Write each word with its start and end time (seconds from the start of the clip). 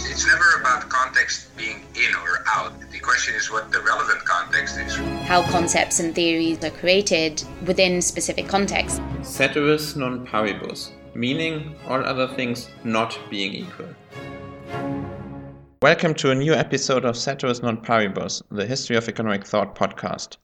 It's 0.00 0.24
never 0.28 0.60
about 0.60 0.88
context 0.88 1.56
being 1.56 1.84
in 1.96 2.14
or 2.22 2.44
out. 2.46 2.72
The 2.92 3.00
question 3.00 3.34
is 3.34 3.50
what 3.50 3.72
the 3.72 3.80
relevant 3.80 4.24
context 4.24 4.78
is. 4.78 4.94
How 5.26 5.42
concepts 5.50 5.98
and 5.98 6.14
theories 6.14 6.62
are 6.62 6.70
created 6.70 7.42
within 7.66 8.00
specific 8.00 8.46
contexts. 8.46 9.00
Ceteris 9.24 9.96
non 9.96 10.24
paribus, 10.24 10.92
meaning 11.14 11.74
all 11.88 12.04
other 12.04 12.28
things 12.28 12.68
not 12.84 13.18
being 13.28 13.52
equal. 13.52 13.88
Welcome 15.82 16.14
to 16.14 16.30
a 16.30 16.34
new 16.36 16.52
episode 16.54 17.04
of 17.04 17.16
Ceteris 17.16 17.60
non 17.60 17.78
paribus, 17.78 18.40
the 18.52 18.66
History 18.66 18.94
of 18.94 19.08
Economic 19.08 19.44
Thought 19.44 19.74
podcast. 19.74 20.36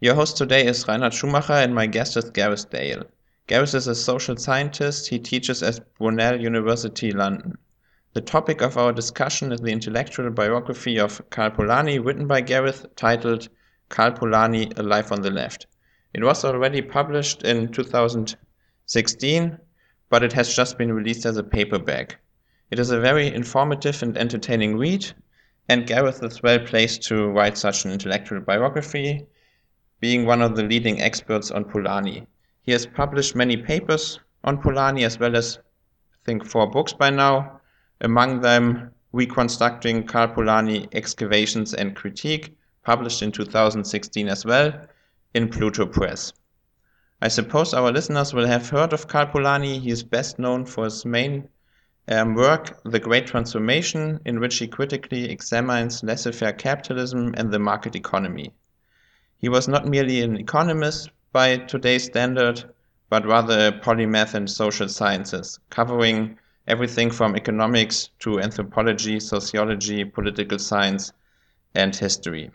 Your 0.00 0.14
host 0.14 0.36
today 0.36 0.64
is 0.64 0.86
Reinhard 0.86 1.14
Schumacher 1.14 1.54
and 1.54 1.74
my 1.74 1.86
guest 1.86 2.16
is 2.16 2.30
Gareth 2.30 2.70
Dale. 2.70 3.02
Gareth 3.48 3.74
is 3.74 3.88
a 3.88 3.94
social 3.96 4.36
scientist. 4.36 5.08
He 5.08 5.18
teaches 5.18 5.64
at 5.64 5.80
Brunel 5.98 6.40
University, 6.40 7.10
London. 7.10 7.58
The 8.12 8.20
topic 8.20 8.60
of 8.60 8.76
our 8.76 8.92
discussion 8.92 9.52
is 9.52 9.60
the 9.60 9.70
intellectual 9.70 10.30
biography 10.30 10.98
of 10.98 11.22
Karl 11.30 11.52
Polanyi, 11.52 12.04
written 12.04 12.26
by 12.26 12.40
Gareth, 12.40 12.84
titled 12.96 13.48
Karl 13.88 14.10
Polanyi, 14.10 14.76
A 14.76 14.82
Life 14.82 15.12
on 15.12 15.22
the 15.22 15.30
Left. 15.30 15.68
It 16.12 16.24
was 16.24 16.44
already 16.44 16.82
published 16.82 17.44
in 17.44 17.70
2016, 17.70 19.58
but 20.08 20.24
it 20.24 20.32
has 20.32 20.56
just 20.56 20.76
been 20.76 20.92
released 20.92 21.24
as 21.24 21.36
a 21.36 21.44
paperback. 21.44 22.18
It 22.72 22.80
is 22.80 22.90
a 22.90 22.98
very 22.98 23.32
informative 23.32 24.02
and 24.02 24.18
entertaining 24.18 24.76
read, 24.76 25.12
and 25.68 25.86
Gareth 25.86 26.20
is 26.24 26.42
well 26.42 26.58
placed 26.58 27.02
to 27.02 27.28
write 27.28 27.56
such 27.56 27.84
an 27.84 27.92
intellectual 27.92 28.40
biography, 28.40 29.24
being 30.00 30.26
one 30.26 30.42
of 30.42 30.56
the 30.56 30.64
leading 30.64 31.00
experts 31.00 31.52
on 31.52 31.64
Polanyi. 31.64 32.26
He 32.62 32.72
has 32.72 32.86
published 32.86 33.36
many 33.36 33.56
papers 33.56 34.18
on 34.42 34.60
Polanyi 34.60 35.04
as 35.04 35.20
well 35.20 35.36
as, 35.36 35.58
I 36.12 36.18
think, 36.24 36.44
four 36.44 36.68
books 36.68 36.92
by 36.92 37.10
now, 37.10 37.59
among 38.00 38.40
them 38.40 38.90
Reconstructing 39.12 40.06
Karl 40.06 40.28
Polanyi 40.28 40.88
Excavations 40.92 41.74
and 41.74 41.96
Critique, 41.96 42.56
published 42.84 43.22
in 43.22 43.32
2016 43.32 44.28
as 44.28 44.44
well 44.44 44.72
in 45.34 45.48
Pluto 45.48 45.84
Press. 45.86 46.32
I 47.20 47.28
suppose 47.28 47.74
our 47.74 47.92
listeners 47.92 48.32
will 48.32 48.46
have 48.46 48.70
heard 48.70 48.92
of 48.92 49.08
Karl 49.08 49.26
Polanyi. 49.26 49.80
He 49.80 49.90
is 49.90 50.02
best 50.02 50.38
known 50.38 50.64
for 50.64 50.84
his 50.84 51.04
main 51.04 51.48
um, 52.08 52.34
work, 52.34 52.80
The 52.84 52.98
Great 52.98 53.26
Transformation, 53.26 54.20
in 54.24 54.40
which 54.40 54.58
he 54.58 54.66
critically 54.66 55.30
examines 55.30 56.02
laissez 56.02 56.32
faire 56.32 56.52
capitalism 56.52 57.34
and 57.36 57.52
the 57.52 57.58
market 57.58 57.94
economy. 57.94 58.52
He 59.38 59.48
was 59.48 59.68
not 59.68 59.86
merely 59.86 60.22
an 60.22 60.36
economist 60.36 61.10
by 61.32 61.58
today's 61.58 62.04
standard, 62.04 62.64
but 63.08 63.26
rather 63.26 63.68
a 63.68 63.72
polymath 63.72 64.34
in 64.34 64.46
social 64.46 64.88
sciences, 64.88 65.58
covering 65.70 66.38
everything 66.70 67.10
from 67.10 67.34
economics 67.34 68.10
to 68.20 68.40
anthropology, 68.40 69.18
sociology, 69.18 70.04
political 70.04 70.58
science, 70.58 71.12
and 71.74 71.96
history. 71.96 72.50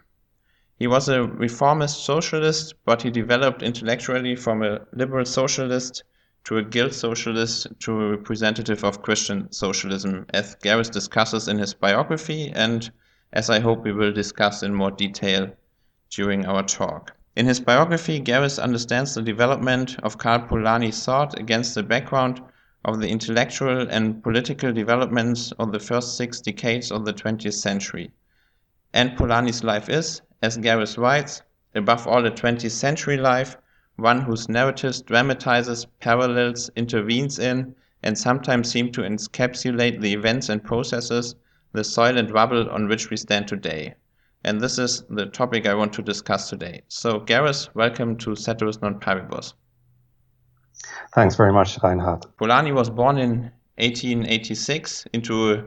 He 0.80 0.88
was 0.88 1.10
a 1.10 1.24
reformist 1.24 2.06
socialist, 2.06 2.76
but 2.86 3.02
he 3.02 3.12
developed 3.12 3.62
intellectually 3.62 4.36
from 4.38 4.64
a 4.64 4.80
liberal 4.94 5.26
socialist 5.26 6.04
to 6.46 6.58
a 6.58 6.64
guild 6.64 6.94
socialist 6.94 7.68
to 7.80 7.92
a 8.02 8.10
representative 8.12 8.86
of 8.86 9.02
Christian 9.02 9.52
socialism, 9.52 10.26
as 10.34 10.56
Gareth 10.56 10.92
discusses 10.92 11.50
in 11.50 11.58
his 11.58 11.74
biography, 11.74 12.52
and 12.56 12.90
as 13.34 13.50
I 13.50 13.60
hope 13.60 13.84
we 13.84 13.92
will 13.92 14.14
discuss 14.14 14.64
in 14.64 14.74
more 14.74 14.92
detail 14.92 15.52
during 16.10 16.46
our 16.46 16.64
talk. 16.64 17.12
In 17.36 17.48
his 17.48 17.60
biography, 17.60 18.20
Gareth 18.20 18.60
understands 18.60 19.14
the 19.14 19.22
development 19.22 19.98
of 20.04 20.18
Karl 20.18 20.48
Polanyi's 20.48 21.04
thought 21.04 21.38
against 21.38 21.76
the 21.76 21.84
background 21.84 22.42
of 22.86 23.02
the 23.02 23.10
intellectual 23.10 23.88
and 23.90 24.22
political 24.22 24.72
developments 24.72 25.52
of 25.60 25.72
the 25.72 25.80
first 25.80 26.16
six 26.16 26.40
decades 26.40 26.92
of 26.92 27.04
the 27.04 27.14
20th 27.14 27.56
century. 27.56 28.12
And 28.94 29.18
Polanyi's 29.18 29.64
life 29.64 29.90
is, 29.90 30.22
as 30.42 30.56
Gareth 30.58 30.98
writes, 30.98 31.42
above 31.74 32.08
all 32.08 32.26
a 32.26 32.32
20th 32.32 32.70
century 32.70 33.18
life, 33.18 33.58
one 33.96 34.22
whose 34.22 34.48
narratives 34.48 35.02
dramatizes, 35.02 35.88
parallels, 36.00 36.70
intervenes 36.76 37.40
in, 37.40 37.74
and 38.04 38.16
sometimes 38.18 38.70
seem 38.70 38.92
to 38.92 39.02
encapsulate 39.02 40.00
the 40.00 40.14
events 40.14 40.48
and 40.48 40.64
processes, 40.64 41.34
the 41.74 41.84
soil 41.84 42.18
and 42.18 42.30
rubble 42.30 42.70
on 42.70 42.88
which 42.88 43.10
we 43.10 43.18
stand 43.18 43.48
today. 43.48 43.96
And 44.44 44.62
this 44.62 44.78
is 44.78 45.04
the 45.10 45.26
topic 45.26 45.66
I 45.66 45.74
want 45.74 45.92
to 45.94 46.04
discuss 46.04 46.52
today. 46.52 46.84
So, 46.88 47.20
Gareth, 47.20 47.70
welcome 47.74 48.16
to 48.18 48.36
Ceteris 48.36 48.80
Non 48.80 49.00
Paribus. 49.00 49.56
Thanks 51.14 51.36
very 51.36 51.54
much, 51.54 51.78
Reinhard. 51.82 52.26
Polanyi 52.38 52.74
was 52.74 52.90
born 52.90 53.18
in 53.18 53.52
1886 53.78 55.08
into 55.14 55.54
a 55.54 55.64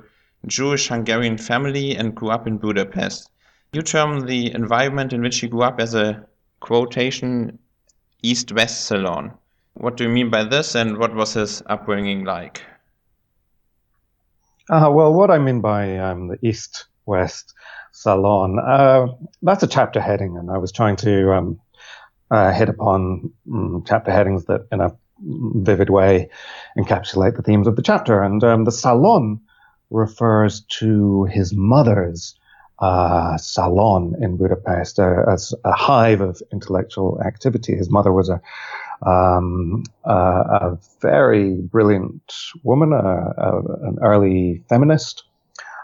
Jewish 0.46 0.88
Hungarian 0.88 1.38
family 1.38 1.96
and 1.96 2.14
grew 2.14 2.30
up 2.30 2.46
in 2.46 2.58
Budapest. 2.58 3.30
You 3.72 3.82
term 3.82 4.26
the 4.26 4.52
environment 4.54 5.12
in 5.12 5.22
which 5.22 5.40
he 5.40 5.48
grew 5.48 5.62
up 5.62 5.80
as 5.80 5.94
a 5.94 6.26
quotation 6.60 7.58
East 8.22 8.52
West 8.52 8.86
salon. 8.86 9.32
What 9.74 9.96
do 9.96 10.04
you 10.04 10.10
mean 10.10 10.30
by 10.30 10.44
this, 10.44 10.74
and 10.74 10.98
what 10.98 11.14
was 11.14 11.34
his 11.34 11.62
upbringing 11.66 12.24
like? 12.24 12.62
Uh, 14.70 14.90
well, 14.92 15.14
what 15.14 15.30
I 15.30 15.38
mean 15.38 15.60
by 15.60 15.96
um, 15.98 16.28
the 16.28 16.38
East 16.46 16.86
West 17.06 17.54
salon, 17.92 18.58
uh, 18.58 19.06
that's 19.42 19.62
a 19.62 19.68
chapter 19.68 20.00
heading, 20.00 20.36
and 20.36 20.50
I 20.50 20.58
was 20.58 20.72
trying 20.72 20.96
to 20.96 21.32
um, 21.32 21.60
uh, 22.30 22.52
hit 22.52 22.68
upon 22.68 23.32
um, 23.52 23.84
chapter 23.86 24.10
headings 24.10 24.44
that, 24.46 24.66
in 24.72 24.80
a 24.80 24.94
vivid 25.20 25.90
way, 25.90 26.28
encapsulate 26.76 27.36
the 27.36 27.42
themes 27.42 27.66
of 27.66 27.76
the 27.76 27.82
chapter. 27.82 28.22
And 28.22 28.42
um, 28.44 28.64
the 28.64 28.72
salon 28.72 29.40
refers 29.90 30.60
to 30.80 31.24
his 31.24 31.54
mother's 31.54 32.34
uh, 32.80 33.36
salon 33.36 34.14
in 34.20 34.36
Budapest 34.36 34.98
uh, 34.98 35.24
as 35.28 35.52
a 35.64 35.72
hive 35.72 36.20
of 36.20 36.40
intellectual 36.52 37.20
activity. 37.24 37.74
His 37.74 37.90
mother 37.90 38.12
was 38.12 38.28
a 38.28 38.40
um, 39.06 39.84
a 40.04 40.76
very 41.00 41.54
brilliant 41.54 42.34
woman, 42.64 42.92
an 42.92 43.96
early 44.02 44.64
feminist, 44.68 45.22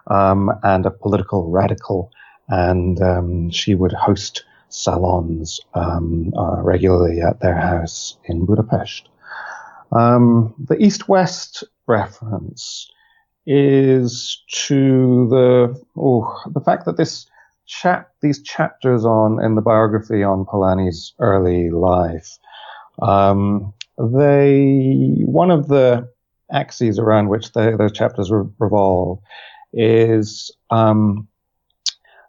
um, 0.08 0.50
and 0.64 0.84
a 0.84 0.90
political 0.90 1.48
radical. 1.48 2.10
And 2.48 3.00
um, 3.00 3.50
she 3.50 3.76
would 3.76 3.92
host 3.92 4.44
salons 4.68 5.60
um, 5.74 6.32
uh, 6.36 6.60
regularly 6.60 7.20
at 7.20 7.40
their 7.40 7.56
house 7.56 8.16
in 8.24 8.44
Budapest. 8.44 9.08
Um, 9.92 10.54
the 10.58 10.76
East 10.82 11.08
West 11.08 11.64
reference 11.86 12.90
is 13.46 14.42
to 14.48 15.28
the 15.28 15.82
oh, 15.96 16.42
the 16.50 16.60
fact 16.60 16.86
that 16.86 16.96
this 16.96 17.26
chap 17.66 18.10
these 18.22 18.42
chapters 18.42 19.04
on 19.04 19.42
in 19.42 19.54
the 19.54 19.62
biography 19.62 20.22
on 20.22 20.46
Polanyi's 20.46 21.12
early 21.18 21.70
life, 21.70 22.38
um, 23.02 23.72
they 23.98 25.22
one 25.24 25.50
of 25.50 25.68
the 25.68 26.08
axes 26.50 26.98
around 26.98 27.28
which 27.28 27.52
they, 27.52 27.74
those 27.76 27.92
chapters 27.92 28.30
re- 28.30 28.48
revolve 28.58 29.18
is 29.72 30.50
um, 30.70 31.28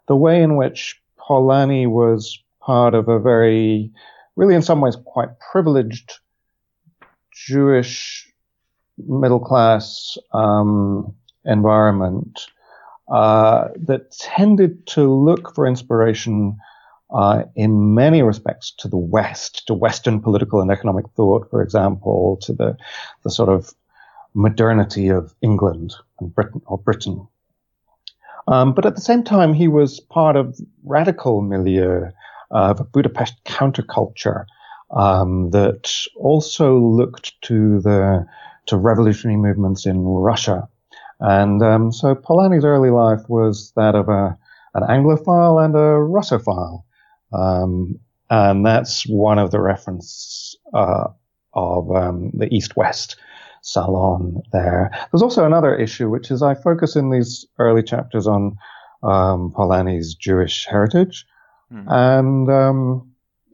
the 0.08 0.16
way 0.16 0.42
in 0.42 0.56
which 0.56 1.00
Polanyi 1.18 1.86
was 1.88 2.38
part 2.60 2.94
of 2.94 3.08
a 3.08 3.18
very, 3.18 3.90
really 4.34 4.54
in 4.54 4.62
some 4.62 4.80
ways 4.80 4.96
quite 5.04 5.28
privileged 5.52 6.18
Jewish 7.36 8.32
middle 8.96 9.40
class 9.40 10.16
um, 10.32 11.14
environment 11.44 12.40
uh, 13.08 13.68
that 13.76 14.10
tended 14.12 14.86
to 14.86 15.12
look 15.12 15.54
for 15.54 15.66
inspiration 15.66 16.56
uh, 17.10 17.44
in 17.54 17.94
many 17.94 18.22
respects 18.22 18.72
to 18.78 18.88
the 18.88 18.96
West, 18.96 19.66
to 19.66 19.74
Western 19.74 20.20
political 20.20 20.60
and 20.60 20.70
economic 20.70 21.04
thought, 21.14 21.48
for 21.50 21.62
example, 21.62 22.38
to 22.40 22.52
the, 22.52 22.76
the 23.22 23.30
sort 23.30 23.48
of 23.48 23.74
modernity 24.34 25.08
of 25.08 25.34
England 25.42 25.94
and 26.18 26.34
Britain 26.34 26.62
or 26.66 26.78
Britain. 26.78 27.28
Um, 28.48 28.72
but 28.72 28.86
at 28.86 28.94
the 28.94 29.00
same 29.00 29.22
time, 29.22 29.52
he 29.52 29.68
was 29.68 30.00
part 30.00 30.36
of 30.36 30.58
radical 30.84 31.42
milieu 31.42 32.10
of 32.50 32.80
a 32.80 32.84
Budapest 32.84 33.34
counterculture 33.44 34.46
um, 34.90 35.50
that 35.50 35.92
also 36.16 36.78
looked 36.78 37.40
to 37.42 37.80
the 37.80 38.26
to 38.66 38.76
revolutionary 38.76 39.38
movements 39.38 39.86
in 39.86 40.02
Russia. 40.02 40.68
And 41.20 41.62
um, 41.62 41.92
so 41.92 42.14
Polanyi's 42.14 42.64
early 42.64 42.90
life 42.90 43.22
was 43.28 43.72
that 43.76 43.94
of 43.94 44.08
a 44.08 44.36
an 44.74 44.82
Anglophile 44.82 45.64
and 45.64 45.74
a 45.74 45.78
Russophile, 45.78 46.82
um, 47.32 47.98
and 48.28 48.66
that's 48.66 49.06
one 49.06 49.38
of 49.38 49.50
the 49.50 49.60
reference 49.60 50.54
uh, 50.74 51.08
of 51.54 51.90
um, 51.90 52.30
the 52.34 52.52
East-West 52.54 53.16
salon 53.62 54.42
there. 54.52 54.90
There's 55.10 55.22
also 55.22 55.46
another 55.46 55.74
issue, 55.74 56.10
which 56.10 56.30
is 56.30 56.42
I 56.42 56.54
focus 56.54 56.94
in 56.94 57.10
these 57.10 57.46
early 57.58 57.82
chapters 57.82 58.26
on 58.26 58.58
um, 59.02 59.52
Polanyi's 59.56 60.14
Jewish 60.14 60.66
heritage, 60.66 61.24
mm-hmm. 61.72 61.88
and 61.88 62.50
um, 62.50 63.10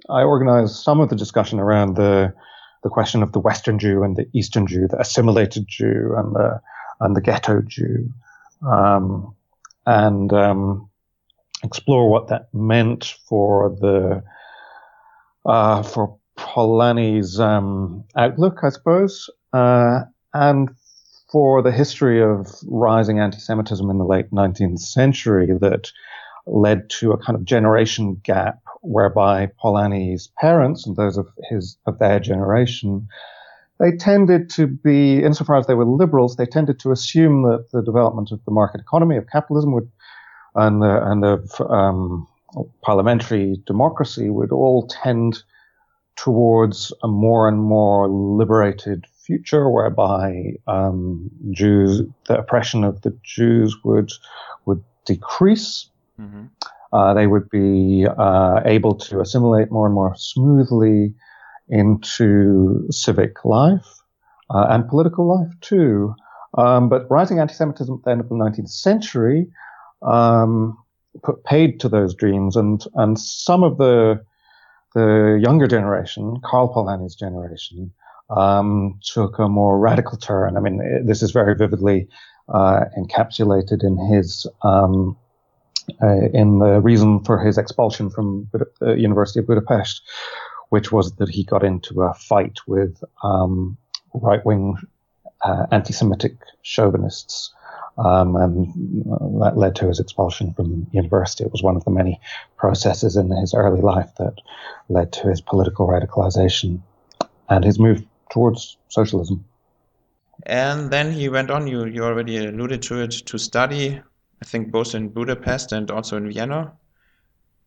I 0.09 0.23
organized 0.23 0.77
some 0.77 1.01
of 1.01 1.09
the 1.09 1.17
discussion 1.17 1.59
around 1.59 1.97
the 1.97 2.35
the 2.83 2.91
question 2.91 3.23
of 3.23 3.33
the 3.33 3.39
Western 3.39 3.79
Jew 3.79 4.03
and 4.03 4.17
the 4.17 4.27
Eastern 4.33 4.67
Jew, 4.67 4.89
the 4.89 5.01
assimilated 5.01 5.67
Jew 5.69 6.15
and 6.17 6.35
the 6.35 6.61
and 7.01 7.17
the 7.17 7.21
ghetto 7.21 7.63
Jew. 7.63 8.13
um, 8.67 9.35
and 9.85 10.33
um, 10.33 10.89
explore 11.65 12.09
what 12.09 12.29
that 12.29 12.49
meant 12.53 13.17
for 13.29 13.77
the 13.81 14.23
uh, 15.45 15.83
for 15.83 16.17
Polanyi's 16.37 17.41
um, 17.41 18.05
outlook, 18.17 18.59
I 18.63 18.71
suppose, 18.71 19.29
uh, 19.53 20.01
and 20.33 20.71
for 21.31 21.63
the 21.63 21.73
history 21.73 22.23
of 22.23 22.49
rising 22.67 23.19
anti-Semitism 23.19 23.89
in 23.89 23.99
the 23.99 24.05
late 24.05 24.31
19th 24.31 24.81
century 24.81 25.49
that 25.61 25.91
led 26.47 26.91
to 26.91 27.13
a 27.13 27.19
kind 27.19 27.37
of 27.37 27.45
generation 27.45 28.21
gap 28.23 28.62
whereby 28.83 29.51
Polanyi's 29.63 30.31
parents 30.39 30.87
and 30.87 30.97
those 30.97 31.17
of 31.17 31.27
his 31.49 31.77
of 31.87 31.99
their 31.99 32.21
generation 32.21 33.09
they 33.83 33.91
tended 33.97 34.49
to 34.51 34.69
be, 34.69 35.23
insofar 35.25 35.57
as 35.57 35.67
they 35.67 35.75
were 35.75 35.85
liberals, 35.85 36.37
they 36.37 36.47
tended 36.47 36.79
to 36.79 36.93
assume 36.93 37.43
that 37.43 37.73
the 37.73 37.83
development 37.83 38.31
of 38.31 38.39
the 38.45 38.53
market 38.53 38.81
economy 38.81 39.17
of 39.17 39.27
capitalism 39.29 39.73
would 39.73 39.91
and 40.55 40.85
and 40.85 41.25
of 41.25 41.61
um, 41.69 42.29
parliamentary 42.83 43.61
democracy 43.67 44.31
would 44.31 44.53
all 44.53 44.87
tend 44.87 45.43
towards 46.15 46.93
a 47.03 47.09
more 47.09 47.49
and 47.49 47.59
more 47.59 48.09
liberated 48.09 49.05
future 49.27 49.69
whereby 49.69 50.53
um, 50.67 51.31
Jews, 51.51 52.03
the 52.29 52.39
oppression 52.39 52.85
of 52.85 53.03
the 53.03 53.19
Jews 53.25 53.77
would 53.83 54.13
would 54.65 54.85
decrease. 55.07 55.89
Mm-hmm. 56.21 56.45
Uh, 56.93 57.15
they 57.15 57.27
would 57.27 57.49
be 57.49 58.07
uh, 58.19 58.61
able 58.65 58.95
to 58.95 59.21
assimilate 59.21 59.71
more 59.71 59.87
and 59.87 59.95
more 59.95 60.15
smoothly 60.17 61.15
into 61.69 62.87
civic 62.91 63.45
life 63.45 63.87
uh, 64.51 64.67
and 64.69 64.89
political 64.89 65.27
life 65.27 65.53
too. 65.61 66.15
Um, 66.59 66.91
but 66.91 67.11
rising 67.11 67.39
anti-Semitism 67.39 67.95
at 67.95 68.05
the 68.05 68.11
end 68.11 68.21
of 68.21 68.29
the 68.29 68.35
19th 68.35 68.69
century 68.69 69.49
um, 70.03 70.77
put 71.23 71.45
paid 71.45 71.81
to 71.81 71.89
those 71.89 72.15
dreams, 72.15 72.57
and 72.57 72.85
and 72.95 73.19
some 73.19 73.63
of 73.63 73.79
the 73.79 74.21
the 74.95 75.41
younger 75.43 75.67
generation, 75.67 76.37
Karl 76.45 76.73
Polanyi's 76.73 77.15
generation, 77.15 77.91
um, 78.31 78.99
took 79.03 79.39
a 79.39 79.49
more 79.49 79.79
radical 79.79 80.19
turn. 80.19 80.57
I 80.57 80.61
mean, 80.61 81.07
this 81.07 81.23
is 81.23 81.31
very 81.31 81.55
vividly 81.55 82.09
uh, 82.49 82.85
encapsulated 82.99 83.83
in 83.83 83.97
his 84.13 84.47
um, 84.63 85.17
uh, 86.03 86.29
in 86.33 86.59
the 86.59 86.81
reason 86.81 87.23
for 87.25 87.39
his 87.39 87.59
expulsion 87.59 88.11
from 88.11 88.49
the 88.53 88.95
University 88.95 89.41
of 89.41 89.47
Budapest, 89.47 90.03
which 90.71 90.93
was 90.93 91.17
that 91.17 91.29
he 91.29 91.45
got 91.45 91.65
into 91.65 92.03
a 92.03 92.15
fight 92.15 92.59
with 92.67 93.03
um, 93.23 93.77
right 94.15 94.45
wing 94.45 94.77
uh, 95.43 95.67
anti 95.71 95.93
Semitic 95.93 96.37
chauvinists. 96.63 97.53
Um, 97.99 98.37
and 98.37 99.05
that 99.43 99.53
led 99.57 99.77
to 99.77 99.89
his 99.89 100.01
expulsion 100.01 100.55
from 100.55 100.87
university. 100.93 101.45
It 101.45 101.53
was 101.53 101.63
one 101.63 101.77
of 101.77 101.85
the 101.85 101.91
many 101.91 102.21
processes 102.57 103.17
in 103.17 103.31
his 103.31 103.53
early 103.53 103.83
life 103.83 104.11
that 104.17 104.35
led 104.89 105.13
to 105.13 105.29
his 105.29 105.43
political 105.43 105.87
radicalization 105.87 106.81
and 107.51 107.63
his 107.63 107.79
move 107.79 108.03
towards 108.31 108.79
socialism. 108.89 109.45
And 110.45 110.91
then 110.91 111.13
he 111.13 111.29
went 111.29 111.51
on, 111.51 111.67
you, 111.67 111.85
you 111.85 112.03
already 112.03 112.39
alluded 112.39 112.83
to 112.85 113.03
it, 113.03 113.11
to 113.27 113.39
study, 113.39 114.01
I 114.43 114.45
think 114.45 114.71
both 114.71 114.95
in 114.95 115.09
Budapest 115.09 115.73
and 115.73 115.91
also 115.91 116.17
in 116.17 116.31
Vienna. 116.31 116.73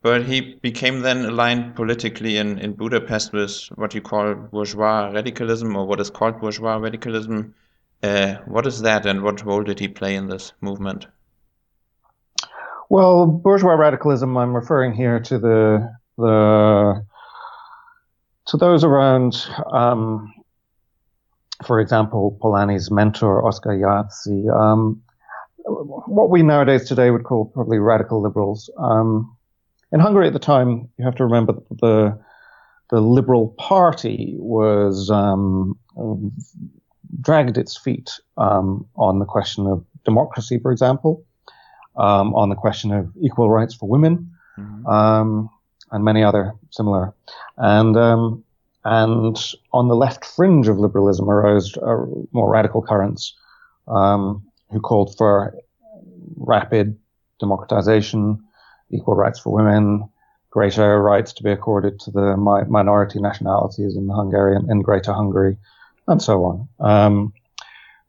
But 0.02 0.26
he 0.26 0.60
became 0.62 1.00
then 1.00 1.26
aligned 1.26 1.76
politically 1.76 2.38
in, 2.38 2.60
in 2.60 2.74
Budapest 2.74 3.34
with 3.34 3.70
what 3.76 3.96
you 3.96 4.02
call 4.02 4.36
bourgeois 4.36 5.10
radicalism, 5.12 5.76
or 5.76 5.88
what 5.88 6.00
is 6.00 6.12
called 6.12 6.40
bourgeois 6.40 6.76
radicalism 6.76 7.56
uh, 8.04 8.36
what 8.46 8.68
is 8.68 8.82
that, 8.82 9.06
and 9.06 9.24
what 9.24 9.44
role 9.44 9.64
did 9.64 9.80
he 9.80 9.88
play 9.88 10.16
in 10.16 10.28
this 10.28 10.54
movement? 10.62 11.08
Well, 12.90 13.26
bourgeois 13.26 13.74
radicalism. 13.74 14.38
I'm 14.38 14.56
referring 14.56 14.94
here 14.94 15.20
to 15.22 15.40
the 15.40 15.96
the 16.18 17.06
to 18.48 18.58
those 18.58 18.84
around, 18.84 19.48
um, 19.72 20.32
for 21.66 21.80
example, 21.80 22.38
Polanyi's 22.42 22.92
mentor 22.92 23.44
Oscar 23.48 23.72
Jászi. 23.72 24.54
Um, 24.54 25.02
what 25.66 26.30
we 26.30 26.44
nowadays 26.44 26.88
today 26.88 27.12
would 27.12 27.24
call 27.24 27.46
probably 27.46 27.80
radical 27.80 28.22
liberals. 28.22 28.70
Um, 28.78 29.36
in 29.92 30.00
Hungary 30.00 30.28
at 30.28 30.34
the 30.34 30.40
time, 30.40 30.90
you 30.98 31.06
have 31.06 31.16
to 31.16 31.24
remember 31.24 31.54
that 31.54 31.78
the 31.82 32.20
the 32.92 33.02
Liberal 33.02 33.50
Party 33.58 34.36
was 34.38 35.10
um, 35.10 35.78
dragged 37.20 37.58
its 37.58 37.76
feet 37.76 38.12
um, 38.38 38.86
on 38.96 39.18
the 39.20 39.26
question 39.26 39.66
of 39.66 39.84
democracy, 40.04 40.60
for 40.60 40.72
example, 40.72 41.26
um, 41.98 42.36
on 42.36 42.50
the 42.50 42.56
question 42.56 42.92
of 42.92 43.12
equal 43.20 43.50
rights 43.50 43.74
for 43.74 43.90
women, 43.90 44.32
mm-hmm. 44.58 44.86
um, 44.86 45.50
and 45.92 46.04
many 46.04 46.24
other 46.24 46.54
similar. 46.70 47.14
And 47.58 47.98
um, 47.98 48.44
and 48.84 49.36
on 49.74 49.88
the 49.88 49.96
left 49.96 50.24
fringe 50.24 50.68
of 50.68 50.78
liberalism 50.78 51.28
arose 51.28 51.76
uh, 51.78 52.06
more 52.32 52.50
radical 52.52 52.84
currents 52.84 53.34
um, 53.88 54.44
who 54.72 54.80
called 54.80 55.16
for 55.18 55.56
rapid 56.38 56.98
democratization, 57.40 58.44
equal 58.92 59.16
rights 59.16 59.40
for 59.40 59.52
women, 59.52 60.08
greater 60.50 61.02
rights 61.02 61.34
to 61.34 61.44
be 61.44 61.52
accorded 61.52 62.00
to 62.00 62.12
the 62.12 62.38
mi- 62.38 62.70
minority 62.70 63.20
nationalities 63.20 63.96
in 63.96 64.10
Hungarian 64.10 64.70
in 64.70 64.82
Greater 64.82 65.14
Hungary, 65.14 65.58
and 66.08 66.22
so 66.22 66.46
on. 66.46 66.70
Um, 66.80 67.34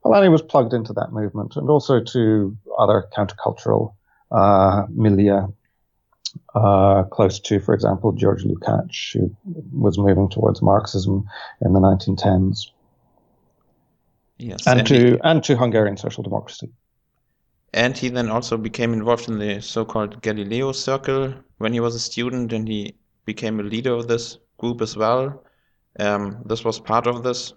was 0.05 0.43
plugged 0.43 0.73
into 0.73 0.93
that 0.93 1.12
movement 1.12 1.56
and 1.56 1.69
also 1.69 2.00
to 2.00 2.56
other 2.79 3.08
countercultural 3.17 3.94
uh, 4.31 4.85
milieu 4.91 5.49
uh, 6.55 7.03
close 7.05 7.41
to, 7.41 7.58
for 7.61 7.75
example, 7.75 8.12
George 8.12 8.44
Lukács, 8.44 9.12
who 9.12 9.35
was 9.73 9.99
moving 9.99 10.29
towards 10.29 10.62
Marxism 10.62 11.25
in 11.61 11.73
the 11.73 11.81
1910s. 11.81 12.70
Yes, 14.38 14.66
and, 14.66 14.80
and 14.80 14.88
to 14.88 14.94
he, 14.94 15.18
and 15.24 15.44
to 15.44 15.56
Hungarian 15.56 15.96
social 15.96 16.22
democracy. 16.22 16.70
And 17.72 17.96
he 17.96 18.08
then 18.08 18.30
also 18.30 18.56
became 18.56 18.92
involved 18.92 19.28
in 19.28 19.38
the 19.38 19.60
so-called 19.60 20.22
Galileo 20.22 20.72
Circle 20.72 21.34
when 21.58 21.72
he 21.72 21.80
was 21.80 21.94
a 21.94 21.98
student, 21.98 22.52
and 22.52 22.66
he 22.68 22.94
became 23.24 23.60
a 23.60 23.62
leader 23.62 23.92
of 23.92 24.08
this 24.08 24.38
group 24.58 24.80
as 24.80 24.96
well. 24.96 25.44
Um, 25.98 26.42
this 26.44 26.64
was 26.64 26.78
part 26.78 27.06
of 27.06 27.22
this 27.22 27.54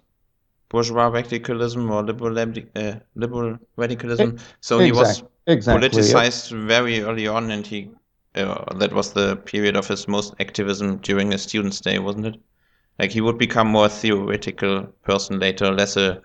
bourgeois 0.68 1.08
radicalism 1.08 1.90
or 1.90 2.02
liberal 2.02 2.38
uh, 2.38 2.94
liberal 3.14 3.58
radicalism. 3.76 4.38
So 4.60 4.78
he 4.78 4.92
was 4.92 5.22
exactly, 5.46 5.88
politicized 5.88 6.66
very 6.66 7.02
early 7.02 7.26
on, 7.26 7.50
and 7.50 7.66
he 7.66 7.90
uh, 8.34 8.74
that 8.74 8.92
was 8.92 9.12
the 9.12 9.36
period 9.36 9.76
of 9.76 9.88
his 9.88 10.08
most 10.08 10.34
activism 10.40 10.98
during 10.98 11.32
his 11.32 11.42
student 11.42 11.74
stay, 11.74 11.98
wasn't 11.98 12.26
it? 12.26 12.36
Like 12.98 13.10
he 13.10 13.20
would 13.20 13.38
become 13.38 13.68
more 13.68 13.88
theoretical 13.88 14.84
person 15.02 15.38
later, 15.38 15.70
less 15.72 15.96
a 15.96 16.22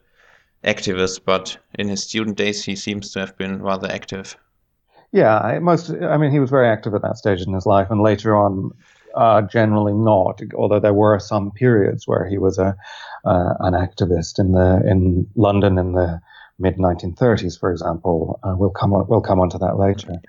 activist, 0.65 1.22
but 1.25 1.57
in 1.77 1.88
his 1.88 2.03
student 2.03 2.38
days 2.38 2.63
he 2.63 2.75
seems 2.75 3.12
to 3.12 3.19
have 3.19 3.38
been 3.38 3.62
rather 3.62 3.91
active. 3.91 4.36
Yeah, 5.12 5.60
most. 5.62 5.91
I 5.91 6.17
mean, 6.17 6.31
he 6.31 6.39
was 6.39 6.50
very 6.50 6.67
active 6.67 6.93
at 6.93 7.01
that 7.03 7.17
stage 7.17 7.41
in 7.41 7.53
his 7.53 7.65
life, 7.65 7.88
and 7.89 8.01
later 8.01 8.36
on, 8.36 8.72
uh, 9.15 9.43
generally 9.43 9.93
not. 9.93 10.41
Although 10.57 10.79
there 10.79 10.93
were 10.93 11.19
some 11.19 11.51
periods 11.51 12.05
where 12.05 12.25
he 12.27 12.38
was 12.38 12.57
a 12.57 12.75
uh, 13.24 13.53
an 13.62 13.74
activist 13.74 14.39
in 14.39 14.51
the 14.51 14.81
in 14.86 15.27
London 15.36 15.77
in 15.77 15.93
the 15.93 16.19
mid 16.60 16.77
1930s, 16.77 17.57
for 17.57 17.72
example. 17.72 18.39
Uh, 18.43 18.55
we'll 18.57 18.69
come 18.69 18.93
on 18.93 19.07
we'll 19.07 19.22
come 19.22 19.39
on 19.39 19.50
to 19.51 19.57
that 19.60 19.77
later. 19.79 20.22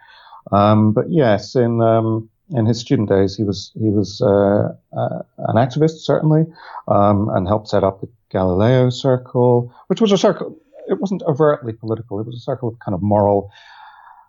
Um, 0.52 0.92
but 0.92 1.10
yes, 1.10 1.56
in 1.56 1.80
um, 1.82 2.28
in 2.50 2.66
his 2.66 2.78
student 2.78 3.08
days, 3.08 3.36
he 3.36 3.42
was 3.42 3.72
he 3.74 3.90
was 3.90 4.20
uh, 4.20 4.72
uh, 4.96 5.22
an 5.38 5.56
activist 5.56 6.04
certainly, 6.04 6.44
um, 6.86 7.28
and 7.30 7.48
helped 7.48 7.68
set 7.68 7.82
up 7.82 8.00
the 8.00 8.08
Galileo 8.30 8.90
Circle, 8.90 9.72
which 9.86 10.00
was 10.00 10.12
a 10.12 10.18
circle. 10.18 10.56
It 10.88 11.00
wasn't 11.00 11.22
overtly 11.22 11.72
political. 11.72 12.20
It 12.20 12.26
was 12.26 12.36
a 12.36 12.40
circle 12.40 12.68
of 12.68 12.78
kind 12.78 12.94
of 12.94 13.02
moral 13.02 13.50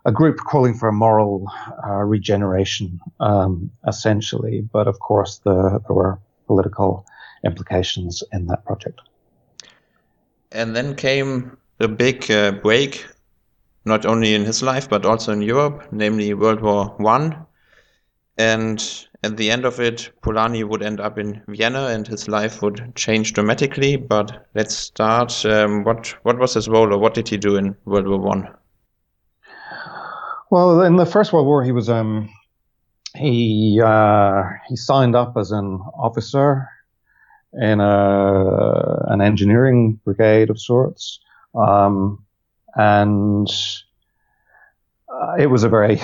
a 0.08 0.12
group 0.12 0.38
calling 0.38 0.74
for 0.74 0.88
a 0.88 0.94
moral 0.94 1.52
uh, 1.86 2.02
regeneration, 2.04 3.00
um, 3.20 3.70
essentially. 3.86 4.62
But 4.62 4.88
of 4.88 5.00
course, 5.00 5.40
the, 5.40 5.82
there 5.86 5.96
were 5.96 6.18
political 6.48 7.06
implications 7.46 8.24
in 8.32 8.48
that 8.48 8.64
project. 8.66 9.02
And 10.54 10.74
then 10.76 10.96
came 10.96 11.58
a 11.82 11.90
big 11.90 12.32
uh, 12.32 12.52
break, 12.52 13.06
not 13.84 14.06
only 14.06 14.34
in 14.34 14.46
his 14.46 14.64
life 14.64 14.90
but 14.90 15.06
also 15.06 15.34
in 15.34 15.42
Europe, 15.42 15.84
namely 15.92 16.34
World 16.34 16.62
War 16.62 16.96
One. 16.98 17.46
And 18.38 19.08
at 19.24 19.38
the 19.38 19.50
end 19.50 19.66
of 19.66 19.80
it, 19.80 20.12
Polanyi 20.22 20.64
would 20.64 20.84
end 20.84 21.00
up 21.00 21.18
in 21.18 21.42
Vienna, 21.48 21.88
and 21.88 22.08
his 22.08 22.28
life 22.28 22.62
would 22.62 22.96
change 22.96 23.34
dramatically. 23.34 23.96
But 23.96 24.48
let's 24.54 24.76
start. 24.76 25.46
Um, 25.46 25.84
what 25.84 26.16
what 26.24 26.38
was 26.38 26.54
his 26.54 26.68
role, 26.68 26.94
or 26.94 26.98
what 27.00 27.16
did 27.16 27.28
he 27.28 27.38
do 27.38 27.56
in 27.56 27.76
World 27.86 28.08
War 28.08 28.20
One? 28.20 28.48
Well, 30.50 30.82
in 30.82 30.96
the 30.96 31.06
First 31.06 31.34
World 31.34 31.48
War, 31.48 31.64
he 31.64 31.72
was 31.72 31.90
um, 31.90 32.30
he 33.16 33.82
uh, 33.84 34.44
he 34.70 34.76
signed 34.76 35.16
up 35.16 35.36
as 35.36 35.52
an 35.52 35.82
officer 35.98 36.70
in 37.54 37.80
a 37.80 39.06
an 39.08 39.22
engineering 39.22 40.00
brigade 40.06 40.50
of 40.50 40.60
sorts, 40.60 41.20
um, 41.56 42.24
and 42.76 43.50
it 45.40 45.48
was 45.48 45.64
a 45.64 45.70
very 45.70 46.00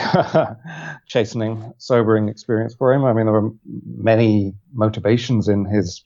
chastening, 1.07 1.73
sobering 1.77 2.29
experience 2.29 2.75
for 2.75 2.93
him. 2.93 3.03
I 3.03 3.13
mean, 3.13 3.25
there 3.25 3.33
were 3.33 3.51
many 3.65 4.53
motivations 4.73 5.47
in 5.47 5.65
his 5.65 6.03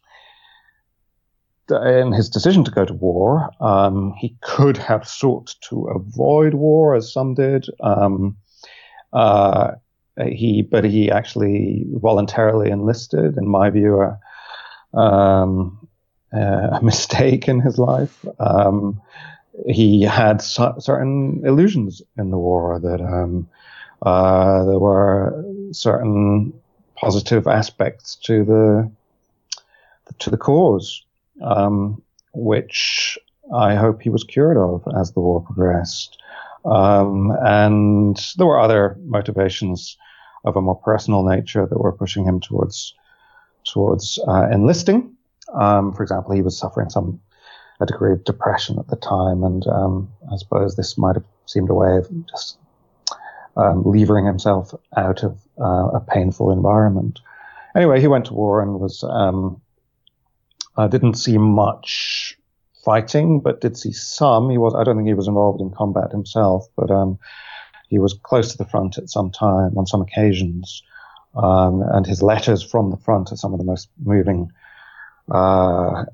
in 1.70 2.14
his 2.14 2.30
decision 2.30 2.64
to 2.64 2.72
go 2.72 2.86
to 2.86 2.94
war. 2.94 3.50
Um, 3.60 4.14
he 4.18 4.38
could 4.42 4.78
have 4.78 5.08
sought 5.08 5.56
to 5.70 5.88
avoid 5.88 6.54
war, 6.54 6.96
as 6.96 7.12
some 7.12 7.34
did. 7.34 7.68
Um, 7.82 8.38
uh, 9.12 9.72
he, 10.26 10.62
but 10.62 10.84
he 10.86 11.12
actually 11.12 11.86
voluntarily 11.90 12.72
enlisted, 12.72 13.38
in 13.38 13.48
my 13.48 13.70
view, 13.70 14.02
a, 14.02 14.98
um, 14.98 15.88
a 16.32 16.80
mistake 16.84 17.48
in 17.48 17.60
his 17.60 17.78
life. 17.78 18.26
He 19.66 20.04
had 20.04 20.42
certain 20.42 21.42
illusions 21.46 22.02
in 22.18 22.30
the 22.30 22.38
war 22.38 22.80
that 22.80 23.02
um, 23.02 23.48
uh, 24.04 24.66
there 24.66 24.80
were 24.80 25.44
certain 25.72 26.54
positive 26.96 27.48
aspects 27.48 28.16
to 28.24 28.44
the 28.44 28.92
to 30.20 30.30
the 30.30 30.38
cause, 30.38 31.04
um, 31.42 32.02
which 32.34 33.18
I 33.54 33.76
hope 33.76 34.02
he 34.02 34.10
was 34.10 34.24
cured 34.24 34.58
of 34.58 34.84
as 34.96 35.12
the 35.12 35.20
war 35.20 35.42
progressed. 35.42 36.22
Um, 36.66 37.32
and 37.42 38.18
there 38.38 38.48
were 38.48 38.60
other 38.60 38.98
motivations 39.06 39.98
of 40.46 40.56
a 40.56 40.62
more 40.62 40.76
personal 40.76 41.24
nature 41.24 41.66
that 41.66 41.80
were 41.80 41.92
pushing 41.92 42.26
him 42.26 42.40
towards 42.40 42.94
towards 43.64 44.20
uh, 44.28 44.48
enlisting. 44.52 45.16
Um, 45.54 45.94
for 45.94 46.04
example, 46.04 46.34
he 46.34 46.42
was 46.42 46.58
suffering 46.58 46.90
some 46.90 47.20
a 47.80 47.86
degree 47.86 48.12
of 48.12 48.24
depression 48.24 48.80
at 48.80 48.88
the 48.88 48.96
time, 48.96 49.44
and 49.44 49.66
um, 49.68 50.12
I 50.32 50.38
suppose 50.38 50.76
this 50.76 50.98
might 50.98 51.16
have 51.16 51.26
seemed 51.46 51.70
a 51.70 51.74
way 51.74 51.98
of 51.98 52.10
just 52.28 52.58
um, 53.56 53.84
levering 53.86 54.26
himself 54.26 54.74
out 54.96 55.24
of 55.24 55.40
uh, 55.60 55.90
a 55.94 56.00
painful 56.00 56.52
environment. 56.52 57.20
Anyway, 57.76 58.00
he 58.00 58.08
went 58.08 58.26
to 58.26 58.34
war 58.34 58.62
and 58.62 58.80
was 58.80 59.04
um, 59.04 59.62
I 60.76 60.88
didn't 60.88 61.16
see 61.16 61.38
much 61.38 62.38
fighting, 62.84 63.40
but 63.40 63.62
did 63.62 63.78
see 63.78 63.92
some. 63.92 64.50
He 64.50 64.58
was 64.58 64.74
I 64.76 64.84
don't 64.84 64.96
think 64.96 65.08
he 65.08 65.14
was 65.14 65.28
involved 65.28 65.62
in 65.62 65.72
combat 65.72 66.12
himself, 66.12 66.68
but 66.76 66.90
um, 66.90 67.20
he 67.90 68.00
was 68.00 68.18
close 68.24 68.52
to 68.52 68.58
the 68.58 68.66
front 68.66 68.98
at 68.98 69.10
some 69.10 69.32
time 69.32 69.78
on 69.78 69.86
some 69.86 70.02
occasions. 70.02 70.84
Um, 71.36 71.84
and 71.92 72.06
his 72.06 72.24
letters 72.24 72.64
from 72.64 72.90
the 72.90 72.98
front 72.98 73.32
are 73.32 73.36
some 73.36 73.54
of 73.54 73.60
the 73.60 73.66
most 73.66 73.90
moving 74.04 74.52
uh, 75.30 76.06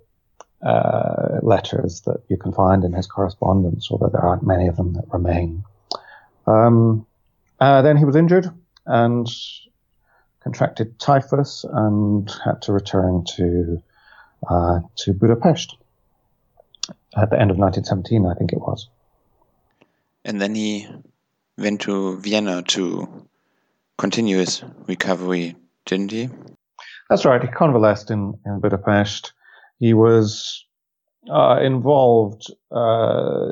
uh, 0.65 1.39
letters 1.41 2.01
that 2.01 2.21
you 2.29 2.37
can 2.37 2.53
find 2.53 2.83
in 2.83 2.93
his 2.93 3.07
correspondence, 3.07 3.89
although 3.91 4.09
there 4.09 4.21
aren't 4.21 4.45
many 4.45 4.67
of 4.67 4.77
them 4.77 4.93
that 4.93 5.05
remain. 5.11 5.63
Um, 6.47 7.05
uh, 7.59 7.81
then 7.81 7.97
he 7.97 8.05
was 8.05 8.15
injured 8.15 8.49
and 8.85 9.27
contracted 10.41 10.99
typhus 10.99 11.65
and 11.69 12.29
had 12.43 12.61
to 12.63 12.73
return 12.73 13.23
to 13.35 13.81
uh, 14.49 14.79
to 14.97 15.13
Budapest 15.13 15.77
at 17.15 17.29
the 17.29 17.39
end 17.39 17.51
of 17.51 17.57
1917, 17.57 18.25
I 18.25 18.33
think 18.33 18.51
it 18.51 18.59
was. 18.59 18.89
And 20.25 20.41
then 20.41 20.55
he 20.55 20.87
went 21.57 21.81
to 21.81 22.17
Vienna 22.19 22.61
to 22.63 23.27
continue 23.97 24.37
his 24.37 24.63
recovery, 24.87 25.55
didn't 25.85 26.11
he? 26.11 26.29
That's 27.09 27.25
right. 27.25 27.41
He 27.41 27.47
convalesced 27.47 28.09
in, 28.09 28.37
in 28.45 28.59
Budapest 28.59 29.33
he 29.79 29.93
was 29.93 30.65
uh, 31.29 31.59
involved 31.61 32.51
uh, 32.71 33.45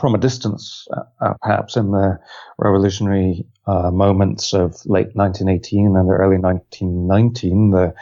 from 0.00 0.14
a 0.14 0.18
distance, 0.18 0.86
uh, 1.20 1.34
perhaps 1.42 1.76
in 1.76 1.92
the 1.92 2.18
revolutionary 2.58 3.44
uh, 3.66 3.90
moments 3.90 4.52
of 4.52 4.74
late 4.86 5.14
1918 5.14 5.96
and 5.96 6.10
early 6.10 6.38
1919, 6.38 7.70
the 7.70 7.94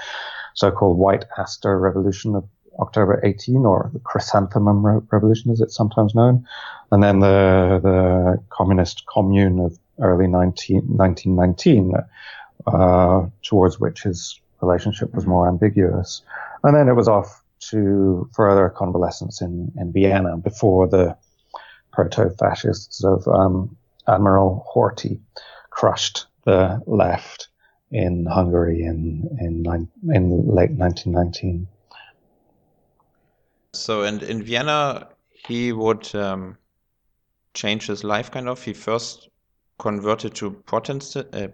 so-called 0.54 0.96
White 0.98 1.24
Aster 1.38 1.78
Revolution 1.78 2.34
of 2.34 2.44
October 2.80 3.20
18, 3.22 3.64
or 3.66 3.90
the 3.92 4.00
Chrysanthemum 4.00 4.84
Re- 4.84 5.00
Revolution, 5.12 5.50
as 5.50 5.60
it's 5.60 5.76
sometimes 5.76 6.14
known, 6.14 6.46
and 6.90 7.02
then 7.02 7.20
the 7.20 7.80
the 7.82 8.42
Communist 8.50 9.04
Commune 9.06 9.60
of 9.60 9.78
early 10.00 10.26
19, 10.26 10.82
1919, 10.86 11.92
uh, 12.66 13.26
towards 13.42 13.78
which 13.78 14.02
his 14.02 14.40
relationship 14.60 15.14
was 15.14 15.26
more 15.26 15.46
ambiguous. 15.48 16.22
And 16.64 16.74
then 16.74 16.88
it 16.88 16.94
was 16.94 17.08
off 17.08 17.42
to 17.70 18.28
further 18.34 18.70
convalescence 18.70 19.40
in, 19.40 19.70
in 19.76 19.92
Vienna 19.92 20.36
before 20.38 20.88
the 20.88 21.16
proto-fascists 21.92 23.04
of 23.04 23.28
um, 23.28 23.76
Admiral 24.08 24.66
Horthy 24.74 25.20
crushed 25.70 26.26
the 26.44 26.82
left 26.86 27.48
in 27.90 28.26
Hungary 28.26 28.82
in 28.82 29.28
in, 29.40 29.64
in 30.12 30.30
late 30.46 30.72
1919. 30.72 31.68
So, 33.74 34.02
and 34.02 34.22
in 34.22 34.42
Vienna, 34.42 35.08
he 35.30 35.72
would 35.72 36.14
um, 36.14 36.56
change 37.52 37.86
his 37.86 38.04
life 38.04 38.30
kind 38.30 38.48
of. 38.48 38.62
He 38.62 38.72
first 38.72 39.28
converted 39.78 40.34
to 40.36 40.50
Protestant, 40.50 41.34
uh, 41.34 41.48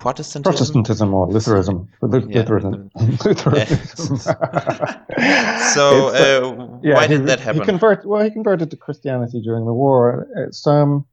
Protestantism? 0.00 0.52
Protestantism 0.52 1.14
or 1.14 1.28
Lutheranism. 1.28 1.88
Lutheranism. 2.00 2.90
Lutheranism. 3.24 4.16
so, 4.16 6.08
uh, 6.08 6.78
yeah, 6.82 6.94
why 6.94 7.06
did 7.06 7.26
that 7.26 7.38
happen? 7.38 7.60
He 7.60 7.66
convert, 7.66 8.06
well, 8.06 8.24
he 8.24 8.30
converted 8.30 8.70
to 8.70 8.76
Christianity 8.78 9.42
during 9.42 9.66
the 9.66 9.74
war. 9.74 10.26
It's, 10.36 10.66
um, 10.66 11.04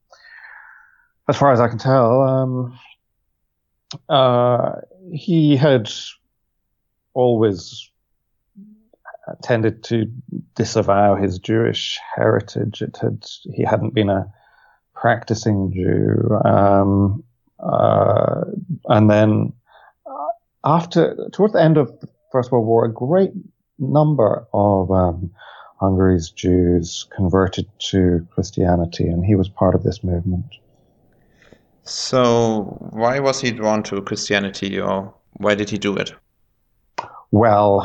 as 1.27 1.35
far 1.35 1.51
as 1.51 1.59
I 1.59 1.67
can 1.67 1.77
tell, 1.77 2.21
um, 2.21 2.79
uh, 4.07 4.75
he 5.11 5.57
had 5.57 5.91
always 7.13 7.91
tended 9.43 9.83
to 9.83 10.05
disavow 10.55 11.15
his 11.15 11.39
Jewish 11.39 11.99
heritage. 12.15 12.81
It 12.81 12.97
had 13.01 13.25
he 13.53 13.63
hadn't 13.63 13.93
been 13.93 14.09
a 14.09 14.31
practicing 14.95 15.71
Jew. 15.73 16.39
Um, 16.45 17.23
uh, 17.59 18.41
and 18.85 19.09
then 19.09 19.53
uh, 20.05 20.27
after, 20.63 21.15
towards 21.31 21.53
the 21.53 21.61
end 21.61 21.77
of 21.77 21.99
the 21.99 22.07
First 22.31 22.51
World 22.51 22.65
War, 22.65 22.85
a 22.85 22.91
great 22.91 23.31
number 23.79 24.45
of 24.53 24.91
um, 24.91 25.31
Hungary's 25.79 26.29
Jews 26.29 27.07
converted 27.15 27.67
to 27.89 28.27
Christianity, 28.31 29.07
and 29.07 29.25
he 29.25 29.35
was 29.35 29.49
part 29.49 29.75
of 29.75 29.83
this 29.83 30.03
movement. 30.03 30.45
So, 31.83 32.77
why 32.91 33.19
was 33.19 33.39
he 33.39 33.51
drawn 33.51 33.83
to 33.83 34.01
Christianity, 34.01 34.79
or 34.79 35.13
why 35.33 35.55
did 35.55 35.69
he 35.69 35.77
do 35.77 35.95
it? 35.95 36.13
Well, 37.31 37.81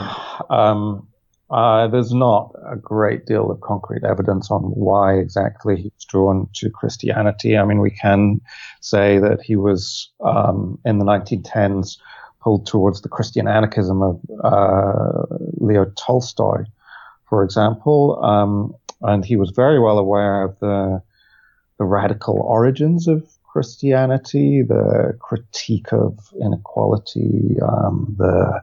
um, 0.51 1.07
uh, 1.53 1.87
there's 1.87 2.15
not 2.15 2.55
a 2.67 2.77
great 2.77 3.27
deal 3.27 3.51
of 3.51 3.61
concrete 3.61 4.05
evidence 4.05 4.51
on 4.51 4.63
why 4.63 5.15
exactly 5.15 5.77
he 5.77 5.93
was 5.95 6.05
drawn 6.09 6.49
to 6.55 6.71
Christianity. 6.71 7.59
I 7.59 7.65
mean, 7.65 7.81
we 7.81 7.91
can 7.91 8.41
say 8.81 9.19
that 9.19 9.43
he 9.43 9.57
was 9.57 10.11
um, 10.25 10.79
in 10.85 10.99
the 10.99 11.05
1910s 11.05 11.99
pulled 12.41 12.67
towards 12.67 13.03
the 13.03 13.09
Christian 13.09 13.47
anarchism 13.47 14.03
of 14.03 14.21
uh, 14.43 15.37
Leo 15.59 15.85
Tolstoy, 15.97 16.65
for 17.29 17.45
example, 17.45 18.19
um, 18.25 18.75
and 19.03 19.25
he 19.25 19.37
was 19.37 19.51
very 19.51 19.79
well 19.79 19.99
aware 19.99 20.43
of 20.43 20.59
the 20.61 21.03
the 21.79 21.85
radical 21.85 22.39
origins 22.41 23.09
of 23.09 23.27
Christianity, 23.45 24.63
the 24.63 25.17
critique 25.21 25.93
of 25.93 26.33
inequality, 26.41 27.57
um, 27.61 28.15
the 28.19 28.63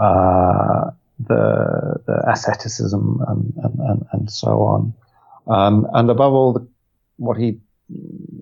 uh, 0.00 0.90
the, 1.18 1.96
the 2.06 2.30
asceticism 2.30 3.22
and, 3.26 3.52
and, 3.62 4.06
and, 4.12 4.30
so 4.30 4.62
on. 4.62 4.94
Um, 5.46 5.86
and 5.92 6.10
above 6.10 6.32
all, 6.32 6.52
the, 6.52 6.66
what 7.16 7.36
he 7.38 7.58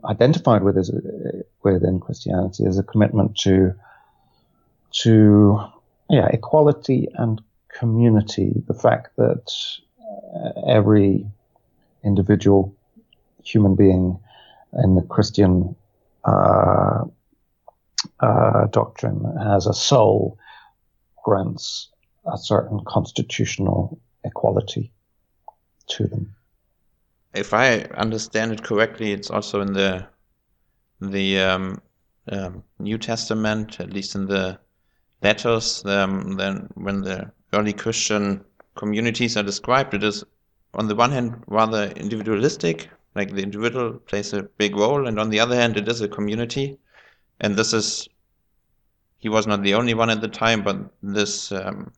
identified 0.05 0.63
with 0.63 0.77
is 0.77 0.91
within 1.63 2.01
Christianity 2.01 2.65
is 2.65 2.79
a 2.79 2.83
commitment 2.83 3.37
to 3.39 3.75
to 5.03 5.61
yeah 6.09 6.29
equality 6.29 7.09
and 7.15 7.41
community. 7.69 8.53
The 8.67 8.75
fact 8.75 9.17
that 9.17 9.53
uh, 10.01 10.61
every 10.67 11.27
individual 12.05 12.75
human 13.45 13.75
being 13.75 14.19
in 14.83 14.95
the 14.95 15.03
Christian 15.03 15.77
uh, 16.25 17.05
uh, 18.21 18.67
doctrine 18.69 19.37
has 19.39 19.67
a 19.67 19.75
soul 19.75 20.39
grants 21.23 21.91
a 22.33 22.39
certain 22.39 22.81
constitutional 22.87 23.99
equality 24.25 24.93
to 25.87 26.07
them. 26.07 26.35
If 27.35 27.53
I 27.53 27.81
understand 27.97 28.53
it 28.53 28.63
correctly, 28.63 29.13
it's 29.13 29.31
also 29.31 29.61
in 29.61 29.73
the 29.73 30.07
the 31.01 31.41
um, 31.41 31.83
um, 32.31 32.63
New 32.79 32.97
Testament, 32.97 33.81
at 33.81 33.93
least 33.93 34.15
in 34.15 34.27
the 34.27 34.59
letters. 35.23 35.85
Um, 35.85 36.37
then, 36.37 36.69
when 36.75 37.03
the 37.03 37.31
early 37.53 37.73
Christian 37.73 38.45
communities 38.77 39.37
are 39.37 39.43
described, 39.43 39.95
it 39.95 40.05
is 40.05 40.25
on 40.75 40.89
the 40.89 40.95
one 40.95 41.11
hand 41.11 41.43
rather 41.47 41.89
individualistic, 41.97 42.89
like 43.15 43.33
the 43.35 43.43
individual 43.43 43.95
plays 43.95 44.33
a 44.33 44.43
big 44.43 44.77
role, 44.77 45.07
and 45.07 45.19
on 45.19 45.31
the 45.31 45.41
other 45.41 45.57
hand, 45.57 45.77
it 45.77 45.89
is 45.89 46.01
a 46.01 46.09
community, 46.09 46.79
and 47.41 47.57
this 47.57 47.73
is 47.73 48.09
he 49.19 49.29
was 49.29 49.47
not 49.47 49.63
the 49.63 49.75
only 49.75 49.95
one 49.95 50.11
at 50.11 50.21
the 50.21 50.29
time, 50.29 50.63
but 50.63 50.77
this 51.03 51.51
um, 51.51 51.93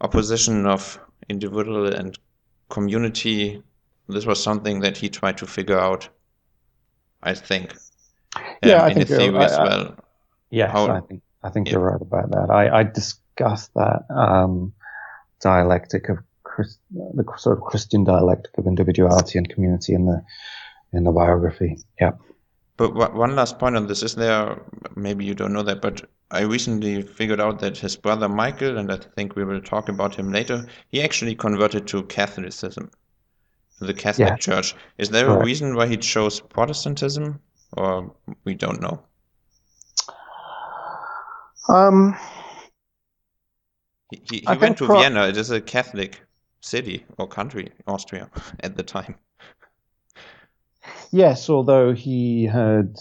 opposition 0.00 0.66
of 0.66 1.00
individual 1.28 1.92
and 1.92 2.18
community, 2.68 3.62
this 4.08 4.26
was 4.26 4.42
something 4.42 4.80
that 4.80 4.96
he 4.96 5.08
tried 5.08 5.38
to 5.38 5.46
figure 5.46 5.78
out. 5.78 6.08
I 7.22 7.34
think. 7.34 7.74
Yeah, 8.62 8.76
um, 8.76 8.82
I 8.82 8.88
in 8.88 8.94
think 8.94 9.08
the 9.08 9.16
theory 9.16 9.36
I, 9.38 9.44
as 9.44 9.52
I, 9.52 9.64
well. 9.64 9.96
Yes, 10.50 10.70
How- 10.72 10.90
I 10.90 11.00
think 11.00 11.22
I 11.42 11.50
think 11.50 11.66
Yeah. 11.66 11.74
you're 11.74 11.90
right 11.92 12.00
about 12.00 12.30
that. 12.32 12.50
I, 12.50 12.80
I 12.80 12.82
discussed 12.82 13.72
that 13.74 14.02
um, 14.10 14.72
dialectic 15.40 16.08
of 16.08 16.18
Chris, 16.42 16.78
the 16.90 17.24
sort 17.36 17.58
of 17.58 17.64
Christian 17.64 18.02
dialectic 18.04 18.56
of 18.58 18.66
individuality 18.66 19.38
and 19.38 19.48
community 19.48 19.94
in 19.94 20.06
the 20.06 20.24
in 20.92 21.04
the 21.04 21.12
biography. 21.12 21.78
Yeah. 22.00 22.12
But 22.78 22.94
one 22.94 23.34
last 23.34 23.58
point 23.58 23.76
on 23.76 23.88
this 23.88 24.04
is 24.04 24.14
there, 24.14 24.56
maybe 24.94 25.24
you 25.24 25.34
don't 25.34 25.52
know 25.52 25.64
that, 25.64 25.82
but 25.82 26.08
I 26.30 26.42
recently 26.42 27.02
figured 27.02 27.40
out 27.40 27.58
that 27.58 27.76
his 27.76 27.96
brother 27.96 28.28
Michael, 28.28 28.78
and 28.78 28.92
I 28.92 28.98
think 29.16 29.34
we 29.34 29.44
will 29.44 29.60
talk 29.60 29.88
about 29.88 30.14
him 30.14 30.30
later, 30.30 30.64
he 30.88 31.02
actually 31.02 31.34
converted 31.34 31.88
to 31.88 32.04
Catholicism, 32.04 32.90
the 33.80 33.92
Catholic 33.92 34.28
Yeah. 34.28 34.36
Church. 34.36 34.76
Is 34.96 35.10
there 35.10 35.28
a 35.28 35.44
reason 35.44 35.74
why 35.74 35.88
he 35.88 35.96
chose 35.96 36.38
Protestantism, 36.40 37.40
or 37.72 38.14
we 38.44 38.54
don't 38.54 38.80
know? 38.80 39.02
Um, 41.68 42.16
He, 44.12 44.22
he, 44.30 44.44
he 44.48 44.56
went 44.56 44.78
to 44.78 44.86
Pro- 44.86 45.00
Vienna. 45.00 45.26
It 45.26 45.36
is 45.36 45.50
a 45.50 45.60
Catholic 45.60 46.22
city 46.60 47.04
or 47.18 47.26
country, 47.26 47.72
Austria, 47.88 48.30
at 48.60 48.76
the 48.76 48.84
time. 48.84 49.16
Yes, 51.12 51.48
although 51.50 51.92
he 51.92 52.44
had 52.44 52.96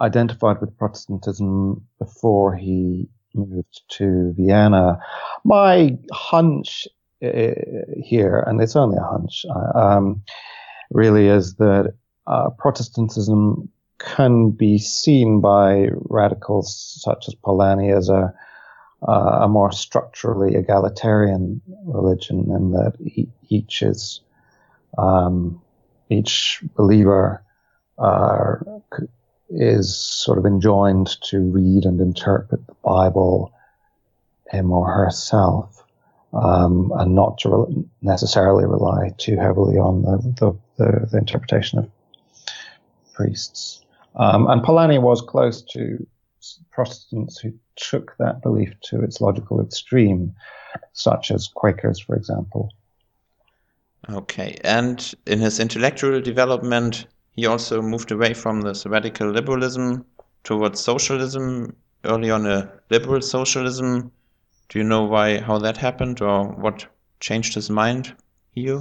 identified 0.00 0.60
with 0.60 0.76
Protestantism 0.78 1.86
before 1.98 2.54
he 2.54 3.08
moved 3.34 3.82
to 3.88 4.32
Vienna, 4.36 4.98
my 5.44 5.96
hunch 6.12 6.86
uh, 7.22 7.52
here, 7.96 8.44
and 8.46 8.60
it's 8.60 8.76
only 8.76 8.96
a 8.98 9.02
hunch, 9.02 9.44
uh, 9.48 9.78
um, 9.78 10.22
really 10.90 11.28
is 11.28 11.54
that 11.56 11.94
uh, 12.26 12.50
Protestantism 12.50 13.68
can 13.98 14.50
be 14.50 14.78
seen 14.78 15.40
by 15.40 15.88
radicals 16.10 16.98
such 17.02 17.28
as 17.28 17.34
Polanyi 17.34 17.96
as 17.96 18.08
a 18.08 18.34
uh, 19.06 19.40
a 19.42 19.48
more 19.48 19.70
structurally 19.70 20.54
egalitarian 20.54 21.60
religion, 21.84 22.50
in 22.50 22.70
that 22.70 22.94
e- 23.00 23.28
each 23.50 23.82
is 23.82 24.20
um, 24.96 25.60
each 26.08 26.62
believer 26.74 27.43
is 29.50 29.96
sort 29.96 30.38
of 30.38 30.46
enjoined 30.46 31.16
to 31.22 31.40
read 31.40 31.84
and 31.84 32.00
interpret 32.00 32.66
the 32.66 32.74
Bible 32.84 33.52
him 34.50 34.70
or 34.70 34.90
herself, 34.90 35.84
um, 36.32 36.92
and 36.96 37.14
not 37.14 37.38
to 37.38 37.48
re- 37.48 37.84
necessarily 38.02 38.64
rely 38.64 39.12
too 39.18 39.36
heavily 39.36 39.78
on 39.78 40.02
the, 40.02 40.16
the, 40.40 40.58
the, 40.76 41.08
the 41.10 41.18
interpretation 41.18 41.78
of 41.78 41.90
priests. 43.12 43.84
Um, 44.16 44.46
and 44.48 44.62
Polanyi 44.62 45.00
was 45.00 45.20
close 45.20 45.62
to 45.72 46.06
Protestants 46.70 47.38
who 47.38 47.52
took 47.76 48.16
that 48.18 48.42
belief 48.42 48.72
to 48.84 49.02
its 49.02 49.20
logical 49.20 49.60
extreme, 49.60 50.34
such 50.92 51.30
as 51.30 51.48
Quakers, 51.48 51.98
for 51.98 52.14
example. 52.14 52.70
Okay, 54.10 54.58
and 54.62 55.14
in 55.26 55.40
his 55.40 55.58
intellectual 55.58 56.20
development, 56.20 57.06
he 57.34 57.46
also 57.46 57.82
moved 57.82 58.12
away 58.12 58.34
from 58.34 58.60
this 58.62 58.86
radical 58.86 59.30
liberalism 59.30 60.04
towards 60.44 60.80
socialism, 60.80 61.74
early 62.04 62.30
on 62.30 62.46
a 62.46 62.70
liberal 62.90 63.20
socialism. 63.20 64.12
Do 64.68 64.78
you 64.78 64.84
know 64.84 65.04
why 65.04 65.40
how 65.40 65.58
that 65.58 65.76
happened 65.76 66.20
or 66.20 66.46
what 66.46 66.86
changed 67.20 67.54
his 67.54 67.70
mind 67.70 68.14
here? 68.52 68.80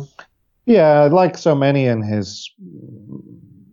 Yeah, 0.65 1.09
like 1.11 1.37
so 1.37 1.55
many 1.55 1.85
in 1.85 2.01
his 2.03 2.49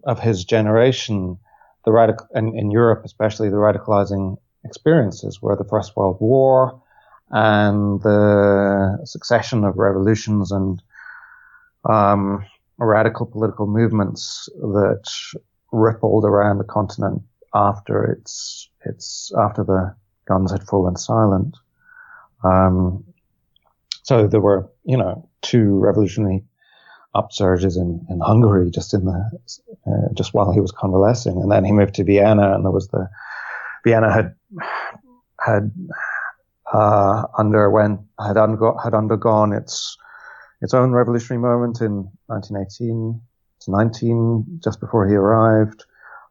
of 0.05 0.19
his 0.19 0.45
generation, 0.45 1.39
the 1.85 1.93
radical 1.93 2.27
in, 2.35 2.57
in 2.59 2.71
Europe, 2.71 3.03
especially 3.05 3.51
the 3.51 3.57
radicalizing 3.57 4.39
experiences 4.65 5.41
were 5.43 5.57
the 5.57 5.65
First 5.65 5.97
World 5.97 6.17
War 6.21 6.81
and 7.31 8.03
the 8.03 8.99
succession 9.05 9.65
of 9.65 9.77
revolutions 9.77 10.51
and 10.51 10.83
um, 11.85 12.45
radical 12.81 13.27
political 13.27 13.67
movements 13.67 14.49
that 14.57 15.11
rippled 15.73 16.25
around 16.25 16.59
the 16.59 16.65
continent 16.65 17.23
after 17.55 18.05
its 18.05 18.69
its 18.85 19.33
after 19.39 19.63
the 19.65 19.95
guns 20.27 20.51
had 20.53 20.63
fallen 20.65 20.97
silent. 20.97 21.57
Um, 22.43 23.05
so 24.03 24.27
there 24.27 24.41
were, 24.41 24.71
you 24.85 24.97
know, 24.97 25.29
two 25.43 25.79
revolutionary 25.79 26.43
upsurges 27.15 27.77
in, 27.77 28.05
in 28.09 28.21
Hungary 28.21 28.71
just 28.71 28.95
in 28.95 29.05
the 29.05 29.31
uh, 29.87 30.13
just 30.15 30.33
while 30.33 30.53
he 30.53 30.61
was 30.61 30.73
convalescing, 30.73 31.37
and 31.41 31.51
then 31.51 31.65
he 31.65 31.73
moved 31.73 31.95
to 31.95 32.05
Vienna, 32.05 32.55
and 32.55 32.65
there 32.65 32.73
was 32.73 32.89
the 32.89 33.09
Vienna 33.85 34.13
had 34.13 34.35
had 35.41 35.71
uh, 36.73 37.25
underwent 37.39 38.01
had 38.19 38.37
had 38.37 38.95
undergone 38.95 39.53
its 39.53 39.99
its 40.61 40.75
own 40.75 40.93
revolutionary 40.93 41.41
moment 41.41 41.81
in 41.81 42.09
1918 42.27 43.21
to 43.61 43.71
19, 43.71 44.61
just 44.63 44.81
before 44.81 45.07
he 45.07 45.15
arrived, 45.15 45.85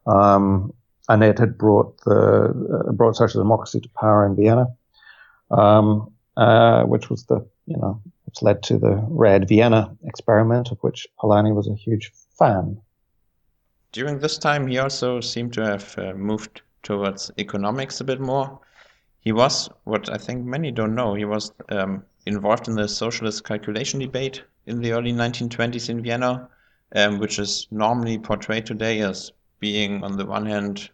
um, 0.06 0.72
and 1.08 1.22
it 1.22 1.38
had 1.38 1.58
brought 1.58 2.00
the 2.04 2.84
uh, 2.88 2.92
brought 2.92 3.16
social 3.16 3.42
democracy 3.42 3.80
to 3.80 3.88
power 3.90 4.26
in 4.26 4.36
Vienna, 4.36 4.66
um, 5.50 6.12
uh, 6.36 6.84
which 6.84 7.10
was 7.10 7.24
the 7.26 7.44
you 7.66 7.76
know 7.76 8.00
which 8.24 8.42
led 8.42 8.62
to 8.62 8.78
the 8.78 9.04
Red 9.08 9.48
Vienna 9.48 9.96
experiment, 10.04 10.70
of 10.70 10.78
which 10.82 11.06
Polanyi 11.18 11.54
was 11.54 11.66
a 11.66 11.74
huge 11.74 12.12
fan. 12.38 12.80
During 13.92 14.20
this 14.20 14.38
time, 14.38 14.68
he 14.68 14.78
also 14.78 15.20
seemed 15.20 15.52
to 15.54 15.64
have 15.64 15.98
uh, 15.98 16.12
moved 16.14 16.62
towards 16.84 17.32
economics 17.38 18.00
a 18.00 18.04
bit 18.04 18.20
more. 18.20 18.60
He 19.20 19.32
was, 19.32 19.68
what 19.84 20.08
I 20.08 20.16
think 20.16 20.44
many 20.44 20.70
don't 20.70 20.94
know, 20.94 21.14
he 21.14 21.24
was 21.24 21.52
um, 21.70 22.04
involved 22.26 22.68
in 22.68 22.74
the 22.74 22.88
socialist 22.88 23.44
calculation 23.44 24.00
debate 24.00 24.42
in 24.66 24.80
the 24.80 24.92
early 24.92 25.12
1920s 25.12 25.88
in 25.88 26.02
Vienna, 26.02 26.48
um, 26.94 27.18
which 27.18 27.38
is 27.38 27.66
normally 27.70 28.18
portrayed 28.18 28.66
today 28.66 29.00
as 29.00 29.32
being, 29.58 30.02
on 30.02 30.16
the 30.16 30.26
one 30.26 30.46
hand, 30.46 30.90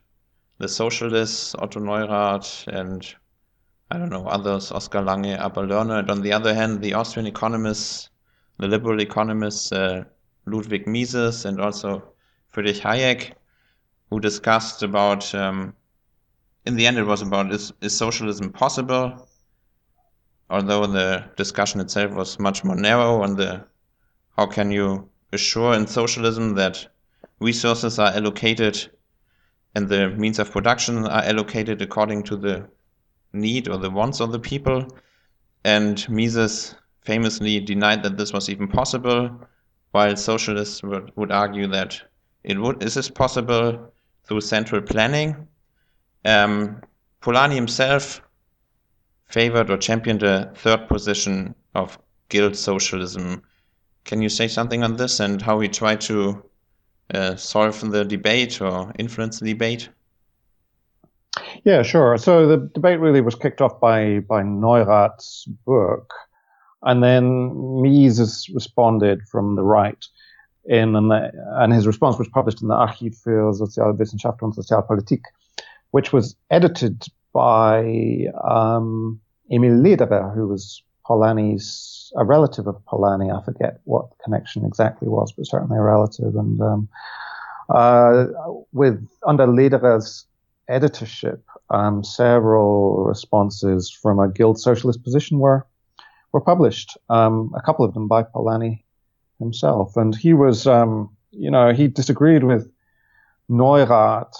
the 0.59 0.69
socialists, 0.69 1.55
Otto 1.55 1.81
Neurath, 1.81 2.67
and 2.69 3.15
I 3.91 3.99
don't 3.99 4.11
know, 4.11 4.27
others, 4.27 4.73
Oskar 4.73 5.03
Lange, 5.03 5.35
Abba 5.35 5.63
Lerner, 5.63 6.01
and 6.01 6.11
on 6.11 6.23
the 6.23 6.33
other 6.33 6.55
hand, 6.55 6.81
the 6.81 6.95
Austrian 6.95 7.27
economists, 7.27 8.11
the 8.59 8.67
liberal 8.67 9.01
economists, 9.01 9.71
uh, 9.71 10.05
Ludwig 10.47 10.87
Mises, 10.87 11.45
and 11.45 11.61
also 11.61 12.03
Friedrich 12.49 12.77
Hayek, 12.77 13.33
who 14.11 14.21
discussed 14.21 14.83
about, 14.83 15.35
um, 15.35 15.75
in 16.65 16.77
the 16.77 16.87
end, 16.87 16.99
it 16.99 17.05
was 17.05 17.23
about 17.23 17.53
is, 17.53 17.73
is 17.81 17.97
socialism 17.97 18.51
possible? 18.51 19.26
Although 20.49 20.87
the 20.87 21.25
discussion 21.37 21.81
itself 21.81 22.13
was 22.13 22.39
much 22.39 22.63
more 22.65 22.77
narrow 22.77 23.23
on 23.23 23.37
the 23.37 23.65
how 24.37 24.47
can 24.47 24.71
you 24.71 25.09
assure 25.33 25.75
in 25.75 25.87
socialism 25.87 26.55
that 26.55 26.87
resources 27.41 27.99
are 27.99 28.13
allocated 28.13 28.89
and 29.75 29.89
the 29.89 30.09
means 30.11 30.39
of 30.39 30.51
production 30.51 31.07
are 31.07 31.23
allocated 31.23 31.83
according 31.83 32.23
to 32.23 32.37
the 32.37 32.67
need 33.33 33.69
or 33.69 33.77
the 33.77 33.91
wants 33.91 34.21
of 34.21 34.33
the 34.33 34.39
people. 34.39 34.89
And 35.65 36.09
Mises 36.09 36.75
famously 37.03 37.61
denied 37.61 38.03
that 38.03 38.17
this 38.17 38.33
was 38.33 38.49
even 38.49 38.69
possible, 38.69 39.31
while 39.91 40.17
socialists 40.17 40.83
would, 40.83 41.13
would 41.17 41.31
argue 41.31 41.67
that 41.69 42.01
it 42.45 42.59
would. 42.59 42.83
Is 42.83 42.95
this 42.95 43.11
possible 43.11 43.93
through 44.25 44.41
central 44.41 44.81
planning? 44.81 45.47
Um, 46.25 46.81
Polanyi 47.21 47.57
himself 47.57 48.23
favored 49.27 49.71
or 49.71 49.77
championed 49.77 50.23
a 50.23 50.53
third 50.55 50.89
position 50.89 51.55
of 51.75 51.99
guild 52.29 52.57
socialism. 52.57 53.43
Can 54.05 54.23
you 54.23 54.29
say 54.29 54.49
something 54.49 54.83
on 54.83 54.97
this 54.97 55.21
and 55.21 55.43
how 55.43 55.61
he 55.61 55.69
tried 55.69 56.01
to 56.03 56.43
uh, 57.13 57.37
solve 57.37 57.81
the 57.91 58.05
debate 58.05 58.61
or 58.61 58.93
influence 58.99 59.41
the 59.41 59.53
debate? 59.53 59.89
Yeah, 61.65 61.83
sure. 61.83 62.17
So 62.17 62.47
the 62.47 62.71
debate 62.75 63.01
really 63.01 63.21
was 63.21 63.35
kicked 63.35 63.61
off 63.61 63.81
by 63.81 64.21
by 64.21 64.43
Neurath's 64.43 65.45
book, 65.67 66.13
and 66.83 67.03
then 67.03 67.83
Mises 67.83 68.49
responded 68.55 69.23
from 69.31 69.57
the 69.57 69.63
right 69.63 70.03
in 70.65 70.97
and, 70.97 71.13
and 71.13 71.73
his 71.73 71.87
response 71.87 72.19
was 72.19 72.29
published 72.29 72.63
in 72.63 72.69
the 72.69 72.75
Archiv 72.75 73.21
für 73.23 73.53
Sozialwissenschaft 73.55 74.43
und 74.43 74.55
Sozialpolitik, 74.55 75.23
which 75.91 76.13
was 76.13 76.37
edited 76.51 77.07
by 77.37 78.29
um, 78.51 79.21
Emil 79.51 79.75
Lederer, 79.83 80.33
who 80.35 80.49
was 80.49 80.83
Polanyi's 81.07 82.11
a 82.17 82.25
relative 82.25 82.67
of 82.67 82.83
Polanyi. 82.87 83.29
I 83.31 83.45
forget 83.45 83.81
what 83.85 84.09
the 84.09 84.17
connection 84.25 84.65
exactly 84.65 85.07
was, 85.07 85.33
but 85.33 85.47
certainly 85.47 85.77
a 85.77 85.83
relative. 85.83 86.35
And 86.35 86.59
um, 86.63 86.89
uh, 87.69 88.25
with 88.73 89.07
under 89.27 89.47
Lederer's 89.47 90.25
editorship, 90.69 91.45
um, 91.69 92.03
several 92.03 93.05
responses 93.05 93.91
from 93.91 94.19
a 94.19 94.33
guild 94.33 94.59
socialist 94.59 95.05
position 95.05 95.39
were 95.39 95.67
were 96.33 96.41
published. 96.41 96.97
Um, 97.11 97.53
a 97.55 97.61
couple 97.61 97.85
of 97.85 97.93
them 97.93 98.09
by 98.09 98.23
Polanyi 98.23 98.83
himself, 99.39 99.95
and 99.99 100.17
he 100.17 100.33
was, 100.33 100.67
um, 100.67 101.15
you 101.33 101.51
know, 101.51 101.75
he 101.75 101.87
disagreed 101.87 102.45
with 102.45 102.71
Neurath. 103.51 104.35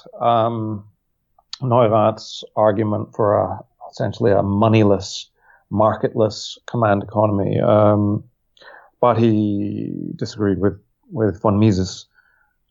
Neurath's 1.63 2.45
argument 2.57 3.15
for 3.15 3.39
a, 3.39 3.61
essentially 3.91 4.33
a 4.33 4.43
moneyless, 4.43 5.31
marketless 5.73 6.59
command 6.67 7.03
economy, 7.03 7.61
um, 7.61 8.25
but 9.01 9.19
he 9.19 9.93
disagreed 10.17 10.59
with 10.59 10.81
with 11.13 11.41
von 11.41 11.59
Mises 11.59 12.07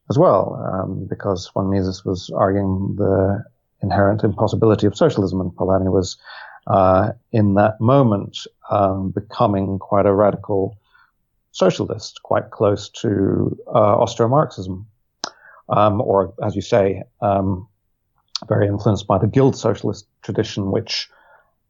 as 0.09 0.17
well, 0.17 0.61
um, 0.71 1.05
because 1.09 1.49
von 1.53 1.69
Mises 1.69 2.03
was 2.05 2.29
arguing 2.35 2.95
the 2.97 3.43
inherent 3.81 4.23
impossibility 4.23 4.87
of 4.87 4.95
socialism, 4.95 5.41
and 5.41 5.51
Polanyi 5.51 5.91
was 5.91 6.17
uh, 6.67 7.11
in 7.31 7.53
that 7.55 7.79
moment 7.79 8.39
um, 8.69 9.11
becoming 9.11 9.79
quite 9.79 10.05
a 10.05 10.13
radical 10.13 10.77
socialist, 11.51 12.21
quite 12.23 12.51
close 12.51 12.89
to 12.89 13.57
uh, 13.67 13.95
Austro-Marxism, 14.01 14.85
um, 15.69 16.01
or 16.01 16.33
as 16.43 16.55
you 16.55 16.61
say, 16.61 17.03
um, 17.21 17.67
very 18.47 18.67
influenced 18.67 19.07
by 19.07 19.17
the 19.17 19.27
guild 19.27 19.55
socialist 19.55 20.07
tradition, 20.21 20.71
which 20.71 21.09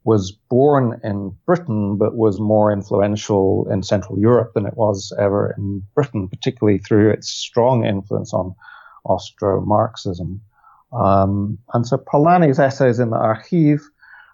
was 0.03 0.31
born 0.31 0.99
in 1.03 1.35
Britain 1.45 1.97
but 1.97 2.15
was 2.15 2.39
more 2.39 2.71
influential 2.71 3.67
in 3.71 3.81
Central 3.81 4.19
Europe 4.19 4.53
than 4.53 4.65
it 4.65 4.77
was 4.77 5.11
ever 5.19 5.53
in 5.57 5.83
Britain, 5.95 6.27
particularly 6.27 6.77
through 6.77 7.09
its 7.09 7.27
strong 7.27 7.85
influence 7.85 8.33
on 8.33 8.55
Austro-Marxism. 9.05 10.39
Um, 10.93 11.57
and 11.73 11.87
so 11.87 11.97
Polanyi's 11.97 12.59
essays 12.59 12.99
in 12.99 13.09
the 13.09 13.17
Archive 13.17 13.81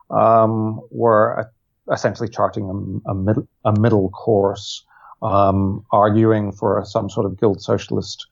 um, 0.10 0.82
were 0.92 1.50
essentially 1.92 2.30
charting 2.30 3.02
a, 3.06 3.12
a, 3.12 3.16
mid, 3.16 3.38
a 3.66 3.80
middle 3.80 4.10
course, 4.10 4.84
um, 5.22 5.86
arguing 5.92 6.52
for 6.52 6.84
some 6.86 7.10
sort 7.10 7.26
of 7.26 7.40
guild 7.40 7.62
socialist 7.62 8.28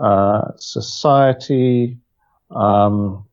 uh, 0.00 0.52
society, 0.56 1.98
um, 2.50 3.24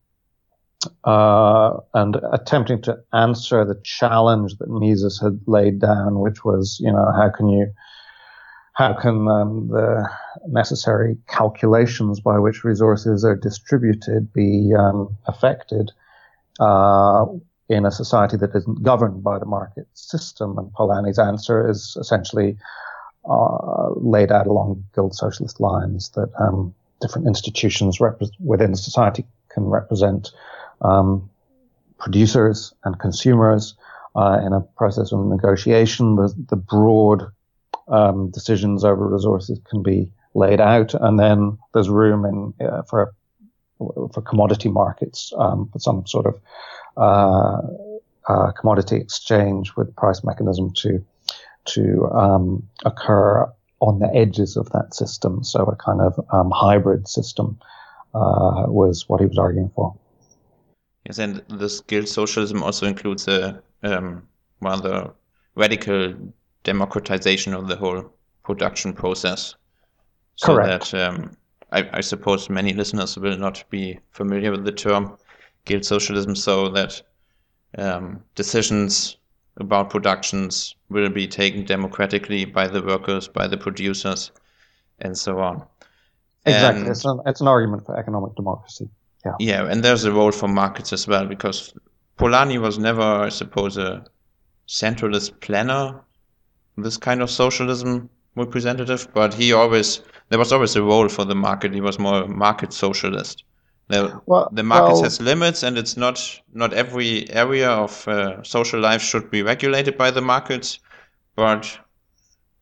uh, 1.04 1.76
and 1.94 2.16
attempting 2.32 2.80
to 2.82 2.98
answer 3.12 3.64
the 3.64 3.80
challenge 3.82 4.56
that 4.58 4.68
Mises 4.68 5.20
had 5.20 5.40
laid 5.46 5.80
down, 5.80 6.20
which 6.20 6.44
was, 6.44 6.78
you 6.80 6.92
know, 6.92 7.12
how 7.14 7.30
can 7.30 7.48
you 7.48 7.72
how 8.74 8.92
can 8.92 9.26
um, 9.26 9.68
the 9.68 10.08
necessary 10.46 11.18
calculations 11.26 12.20
by 12.20 12.38
which 12.38 12.62
resources 12.62 13.24
are 13.24 13.34
distributed 13.34 14.32
be 14.32 14.72
um, 14.78 15.16
affected 15.26 15.90
uh, 16.60 17.26
in 17.68 17.84
a 17.84 17.90
society 17.90 18.36
that 18.36 18.54
isn't 18.54 18.84
governed 18.84 19.24
by 19.24 19.36
the 19.36 19.46
market 19.46 19.88
system? 19.94 20.56
And 20.58 20.72
Polanyi's 20.72 21.18
answer 21.18 21.68
is 21.68 21.96
essentially 21.98 22.56
uh, 23.28 23.90
laid 23.96 24.30
out 24.30 24.46
along 24.46 24.84
guild 24.94 25.12
socialist 25.12 25.58
lines 25.58 26.10
that 26.10 26.30
um, 26.38 26.72
different 27.00 27.26
institutions 27.26 28.00
rep- 28.00 28.20
within 28.38 28.74
society 28.74 29.24
can 29.48 29.64
represent 29.64 30.30
um, 30.82 31.28
producers 31.98 32.72
and 32.84 32.98
consumers 32.98 33.74
uh, 34.16 34.40
in 34.44 34.52
a 34.52 34.60
process 34.60 35.12
of 35.12 35.24
negotiation. 35.26 36.16
The, 36.16 36.34
the 36.48 36.56
broad 36.56 37.30
um, 37.88 38.30
decisions 38.30 38.84
over 38.84 39.06
resources 39.06 39.60
can 39.68 39.82
be 39.82 40.10
laid 40.34 40.60
out, 40.60 40.94
and 40.94 41.18
then 41.18 41.58
there's 41.74 41.88
room 41.88 42.24
in 42.24 42.66
uh, 42.66 42.82
for 42.82 43.14
for 43.78 44.22
commodity 44.22 44.68
markets 44.68 45.32
um, 45.38 45.68
for 45.72 45.78
some 45.78 46.04
sort 46.06 46.26
of 46.26 46.40
uh, 46.96 47.60
uh, 48.28 48.50
commodity 48.52 48.96
exchange 48.96 49.76
with 49.76 49.94
price 49.96 50.24
mechanism 50.24 50.72
to 50.74 51.04
to 51.64 52.08
um, 52.12 52.66
occur 52.84 53.50
on 53.80 53.98
the 53.98 54.12
edges 54.14 54.56
of 54.56 54.70
that 54.70 54.94
system. 54.94 55.44
So 55.44 55.64
a 55.64 55.76
kind 55.76 56.00
of 56.00 56.18
um, 56.32 56.50
hybrid 56.50 57.08
system 57.08 57.58
uh, 58.14 58.64
was 58.66 59.08
what 59.08 59.20
he 59.20 59.26
was 59.26 59.38
arguing 59.38 59.70
for. 59.74 59.94
Yes, 61.06 61.18
and 61.18 61.42
the 61.48 61.82
guild 61.86 62.08
socialism 62.08 62.62
also 62.62 62.86
includes 62.86 63.28
a 63.28 63.62
um, 63.82 64.22
rather 64.60 65.10
radical 65.54 66.14
democratization 66.64 67.54
of 67.54 67.68
the 67.68 67.76
whole 67.76 68.12
production 68.42 68.92
process. 68.92 69.54
So 70.36 70.54
Correct. 70.54 70.90
that 70.90 71.08
um, 71.08 71.36
I, 71.72 71.88
I, 71.92 72.00
suppose 72.00 72.48
many 72.48 72.72
listeners 72.72 73.16
will 73.18 73.36
not 73.36 73.64
be 73.70 73.98
familiar 74.10 74.50
with 74.50 74.64
the 74.64 74.72
term 74.72 75.16
guild 75.64 75.84
socialism, 75.84 76.34
so 76.34 76.68
that 76.70 77.02
um, 77.76 78.22
decisions 78.34 79.17
about 79.58 79.90
productions 79.90 80.74
will 80.88 81.10
be 81.10 81.26
taken 81.26 81.64
democratically 81.64 82.44
by 82.44 82.66
the 82.66 82.82
workers, 82.82 83.28
by 83.28 83.46
the 83.46 83.56
producers, 83.56 84.30
and 85.00 85.16
so 85.16 85.40
on. 85.40 85.62
Exactly, 86.46 86.82
and, 86.82 86.90
it's, 86.90 87.04
an, 87.04 87.20
it's 87.26 87.40
an 87.40 87.48
argument 87.48 87.84
for 87.84 87.98
economic 87.98 88.34
democracy. 88.34 88.88
Yeah. 89.24 89.34
Yeah, 89.38 89.70
and 89.70 89.84
there's 89.84 90.04
a 90.04 90.12
role 90.12 90.32
for 90.32 90.48
markets 90.48 90.92
as 90.92 91.06
well 91.06 91.26
because 91.26 91.74
Polanyi 92.18 92.60
was 92.60 92.78
never, 92.78 93.02
I 93.02 93.28
suppose, 93.28 93.76
a 93.76 94.04
centralist 94.66 95.40
planner 95.40 96.00
this 96.82 96.96
kind 96.96 97.22
of 97.22 97.30
socialism 97.30 98.08
representative, 98.36 99.08
but 99.12 99.34
he 99.34 99.52
always 99.52 100.00
there 100.28 100.38
was 100.38 100.52
always 100.52 100.76
a 100.76 100.82
role 100.82 101.08
for 101.08 101.24
the 101.24 101.34
market. 101.34 101.74
He 101.74 101.80
was 101.80 101.98
more 101.98 102.22
a 102.22 102.28
market 102.28 102.72
socialist. 102.72 103.44
The, 103.88 104.20
well, 104.26 104.50
the 104.52 104.62
market 104.62 104.92
well, 104.92 105.02
has 105.04 105.20
limits, 105.20 105.62
and 105.62 105.78
it's 105.78 105.96
not 105.96 106.40
not 106.52 106.74
every 106.74 107.28
area 107.30 107.70
of 107.70 108.06
uh, 108.06 108.42
social 108.42 108.80
life 108.80 109.00
should 109.00 109.30
be 109.30 109.42
regulated 109.42 109.96
by 109.96 110.10
the 110.10 110.20
markets, 110.20 110.78
but 111.36 111.78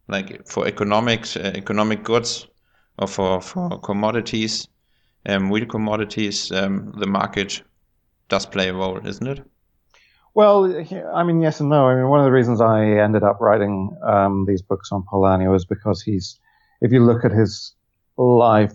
like 0.09 0.47
for 0.47 0.69
economics, 0.69 1.37
uh, 1.37 1.53
economic 1.55 2.05
goods, 2.05 2.47
or 2.99 3.09
for 3.09 3.41
for 3.41 3.81
commodities, 3.81 4.69
um, 5.27 5.51
real 5.51 5.67
commodities, 5.67 6.53
um, 6.53 6.93
the 6.99 7.09
market 7.09 7.62
does 8.29 8.47
play 8.47 8.69
a 8.69 8.75
role, 8.75 9.05
isn't 9.05 9.27
it? 9.27 9.43
Well, 10.35 10.67
I 11.15 11.25
mean, 11.25 11.41
yes 11.41 11.61
and 11.61 11.71
no. 11.71 11.87
I 11.87 11.95
mean, 11.95 12.09
one 12.09 12.21
of 12.21 12.27
the 12.27 12.33
reasons 12.33 12.61
I 12.61 12.85
ended 12.85 13.23
up 13.23 13.41
writing 13.41 13.97
um, 14.03 14.45
these 14.47 14.61
books 14.62 14.93
on 14.93 15.03
Polanyi 15.03 15.51
was 15.51 15.65
because 15.65 16.03
he's, 16.03 16.39
if 16.83 16.93
you 16.93 17.03
look 17.03 17.25
at 17.25 17.33
his 17.33 17.75
life 18.19 18.75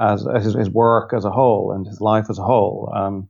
as, 0.00 0.26
as 0.26 0.54
his, 0.54 0.70
work 0.70 1.12
as 1.12 1.24
a 1.24 1.30
whole 1.30 1.72
and 1.72 1.86
his 1.86 2.00
life 2.00 2.26
as 2.30 2.38
a 2.38 2.42
whole, 2.42 2.90
um, 2.94 3.28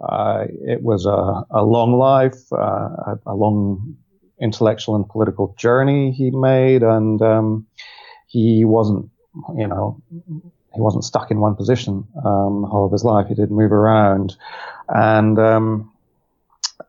uh, 0.00 0.44
it 0.64 0.82
was 0.82 1.06
a, 1.06 1.44
a 1.50 1.62
long 1.62 1.92
life, 1.92 2.52
uh, 2.52 2.56
a, 2.56 3.18
a, 3.26 3.34
long 3.34 3.96
intellectual 4.40 4.94
and 4.94 5.08
political 5.08 5.54
journey 5.58 6.12
he 6.12 6.30
made, 6.30 6.82
and 6.82 7.20
um, 7.20 7.66
he 8.26 8.64
wasn't, 8.64 9.10
you 9.56 9.66
know, 9.66 10.00
he 10.74 10.80
wasn't 10.80 11.04
stuck 11.04 11.30
in 11.30 11.40
one 11.40 11.56
position 11.56 12.06
um, 12.24 12.62
the 12.62 12.68
whole 12.68 12.86
of 12.86 12.92
his 12.92 13.04
life. 13.04 13.26
He 13.26 13.34
did 13.34 13.50
move 13.50 13.72
around, 13.72 14.36
and 14.88 15.38
um, 15.38 15.92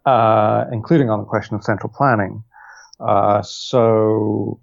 uh, 0.06 0.66
including 0.72 1.10
on 1.10 1.20
the 1.20 1.26
question 1.26 1.56
of 1.56 1.64
central 1.64 1.92
planning. 1.92 2.44
Uh, 3.00 3.42
so, 3.42 4.60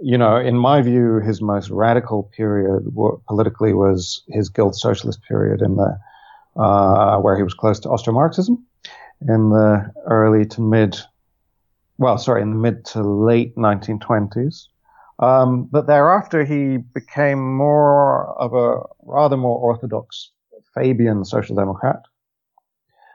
you 0.00 0.18
know, 0.18 0.36
in 0.36 0.56
my 0.56 0.82
view, 0.82 1.20
his 1.20 1.40
most 1.40 1.70
radical 1.70 2.24
period 2.36 2.92
politically 3.26 3.72
was 3.72 4.22
his 4.28 4.48
guild 4.48 4.74
socialist 4.76 5.22
period 5.22 5.62
in 5.62 5.76
the 5.76 5.98
uh, 6.56 7.18
where 7.18 7.36
he 7.36 7.42
was 7.42 7.54
close 7.54 7.80
to 7.80 7.88
Austro-Marxism 7.88 8.64
in 9.28 9.50
the 9.50 9.90
early 10.06 10.46
to 10.46 10.60
mid, 10.60 10.96
well, 11.98 12.18
sorry, 12.18 12.42
in 12.42 12.50
the 12.50 12.56
mid 12.56 12.84
to 12.86 13.02
late 13.02 13.56
1920s. 13.56 14.66
Um, 15.18 15.68
but 15.70 15.86
thereafter, 15.86 16.44
he 16.44 16.76
became 16.76 17.56
more 17.56 18.38
of 18.38 18.54
a 18.54 18.82
rather 19.02 19.36
more 19.36 19.58
orthodox 19.58 20.30
Fabian 20.74 21.24
social 21.24 21.54
democrat. 21.54 22.02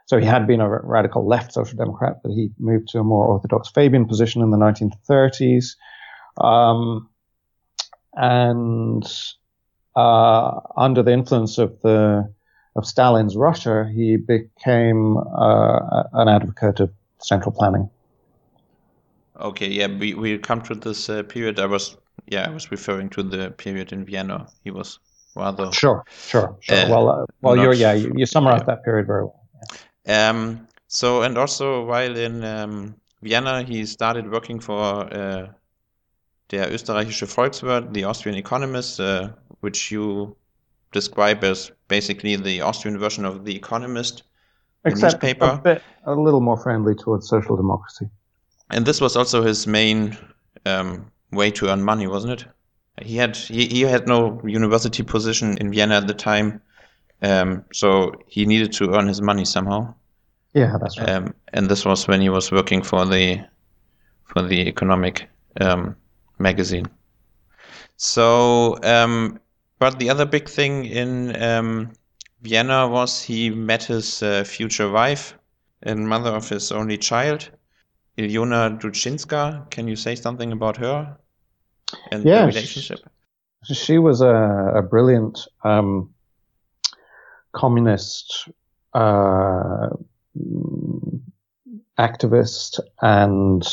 So 0.06 0.18
he 0.18 0.26
had 0.26 0.48
been 0.48 0.62
a 0.62 0.68
radical 0.68 1.28
left 1.28 1.54
social 1.54 1.78
democrat, 1.78 2.18
but 2.24 2.32
he 2.32 2.50
moved 2.58 2.88
to 2.90 3.00
a 3.00 3.04
more 3.04 3.28
orthodox 3.28 3.70
Fabian 3.70 4.08
position 4.08 4.42
in 4.42 4.50
the 4.50 4.58
1930s. 4.58 5.76
Um, 6.40 7.10
and 8.14 9.06
uh, 9.96 10.60
under 10.78 11.04
the 11.04 11.12
influence 11.12 11.58
of 11.58 11.80
the 11.82 12.32
of 12.76 12.86
Stalin's 12.86 13.36
Russia, 13.36 13.90
he 13.94 14.18
became 14.18 15.18
uh, 15.18 16.04
an 16.14 16.30
advocate 16.30 16.80
of 16.80 16.92
central 17.18 17.52
planning. 17.52 17.90
Okay, 19.40 19.68
yeah, 19.68 19.88
we 19.88 20.14
we 20.14 20.38
come 20.38 20.62
to 20.64 20.76
this 20.76 21.10
uh, 21.10 21.24
period. 21.24 21.60
I 21.60 21.66
was 21.66 21.98
yeah, 22.28 22.48
I 22.48 22.52
was 22.52 22.72
referring 22.72 23.10
to 23.12 23.24
the 23.24 23.52
period 23.52 23.92
in 23.92 24.06
Vienna. 24.06 24.48
He 24.64 24.72
was 24.72 25.00
rather 25.36 25.72
sure, 25.72 26.04
sure, 26.10 26.58
sure. 26.60 26.78
Uh, 26.78 26.90
well, 26.90 27.10
uh, 27.10 27.26
well, 27.42 27.58
you're 27.58 27.74
yeah, 27.74 27.94
you, 27.94 28.14
you 28.16 28.26
summarized 28.26 28.66
yeah. 28.68 28.76
that 28.76 28.84
period 28.84 29.08
very 29.08 29.24
well. 29.24 29.48
Um, 30.08 30.68
so 30.88 31.22
and 31.22 31.38
also 31.38 31.86
while 31.86 32.16
in 32.18 32.44
um, 32.44 32.96
Vienna, 33.22 33.64
he 33.64 33.86
started 33.86 34.32
working 34.32 34.60
for 34.60 35.12
uh, 35.14 35.48
der 36.52 36.72
österreichische 36.72 37.28
Volkswirt, 37.28 37.94
the 37.94 38.06
Austrian 38.06 38.38
Economist, 38.38 39.00
uh, 39.00 39.30
which 39.62 39.92
you 39.92 40.36
describe 40.92 41.44
as 41.44 41.72
basically 41.88 42.36
the 42.36 42.62
Austrian 42.62 42.98
version 42.98 43.26
of 43.26 43.46
the 43.46 43.56
Economist 43.56 44.24
Except 44.86 45.14
newspaper. 45.14 45.46
a 45.46 45.58
bit, 45.58 45.82
a 46.06 46.16
little 46.16 46.42
more 46.42 46.58
friendly 46.58 46.96
towards 46.96 47.28
social 47.28 47.56
democracy. 47.56 48.10
And 48.70 48.86
this 48.86 49.02
was 49.02 49.16
also 49.16 49.44
his 49.44 49.68
main 49.68 50.18
um, 50.66 51.12
way 51.32 51.52
to 51.52 51.70
earn 51.70 51.84
money, 51.84 52.08
wasn't 52.08 52.42
it? 52.42 52.46
He 53.02 53.16
had 53.18 53.36
he, 53.36 53.68
he 53.68 53.82
had 53.82 54.08
no 54.08 54.42
university 54.44 55.04
position 55.04 55.58
in 55.58 55.72
Vienna 55.72 55.96
at 55.96 56.08
the 56.08 56.14
time, 56.14 56.62
um, 57.22 57.64
so 57.72 58.14
he 58.28 58.46
needed 58.46 58.74
to 58.74 58.94
earn 58.94 59.08
his 59.08 59.22
money 59.22 59.46
somehow. 59.46 59.94
Yeah, 60.54 60.78
that's 60.82 61.00
right. 61.00 61.10
Um, 61.10 61.34
and 61.54 61.70
this 61.70 61.86
was 61.86 62.08
when 62.08 62.22
he 62.22 62.30
was 62.30 62.52
working 62.52 62.82
for 62.82 63.06
the 63.06 63.40
for 64.26 64.42
the 64.42 64.68
economic 64.68 65.30
um, 65.62 65.96
magazine. 66.40 66.88
So, 67.98 68.78
um, 68.84 69.40
but 69.78 70.00
the 70.00 70.10
other 70.10 70.26
big 70.26 70.50
thing 70.50 70.86
in 70.86 71.36
um, 71.42 71.92
Vienna 72.42 72.88
was 72.88 73.22
he 73.22 73.50
met 73.50 73.84
his 73.84 74.24
uh, 74.24 74.44
future 74.44 74.90
wife 74.90 75.36
and 75.84 76.08
mother 76.08 76.32
of 76.32 76.50
his 76.50 76.72
only 76.72 76.98
child, 76.98 77.50
Ilona 78.18 78.80
Duczyńska. 78.80 79.70
Can 79.70 79.88
you 79.88 79.96
say 79.96 80.16
something 80.16 80.52
about 80.52 80.78
her 80.78 81.18
and 82.12 82.26
Yeah, 82.26 82.46
the 82.46 82.52
sh- 82.52 82.56
relationship? 82.56 83.00
She 83.64 83.98
was 83.98 84.22
a, 84.22 84.72
a 84.76 84.82
brilliant 84.82 85.48
um, 85.64 86.14
communist 87.52 88.50
uh, 88.94 89.90
activist 91.98 92.80
and, 93.02 93.68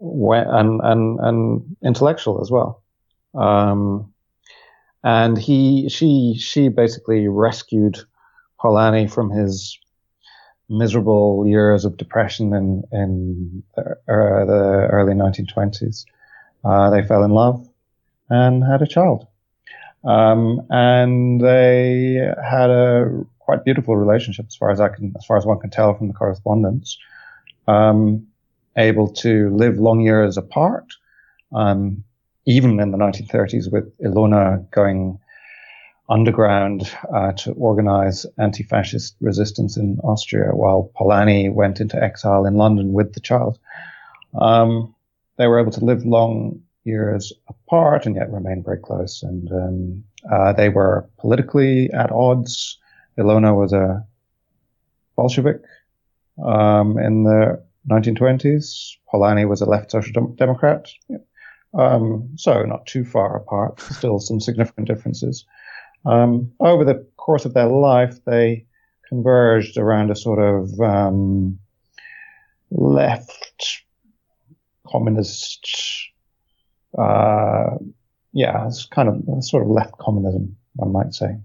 and 0.00 0.80
and 0.82 1.20
and 1.20 1.76
intellectual 1.82 2.40
as 2.40 2.50
well. 2.50 2.82
Um, 3.34 4.12
and 5.04 5.38
he 5.38 5.88
she 5.88 6.36
she 6.38 6.68
basically 6.68 7.28
rescued 7.28 7.98
Polanyi 8.60 9.10
from 9.10 9.30
his 9.30 9.78
miserable 10.68 11.46
years 11.46 11.84
of 11.84 11.96
depression 11.96 12.52
in 12.54 12.84
in 12.92 13.62
the, 13.76 13.82
uh, 13.82 14.44
the 14.44 14.88
early 14.90 15.14
1920s. 15.14 16.04
Uh, 16.64 16.90
they 16.90 17.02
fell 17.02 17.24
in 17.24 17.30
love 17.30 17.68
and 18.28 18.64
had 18.64 18.82
a 18.82 18.86
child. 18.86 19.26
Um, 20.04 20.62
and 20.70 21.40
they 21.40 22.32
had 22.42 22.70
a 22.70 23.24
quite 23.40 23.64
beautiful 23.64 23.96
relationship 23.96 24.46
as 24.46 24.54
far 24.54 24.70
as 24.70 24.80
I 24.80 24.88
can, 24.88 25.12
as 25.16 25.24
far 25.24 25.36
as 25.36 25.46
one 25.46 25.58
can 25.58 25.70
tell 25.70 25.94
from 25.94 26.08
the 26.08 26.14
correspondence. 26.14 26.98
Um, 27.66 28.27
able 28.78 29.08
to 29.08 29.50
live 29.50 29.78
long 29.78 30.00
years 30.00 30.36
apart, 30.36 30.86
um, 31.52 32.04
even 32.46 32.80
in 32.80 32.90
the 32.92 32.98
1930s 32.98 33.70
with 33.70 33.96
Ilona 33.98 34.70
going 34.70 35.18
underground 36.08 36.90
uh, 37.14 37.32
to 37.32 37.52
organize 37.52 38.24
anti-fascist 38.38 39.14
resistance 39.20 39.76
in 39.76 39.98
Austria 40.02 40.54
while 40.54 40.90
Polanyi 40.98 41.52
went 41.52 41.80
into 41.80 42.02
exile 42.02 42.46
in 42.46 42.54
London 42.54 42.92
with 42.92 43.12
the 43.12 43.20
child. 43.20 43.58
Um, 44.40 44.94
they 45.36 45.46
were 45.46 45.60
able 45.60 45.72
to 45.72 45.84
live 45.84 46.06
long 46.06 46.62
years 46.84 47.32
apart 47.48 48.06
and 48.06 48.16
yet 48.16 48.32
remain 48.32 48.62
very 48.62 48.78
close. 48.78 49.22
And 49.22 49.52
um, 49.52 50.04
uh, 50.32 50.52
they 50.54 50.70
were 50.70 51.08
politically 51.18 51.90
at 51.92 52.10
odds. 52.10 52.78
Ilona 53.18 53.54
was 53.54 53.72
a 53.72 54.04
Bolshevik 55.16 55.60
um, 56.42 56.98
in 56.98 57.24
the 57.24 57.62
1920s. 57.88 58.96
Polanyi 59.12 59.48
was 59.48 59.60
a 59.60 59.66
left 59.66 59.90
social 59.90 60.12
dem- 60.12 60.34
democrat. 60.36 60.88
Um, 61.74 62.30
so 62.36 62.62
not 62.62 62.86
too 62.86 63.04
far 63.04 63.36
apart, 63.36 63.80
still 63.92 64.18
some 64.18 64.40
significant 64.40 64.88
differences. 64.88 65.44
Um, 66.04 66.52
over 66.60 66.84
the 66.84 67.06
course 67.16 67.44
of 67.44 67.54
their 67.54 67.66
life, 67.66 68.24
they 68.24 68.66
converged 69.08 69.76
around 69.76 70.10
a 70.10 70.16
sort 70.16 70.38
of 70.38 70.80
um, 70.80 71.58
left 72.70 73.82
communist 74.86 75.66
uh, 76.96 77.76
yeah, 78.32 78.66
it's 78.66 78.86
kind 78.86 79.08
of 79.08 79.44
sort 79.44 79.62
of 79.62 79.68
left 79.68 79.98
communism, 79.98 80.56
one 80.76 80.92
might 80.92 81.12
say. 81.12 81.36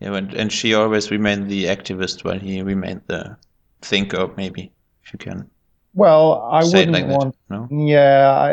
Yeah, 0.00 0.14
and, 0.14 0.32
and 0.34 0.52
she 0.52 0.74
always 0.74 1.10
remained 1.10 1.50
the 1.50 1.64
activist 1.64 2.24
while 2.24 2.38
he 2.38 2.62
remained 2.62 3.02
the 3.06 3.36
thinker, 3.82 4.28
maybe, 4.36 4.72
if 5.04 5.12
you 5.12 5.18
can 5.18 5.50
Well, 5.98 6.48
I 6.50 6.62
say 6.62 6.86
wouldn't 6.86 6.92
like 6.92 7.18
want. 7.18 7.36
that. 7.48 7.68
No? 7.70 7.86
Yeah, 7.94 8.30
I, 8.30 8.50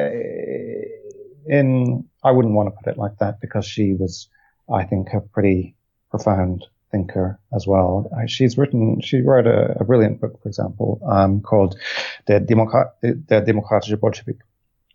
in 1.46 2.04
I 2.24 2.32
wouldn't 2.32 2.56
want 2.56 2.68
to 2.70 2.76
put 2.80 2.92
it 2.92 2.98
like 2.98 3.18
that 3.20 3.40
because 3.40 3.66
she 3.68 3.94
was, 3.94 4.28
I 4.74 4.84
think, 4.84 5.10
a 5.14 5.22
pretty 5.22 5.76
profound 6.10 6.66
thinker 6.92 7.40
as 7.54 7.68
well. 7.68 8.10
She's 8.28 8.58
written, 8.58 9.00
she 9.02 9.22
wrote 9.22 9.46
a, 9.46 9.78
a 9.80 9.84
brilliant 9.84 10.22
book, 10.22 10.42
for 10.42 10.50
example, 10.50 11.00
um, 11.08 11.42
called 11.42 11.78
"The 12.26 12.40
Demokrat, 12.40 12.88
Der 13.04 13.42
Demokratische 13.46 13.98
Bolschewik," 13.98 14.40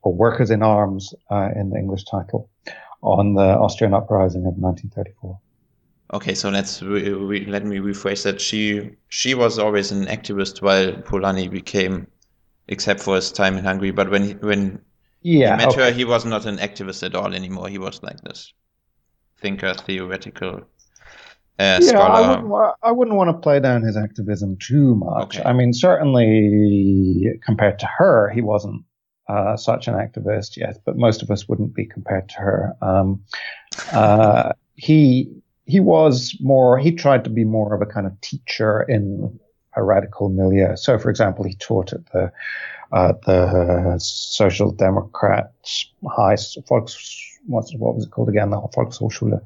or 0.02 0.12
"Workers 0.12 0.50
in 0.50 0.62
Arms" 0.62 1.14
uh, 1.30 1.50
in 1.54 1.70
the 1.70 1.78
English 1.78 2.04
title, 2.04 2.50
on 3.02 3.34
the 3.34 3.48
Austrian 3.64 3.94
uprising 3.94 4.44
of 4.46 4.54
1934. 4.56 5.38
Okay, 6.12 6.34
so 6.34 6.50
let's 6.50 6.82
re- 6.82 7.10
re- 7.10 7.46
let 7.46 7.64
me 7.64 7.78
rephrase 7.78 8.24
that. 8.24 8.40
She 8.40 8.90
she 9.08 9.34
was 9.34 9.58
always 9.58 9.92
an 9.92 10.06
activist 10.06 10.62
while 10.62 10.92
Polanyi 11.08 11.48
became, 11.48 12.08
except 12.70 13.00
for 13.00 13.16
his 13.16 13.30
time 13.30 13.58
in 13.58 13.64
Hungary. 13.64 13.90
But 13.90 14.10
when 14.10 14.22
he, 14.22 14.32
when 14.34 14.80
Yeah, 15.22 15.50
he 15.50 15.66
met 15.66 15.74
okay. 15.74 15.86
her, 15.86 15.90
he 15.92 16.04
was 16.04 16.24
not 16.24 16.46
an 16.46 16.56
activist 16.58 17.02
at 17.02 17.14
all 17.14 17.34
anymore. 17.34 17.68
He 17.68 17.78
was 17.78 18.02
like 18.02 18.20
this 18.22 18.52
thinker, 19.40 19.74
theoretical 19.74 20.62
uh, 21.60 21.78
yeah, 21.82 21.98
I 21.98 22.26
wouldn't, 22.26 22.74
I 22.82 22.90
wouldn't 22.90 23.18
want 23.18 23.28
to 23.28 23.34
play 23.38 23.60
down 23.60 23.82
his 23.82 23.94
activism 23.94 24.56
too 24.56 24.94
much. 24.94 25.36
Okay. 25.36 25.42
I 25.46 25.52
mean, 25.52 25.74
certainly 25.74 27.38
compared 27.44 27.78
to 27.80 27.86
her, 27.98 28.30
he 28.30 28.40
wasn't 28.40 28.82
uh, 29.28 29.58
such 29.58 29.86
an 29.86 29.92
activist, 29.92 30.56
yet, 30.56 30.78
but 30.86 30.96
most 30.96 31.22
of 31.22 31.30
us 31.30 31.46
wouldn't 31.48 31.74
be 31.74 31.84
compared 31.84 32.30
to 32.30 32.36
her. 32.36 32.76
Um, 32.80 33.22
uh, 33.92 34.54
he 34.76 35.30
he 35.66 35.80
was 35.80 36.34
more. 36.40 36.78
He 36.78 36.92
tried 36.92 37.24
to 37.24 37.30
be 37.30 37.44
more 37.44 37.74
of 37.74 37.82
a 37.82 37.86
kind 37.86 38.06
of 38.06 38.18
teacher 38.22 38.80
in 38.80 39.38
a 39.76 39.82
radical 39.82 40.28
milieu. 40.28 40.76
So, 40.76 40.98
for 40.98 41.10
example, 41.10 41.44
he 41.44 41.54
taught 41.54 41.92
at 41.92 42.06
the 42.12 42.32
uh, 42.92 43.12
the 43.24 43.98
Social 43.98 44.72
Democrats 44.72 45.90
High 46.08 46.36
Volks. 46.68 47.26
What 47.46 47.72
was 47.72 48.04
it 48.04 48.10
called 48.10 48.28
again? 48.28 48.50
The 48.50 48.56
Volkshochschule 48.56 49.40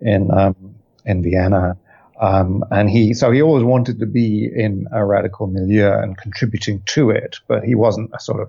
in 0.00 0.30
um, 0.30 0.74
in 1.04 1.22
Vienna. 1.22 1.76
Um, 2.18 2.64
and 2.70 2.88
he, 2.88 3.12
so 3.12 3.30
he 3.30 3.42
always 3.42 3.62
wanted 3.62 3.98
to 4.00 4.06
be 4.06 4.46
in 4.46 4.88
a 4.90 5.04
radical 5.04 5.46
milieu 5.48 5.92
and 5.92 6.16
contributing 6.16 6.82
to 6.86 7.10
it, 7.10 7.36
but 7.46 7.62
he 7.62 7.74
wasn't 7.74 8.10
a 8.14 8.20
sort 8.20 8.40
of 8.40 8.48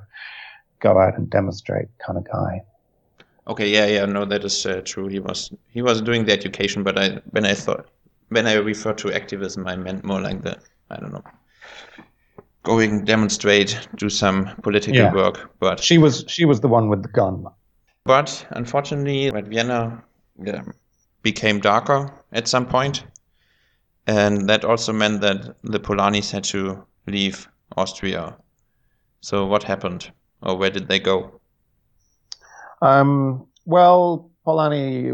go 0.79 0.97
out 0.97 1.17
and 1.17 1.29
demonstrate 1.29 1.89
kind 2.05 2.17
of 2.17 2.23
guy. 2.23 2.61
Okay, 3.47 3.69
yeah, 3.69 3.85
yeah, 3.85 4.05
no, 4.05 4.25
that 4.25 4.43
is 4.43 4.65
uh, 4.65 4.81
true. 4.83 5.07
He 5.07 5.19
was 5.19 5.51
he 5.69 5.81
was 5.81 6.01
doing 6.01 6.25
the 6.25 6.33
education, 6.33 6.83
but 6.83 6.97
I 6.97 7.21
when 7.31 7.45
I 7.45 7.53
thought 7.53 7.87
when 8.29 8.47
I 8.47 8.53
refer 8.53 8.93
to 8.93 9.13
activism, 9.13 9.67
I 9.67 9.75
meant 9.75 10.03
more 10.03 10.21
like 10.21 10.41
the 10.43 10.57
I 10.89 10.97
don't 10.99 11.11
know, 11.11 11.23
going 12.63 13.05
demonstrate, 13.05 13.87
do 13.97 14.09
some 14.09 14.49
political 14.63 14.95
Yeah. 14.97 15.13
work. 15.13 15.51
But 15.59 15.79
She 15.79 15.97
was, 15.97 16.23
she 16.27 16.45
was 16.45 16.59
the 16.61 16.67
one 16.67 16.89
with 16.89 17.01
the 17.03 17.09
gun. 17.09 17.45
but 18.05 18.45
unfortunately, 18.51 19.31
when 19.31 19.45
Vienna 19.49 20.03
um, 20.47 20.73
became 21.23 21.59
darker 21.59 22.11
at 22.31 22.47
some 22.47 22.65
point, 22.65 23.03
and 24.07 24.47
that 24.49 24.63
also 24.63 24.93
meant 24.93 25.21
that 25.21 25.55
the 25.63 25.79
Polanyis 25.79 26.31
had 26.31 26.43
to 26.45 26.85
leave 27.07 27.47
Austria. 27.75 28.37
So 29.21 29.45
what 29.45 29.63
happened, 29.63 30.11
or 30.41 30.55
where 30.57 30.69
did 30.69 30.87
they 30.87 30.99
go? 30.99 31.41
Um, 32.81 33.47
well, 33.65 34.29
Polanyi 34.45 35.11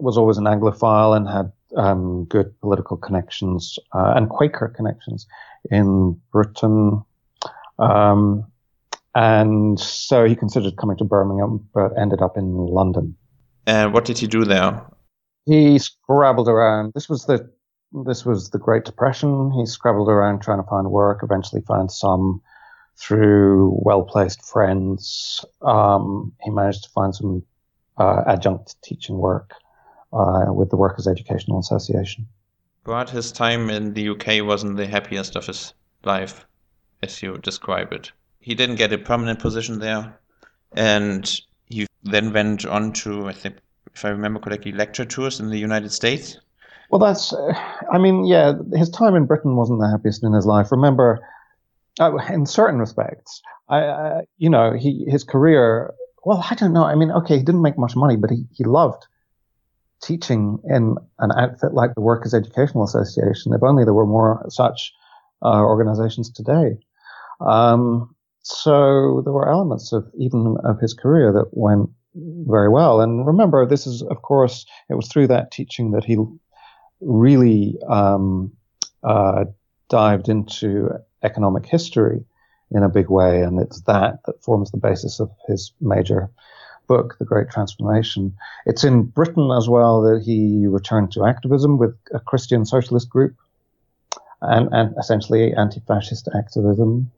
was 0.00 0.16
always 0.16 0.38
an 0.38 0.44
Anglophile 0.44 1.14
and 1.16 1.28
had 1.28 1.52
um, 1.76 2.24
good 2.24 2.58
political 2.60 2.96
connections 2.96 3.78
uh, 3.94 4.14
and 4.16 4.28
Quaker 4.28 4.72
connections 4.74 5.26
in 5.70 6.20
Britain. 6.30 7.02
Um, 7.78 8.46
and 9.14 9.78
so 9.78 10.24
he 10.24 10.34
considered 10.34 10.76
coming 10.76 10.96
to 10.98 11.04
Birmingham, 11.04 11.68
but 11.74 11.92
ended 11.98 12.22
up 12.22 12.36
in 12.36 12.54
London. 12.54 13.16
And 13.66 13.92
what 13.92 14.04
did 14.04 14.18
he 14.18 14.26
do 14.26 14.44
there? 14.44 14.84
He 15.44 15.78
scrabbled 15.78 16.48
around. 16.48 16.92
This 16.94 17.08
was 17.08 17.26
the 17.26 17.50
this 18.06 18.24
was 18.24 18.50
the 18.50 18.58
Great 18.58 18.84
Depression. 18.84 19.52
He 19.52 19.66
scrabbled 19.66 20.08
around 20.08 20.40
trying 20.40 20.62
to 20.62 20.68
find 20.68 20.90
work. 20.90 21.20
Eventually, 21.22 21.60
found 21.62 21.92
some 21.92 22.40
through 22.96 23.76
well 23.82 24.02
placed 24.02 24.42
friends. 24.44 25.44
Um, 25.60 26.32
he 26.42 26.50
managed 26.50 26.84
to 26.84 26.90
find 26.90 27.14
some 27.14 27.42
uh, 27.98 28.22
adjunct 28.26 28.76
teaching 28.82 29.18
work 29.18 29.52
uh, 30.12 30.52
with 30.52 30.70
the 30.70 30.76
Workers' 30.76 31.06
Educational 31.06 31.58
Association. 31.58 32.26
But 32.84 33.10
his 33.10 33.32
time 33.32 33.70
in 33.70 33.94
the 33.94 34.08
UK 34.08 34.44
wasn't 34.44 34.76
the 34.76 34.86
happiest 34.86 35.36
of 35.36 35.46
his 35.46 35.72
life, 36.04 36.46
as 37.02 37.22
you 37.22 37.38
describe 37.38 37.92
it. 37.92 38.12
he 38.40 38.54
didn't 38.56 38.76
get 38.76 38.92
a 38.92 38.98
permanent 38.98 39.38
position 39.38 39.78
there, 39.78 40.18
and 40.72 41.40
he 41.66 41.86
then 42.02 42.32
went 42.32 42.66
on 42.66 42.92
to, 42.92 43.28
I 43.28 43.32
think, 43.32 43.56
if 43.94 44.04
I 44.04 44.08
remember 44.08 44.40
correctly, 44.40 44.72
lecture 44.72 45.04
tours 45.04 45.38
in 45.38 45.48
the 45.48 45.58
United 45.58 45.92
States. 45.92 46.38
Well, 46.90 46.98
that's, 46.98 47.32
uh, 47.32 47.54
I 47.90 47.98
mean, 47.98 48.26
yeah, 48.26 48.54
his 48.74 48.90
time 48.90 49.14
in 49.14 49.26
Britain 49.26 49.54
wasn't 49.54 49.80
the 49.80 49.88
happiest 49.88 50.24
in 50.24 50.32
his 50.32 50.44
life. 50.44 50.72
Remember, 50.72 51.20
uh, 52.00 52.16
in 52.30 52.44
certain 52.46 52.80
respects, 52.80 53.40
I, 53.68 53.80
uh, 53.80 54.22
you 54.38 54.50
know, 54.50 54.72
he 54.72 55.06
his 55.08 55.24
career. 55.24 55.94
Well, 56.24 56.44
I 56.50 56.54
don't 56.54 56.72
know. 56.72 56.84
I 56.84 56.94
mean, 56.94 57.10
okay, 57.12 57.38
he 57.38 57.44
didn't 57.44 57.62
make 57.62 57.78
much 57.78 57.96
money, 57.96 58.16
but 58.16 58.30
he, 58.30 58.44
he 58.52 58.64
loved 58.64 59.06
teaching 60.02 60.58
in 60.64 60.96
an 61.18 61.30
outfit 61.36 61.74
like 61.74 61.94
the 61.94 62.00
Workers' 62.00 62.34
Educational 62.34 62.84
Association. 62.84 63.52
If 63.54 63.62
only 63.62 63.84
there 63.84 63.94
were 63.94 64.06
more 64.06 64.44
such 64.48 64.92
uh, 65.42 65.62
organizations 65.62 66.30
today. 66.30 66.78
Um, 67.40 68.14
so 68.42 69.22
there 69.24 69.32
were 69.32 69.50
elements 69.50 69.92
of 69.92 70.10
even 70.18 70.56
of 70.64 70.80
his 70.80 70.94
career 70.94 71.32
that 71.32 71.46
went 71.52 71.90
very 72.14 72.68
well. 72.68 73.00
And 73.00 73.26
remember, 73.26 73.64
this 73.66 73.86
is, 73.86 74.02
of 74.02 74.22
course, 74.22 74.66
it 74.90 74.94
was 74.94 75.08
through 75.08 75.28
that 75.28 75.50
teaching 75.50 75.92
that 75.92 76.04
he 76.04 76.18
really 77.00 77.76
um, 77.88 78.52
uh, 79.02 79.44
dived 79.88 80.28
into 80.28 80.90
economic 81.22 81.66
history 81.66 82.24
in 82.70 82.82
a 82.82 82.88
big 82.88 83.10
way, 83.10 83.42
and 83.42 83.60
it's 83.60 83.82
that 83.82 84.18
that 84.26 84.42
forms 84.42 84.70
the 84.70 84.78
basis 84.78 85.20
of 85.20 85.30
his 85.46 85.72
major 85.80 86.30
book, 86.92 87.16
The 87.18 87.24
Great 87.32 87.48
Transformation. 87.56 88.22
It's 88.70 88.84
in 88.84 88.96
Britain 89.18 89.48
as 89.58 89.66
well 89.74 89.94
that 90.06 90.22
he 90.28 90.66
returned 90.78 91.10
to 91.12 91.24
activism 91.32 91.78
with 91.82 91.94
a 92.18 92.20
Christian 92.30 92.62
socialist 92.74 93.08
group 93.08 93.34
and, 94.40 94.68
and 94.72 94.94
essentially 94.98 95.54
anti-fascist 95.64 96.28
activism. 96.40 97.10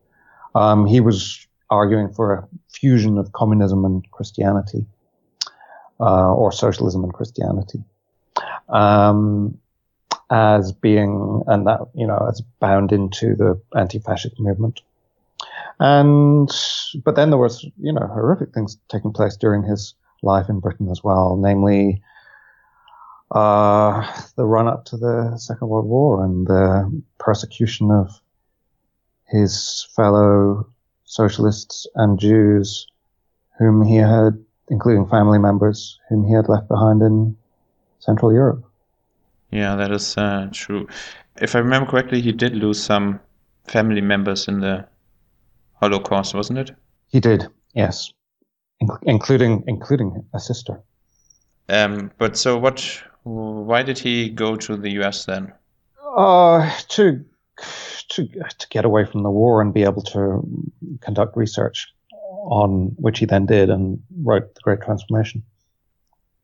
Um, 0.55 0.87
he 0.87 1.01
was 1.01 1.47
arguing 1.71 2.13
for 2.13 2.27
a 2.35 2.49
fusion 2.79 3.19
of 3.19 3.33
communism 3.33 3.85
and 3.85 3.99
Christianity, 4.17 4.87
uh, 5.99 6.33
or 6.41 6.53
socialism 6.53 7.03
and 7.05 7.13
Christianity. 7.13 7.83
Um, 8.69 9.59
as 10.31 10.73
being, 10.73 11.43
and 11.47 11.67
that, 11.67 11.81
you 11.95 12.07
know, 12.07 12.19
as 12.31 12.43
bound 12.61 12.93
into 12.93 13.27
the 13.37 13.61
anti-fascist 13.83 14.39
movement. 14.41 14.81
And, 15.81 16.51
but 17.05 17.17
then 17.17 17.31
there 17.31 17.39
was, 17.39 17.65
you 17.79 17.93
know, 17.93 18.07
horrific 18.07 18.55
things 18.55 18.79
taking 18.89 19.13
place 19.13 19.37
during 19.37 19.63
his 19.63 19.95
life 20.23 20.49
in 20.49 20.61
Britain 20.61 20.89
as 20.91 21.03
well, 21.03 21.37
namely, 21.37 22.03
uh, 23.31 24.07
the 24.37 24.45
run 24.45 24.69
up 24.69 24.85
to 24.87 24.97
the 24.97 25.37
Second 25.37 25.69
World 25.69 25.87
War 25.87 26.25
and 26.25 26.47
the 26.47 27.03
persecution 27.19 27.91
of 27.91 28.11
his 29.27 29.89
fellow 29.97 30.67
socialists 31.05 31.87
and 31.97 32.19
Jews 32.19 32.87
whom 33.59 33.83
he 33.83 33.97
had, 33.97 34.43
including 34.69 35.07
family 35.07 35.39
members, 35.39 35.99
whom 36.09 36.25
he 36.27 36.35
had 36.35 36.49
left 36.49 36.69
behind 36.69 37.03
in 37.03 37.37
Central 38.01 38.33
Europe. 38.33 38.65
Yeah, 39.51 39.77
that 39.77 39.93
is 39.93 40.17
uh, 40.17 40.49
true. 40.53 40.89
If 41.41 41.55
I 41.55 41.59
remember 41.61 41.91
correctly, 41.91 42.21
he 42.21 42.33
did 42.33 42.55
lose 42.55 42.83
some 42.83 43.21
family 43.67 44.01
members 44.01 44.49
in 44.49 44.61
the 44.61 44.87
Holocaust, 45.85 46.35
wasn't 46.35 46.59
it? 46.59 46.71
He 47.09 47.21
did, 47.21 47.47
yes, 47.75 48.13
In- 48.81 48.89
including 49.03 49.65
including 49.67 50.25
a 50.33 50.41
sister. 50.41 50.81
Um, 51.69 52.11
but 52.19 52.37
so 52.37 52.59
what? 52.59 53.03
Why 53.25 53.83
did 53.83 53.99
he 53.99 54.31
go 54.31 54.57
to 54.57 54.77
the 54.77 54.93
U.S. 55.01 55.27
then? 55.27 55.53
Uh, 56.17 56.71
to 56.89 57.25
to 58.09 58.27
to 58.59 58.69
get 58.71 58.85
away 58.85 59.05
from 59.05 59.23
the 59.23 59.31
war 59.31 59.61
and 59.61 59.75
be 59.75 59.83
able 59.83 60.03
to 60.03 60.43
conduct 61.01 61.37
research 61.37 61.93
on 62.45 62.95
which 62.97 63.19
he 63.19 63.27
then 63.27 63.47
did 63.47 63.71
and 63.71 64.03
wrote 64.23 64.55
the 64.55 64.61
Great 64.63 64.81
Transformation. 64.81 65.43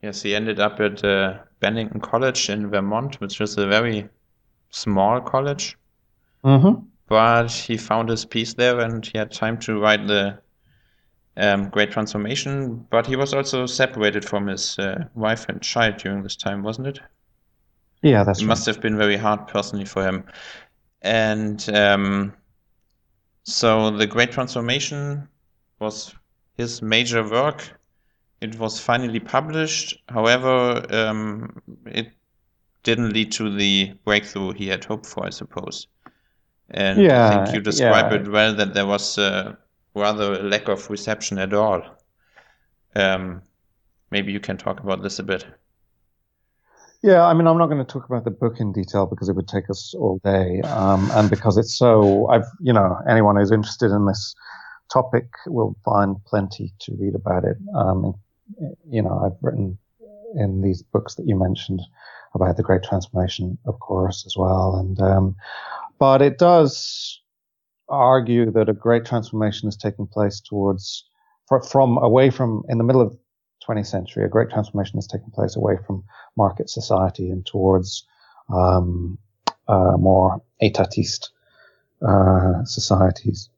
Yes, 0.03 0.23
he 0.23 0.35
ended 0.35 0.61
up 0.61 0.81
at 0.81 1.05
uh, 1.05 1.39
Bennington 1.61 2.01
College 2.01 2.49
in 2.49 2.71
Vermont, 2.71 3.21
which 3.21 3.41
is 3.41 3.57
a 3.59 3.67
very 3.67 4.09
small 4.71 5.21
college. 5.21 5.77
Mm-hmm. 6.45 6.87
But 7.11 7.53
he 7.53 7.77
found 7.77 8.09
his 8.09 8.25
peace 8.25 8.55
there 8.55 8.81
and 8.81 9.05
he 9.05 9.19
had 9.19 9.33
time 9.33 9.59
to 9.61 9.79
write 9.79 10.07
the 10.09 10.41
um, 11.37 11.71
Great 11.71 11.91
Transformation. 11.93 12.87
But 12.91 13.07
he 13.07 13.17
was 13.17 13.35
also 13.35 13.67
separated 13.67 14.25
from 14.25 14.47
his 14.47 14.79
uh, 14.79 15.07
wife 15.15 15.47
and 15.49 15.63
child 15.63 15.99
during 15.99 16.23
this 16.23 16.37
time, 16.37 16.63
wasn't 16.63 16.89
it? 16.89 17.01
Yeah, 18.03 18.25
that's 18.25 18.41
It 18.41 18.47
right. 18.47 18.49
must 18.49 18.67
have 18.67 18.81
been 18.81 18.97
very 18.97 19.17
hard 19.17 19.47
personally 19.47 19.85
for 19.85 20.03
him. 20.05 20.25
And 21.03 21.69
um, 21.75 22.35
so 23.45 23.91
the 23.91 24.07
Great 24.07 24.33
Transformation 24.33 25.29
was 25.79 26.15
his 26.57 26.81
major 26.83 27.23
work. 27.29 27.79
It 28.41 28.59
was 28.59 28.81
finally 28.81 29.21
published. 29.21 29.99
However, 30.09 30.87
um, 30.95 31.63
it 31.87 32.13
didn't 32.85 33.13
lead 33.15 33.33
to 33.33 33.55
the 33.55 33.95
breakthrough 34.05 34.53
he 34.53 34.69
had 34.69 34.85
hoped 34.85 35.07
for, 35.07 35.27
I 35.27 35.31
suppose. 35.31 35.89
And 36.71 37.11
I 37.11 37.45
think 37.45 37.55
you 37.55 37.61
describe 37.61 38.13
yeah. 38.13 38.19
it 38.19 38.29
well 38.29 38.55
that 38.55 38.75
there 38.75 38.87
was 38.87 39.19
uh, 39.19 39.55
rather 39.95 40.35
a 40.35 40.43
lack 40.43 40.69
of 40.69 40.89
reception 40.89 41.39
at 41.39 41.53
all. 41.53 41.83
Um, 42.95 43.43
maybe 44.11 44.33
you 44.33 44.41
can 44.41 44.57
talk 44.57 44.81
about 44.81 45.03
this 45.03 45.19
a 45.19 45.23
bit. 45.23 45.47
Yeah, 47.03 47.25
I 47.25 47.33
mean, 47.33 47.47
I'm 47.47 47.57
not 47.57 47.69
going 47.69 47.85
to 47.85 47.93
talk 47.93 48.05
about 48.05 48.25
the 48.25 48.31
book 48.31 48.61
in 48.61 48.73
detail 48.73 49.07
because 49.07 49.29
it 49.31 49.35
would 49.35 49.49
take 49.49 49.71
us 49.71 49.95
all 49.95 50.21
day, 50.23 50.61
um, 50.63 51.11
and 51.13 51.31
because 51.31 51.57
it's 51.57 51.75
so, 51.75 52.29
I've, 52.29 52.45
you 52.61 52.75
know, 52.75 52.99
anyone 53.09 53.37
who's 53.37 53.53
interested 53.53 53.91
in 53.91 54.07
this 54.07 54.35
topic 54.93 55.27
will 55.47 55.75
find 55.83 56.23
plenty 56.27 56.75
to 56.81 56.95
read 57.01 57.15
about 57.15 57.45
it. 57.45 57.57
Um, 57.75 58.15
you 58.91 59.01
know, 59.01 59.23
I've 59.25 59.39
written 59.41 59.79
in 60.35 60.61
these 60.61 60.83
books 60.83 61.15
that 61.15 61.27
you 61.27 61.39
mentioned 61.39 61.81
about 62.35 62.59
the 62.59 62.63
Great 62.63 62.83
Transformation, 62.83 63.57
of 63.65 63.81
course, 63.81 64.25
as 64.27 64.37
well, 64.37 64.77
and 64.77 65.01
um, 65.01 65.37
but 66.01 66.23
it 66.23 66.39
does 66.39 67.21
argue 67.89 68.51
that 68.51 68.69
a 68.69 68.73
great 68.73 69.05
transformation 69.05 69.69
is 69.69 69.77
taking 69.77 70.07
place 70.07 70.41
towards 70.41 71.05
from 71.69 71.99
away 71.99 72.31
from 72.31 72.63
in 72.69 72.79
the 72.79 72.85
middle 72.85 73.03
of 73.03 73.17
20th 73.69 73.87
century, 73.87 74.25
a 74.25 74.29
great 74.29 74.51
transformation 74.51 74.99
is 74.99 75.07
taking 75.07 75.31
place 75.31 75.57
away 75.57 75.77
from 75.87 76.03
market 76.37 76.71
society 76.71 77.29
and 77.29 77.45
towards 77.45 78.07
um, 78.53 79.19
uh, 79.69 79.97
more 79.99 80.41
etatist 80.63 81.31
uh, 82.07 82.65
societies. 82.65 83.49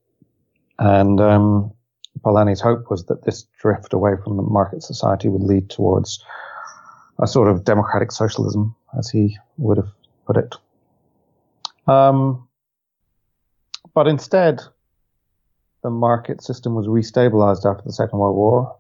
And 0.79 1.21
um, 1.21 1.73
Polanyi's 2.21 2.61
hope 2.61 2.91
was 2.91 3.05
that 3.07 3.25
this 3.25 3.47
drift 3.61 3.93
away 3.93 4.13
from 4.25 4.37
the 4.37 4.43
market 4.43 4.83
society 4.83 5.29
would 5.29 5.43
lead 5.43 5.71
towards 5.71 6.25
a 7.21 7.27
sort 7.27 7.49
of 7.49 7.65
democratic 7.65 8.11
socialism, 8.11 8.75
as 8.99 9.09
he 9.11 9.39
would 9.59 9.77
have 9.77 9.93
put 10.27 10.37
it. 10.37 10.57
Um, 11.87 12.49
but 13.95 14.07
instead, 14.07 14.61
the 15.83 15.91
market 15.91 16.43
system 16.43 16.75
was 16.75 16.87
restabilized 16.87 17.71
after 17.71 17.83
the 17.85 17.93
Second 17.93 18.19
World 18.19 18.37
War. 18.37 18.77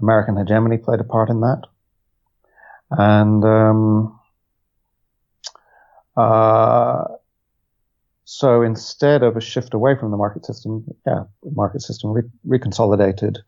American 0.00 0.36
hegemony 0.36 0.78
played 0.78 1.00
a 1.00 1.04
part 1.04 1.30
in 1.30 1.40
that. 1.40 1.62
And 2.90 3.44
um, 3.44 4.20
uh, 6.16 7.04
so 8.24 8.62
instead 8.62 9.22
of 9.22 9.36
a 9.36 9.40
shift 9.40 9.72
away 9.74 9.96
from 9.96 10.10
the 10.10 10.16
market 10.16 10.44
system, 10.44 10.84
yeah, 11.06 11.24
the 11.42 11.50
market 11.52 11.80
system 11.82 12.12
re- 12.12 12.58
reconsolidated, 12.58 13.38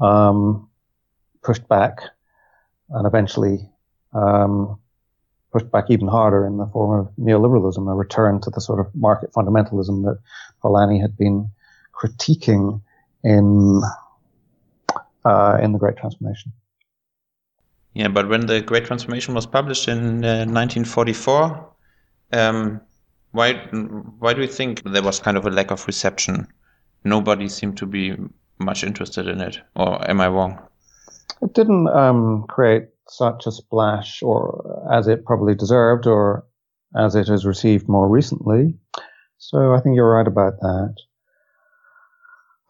um, 0.00 0.68
pushed 1.42 1.66
back, 1.68 1.98
and 2.90 3.06
eventually 3.06 3.68
um, 4.12 4.78
pushed 5.56 5.70
back 5.70 5.86
even 5.88 6.06
harder 6.06 6.46
in 6.46 6.58
the 6.58 6.66
form 6.66 7.00
of 7.00 7.10
neoliberalism, 7.16 7.90
a 7.90 7.94
return 7.94 8.40
to 8.42 8.50
the 8.50 8.60
sort 8.60 8.78
of 8.78 8.94
market 8.94 9.32
fundamentalism 9.32 10.04
that 10.04 10.18
Polanyi 10.62 11.00
had 11.00 11.16
been 11.16 11.48
critiquing 11.98 12.82
in 13.24 13.80
uh, 15.24 15.56
in 15.62 15.72
the 15.72 15.78
Great 15.78 15.96
Transformation. 15.96 16.52
Yeah, 17.94 18.08
but 18.08 18.28
when 18.28 18.46
the 18.46 18.60
Great 18.60 18.84
Transformation 18.84 19.32
was 19.32 19.46
published 19.46 19.88
in 19.88 20.22
uh, 20.22 20.44
1944, 20.44 21.66
um, 22.34 22.82
why 23.32 23.54
why 24.18 24.34
do 24.34 24.42
you 24.42 24.52
think 24.58 24.82
there 24.84 25.02
was 25.02 25.20
kind 25.20 25.38
of 25.38 25.46
a 25.46 25.50
lack 25.50 25.70
of 25.70 25.86
reception? 25.86 26.46
Nobody 27.04 27.48
seemed 27.48 27.78
to 27.78 27.86
be 27.86 28.14
much 28.58 28.84
interested 28.84 29.26
in 29.26 29.40
it, 29.40 29.58
or 29.74 30.10
am 30.10 30.20
I 30.20 30.28
wrong? 30.28 30.58
It 31.40 31.54
didn't 31.54 31.88
um, 31.88 32.44
create 32.46 32.88
such 33.08 33.46
a 33.46 33.52
splash, 33.52 34.22
or 34.22 34.65
as 34.92 35.08
it 35.08 35.24
probably 35.24 35.54
deserved, 35.54 36.06
or 36.06 36.44
as 36.96 37.14
it 37.14 37.28
has 37.28 37.44
received 37.46 37.88
more 37.88 38.08
recently. 38.08 38.74
So 39.38 39.74
I 39.74 39.80
think 39.80 39.96
you're 39.96 40.10
right 40.10 40.26
about 40.26 40.60
that. 40.60 40.96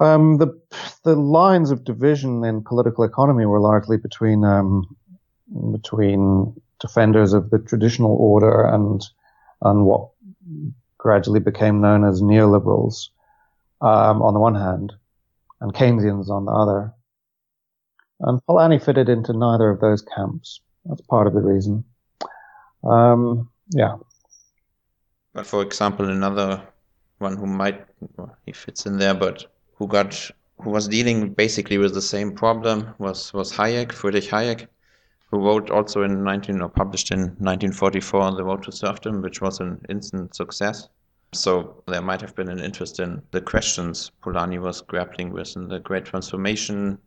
Um, 0.00 0.38
the 0.38 0.48
the 1.04 1.16
lines 1.16 1.70
of 1.70 1.84
division 1.84 2.44
in 2.44 2.62
political 2.64 3.04
economy 3.04 3.46
were 3.46 3.60
largely 3.60 3.96
between 3.96 4.44
um, 4.44 4.96
between 5.72 6.54
defenders 6.80 7.32
of 7.32 7.50
the 7.50 7.58
traditional 7.58 8.16
order 8.16 8.66
and 8.66 9.02
and 9.62 9.86
what 9.86 10.10
gradually 10.98 11.40
became 11.40 11.80
known 11.80 12.04
as 12.04 12.20
neoliberals. 12.20 13.08
um, 13.80 14.22
on 14.22 14.34
the 14.34 14.40
one 14.40 14.54
hand, 14.54 14.92
and 15.60 15.74
Keynesians 15.74 16.28
on 16.28 16.44
the 16.44 16.52
other. 16.52 16.92
And 18.20 18.40
Polanyi 18.48 18.82
fitted 18.82 19.08
into 19.08 19.32
neither 19.32 19.70
of 19.70 19.80
those 19.80 20.02
camps. 20.02 20.60
That's 20.86 21.02
part 21.02 21.26
of 21.26 21.34
the 21.34 21.42
reason. 21.42 21.84
Um, 22.88 23.48
yeah. 23.70 23.96
But 25.32 25.46
for 25.46 25.62
example, 25.62 26.08
another 26.08 26.62
one 27.18 27.36
who 27.36 27.46
might 27.46 27.86
he 28.44 28.52
fits 28.52 28.86
in 28.86 28.98
there, 28.98 29.14
but 29.14 29.46
who 29.74 29.86
got 29.86 30.30
who 30.60 30.70
was 30.70 30.88
dealing 30.88 31.34
basically 31.34 31.78
with 31.78 31.94
the 31.94 32.02
same 32.02 32.32
problem 32.32 32.94
was 32.98 33.32
was 33.34 33.52
Hayek, 33.52 33.92
Friedrich 33.92 34.24
Hayek, 34.24 34.68
who 35.30 35.44
wrote 35.44 35.70
also 35.70 36.02
in 36.02 36.22
19 36.24 36.62
or 36.62 36.68
published 36.68 37.10
in 37.10 37.20
1944 37.20 38.36
The 38.36 38.44
Road 38.44 38.62
to 38.62 38.72
Serfdom, 38.72 39.22
which 39.22 39.40
was 39.40 39.60
an 39.60 39.80
instant 39.88 40.34
success. 40.34 40.88
So 41.32 41.82
there 41.86 42.00
might 42.00 42.20
have 42.20 42.34
been 42.34 42.48
an 42.48 42.60
interest 42.60 43.00
in 43.00 43.20
the 43.32 43.40
questions 43.40 44.12
Polanyi 44.22 44.60
was 44.60 44.80
grappling 44.80 45.32
with 45.32 45.56
in 45.56 45.68
the 45.68 45.80
Great 45.80 46.04
Transformation. 46.04 46.98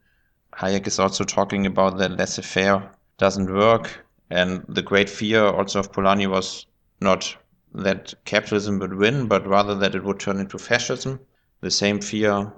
Hayek 0.54 0.88
is 0.88 1.00
also 1.00 1.24
talking 1.24 1.66
about 1.66 1.98
that 1.98 2.12
laissez-faire 2.12 2.92
doesn't 3.18 3.52
work, 3.52 4.06
and 4.30 4.64
the 4.68 4.82
great 4.82 5.10
fear 5.10 5.44
also 5.46 5.80
of 5.80 5.92
Polanyi 5.92 6.28
was 6.30 6.68
not 7.02 7.36
that 7.74 8.14
capitalism 8.26 8.80
would 8.80 8.94
win, 8.94 9.28
but 9.28 9.48
rather 9.48 9.76
that 9.76 9.96
it 9.96 10.04
would 10.04 10.20
turn 10.20 10.40
into 10.40 10.58
fascism. 10.58 11.20
The 11.62 11.72
same 11.72 12.00
fear 12.02 12.52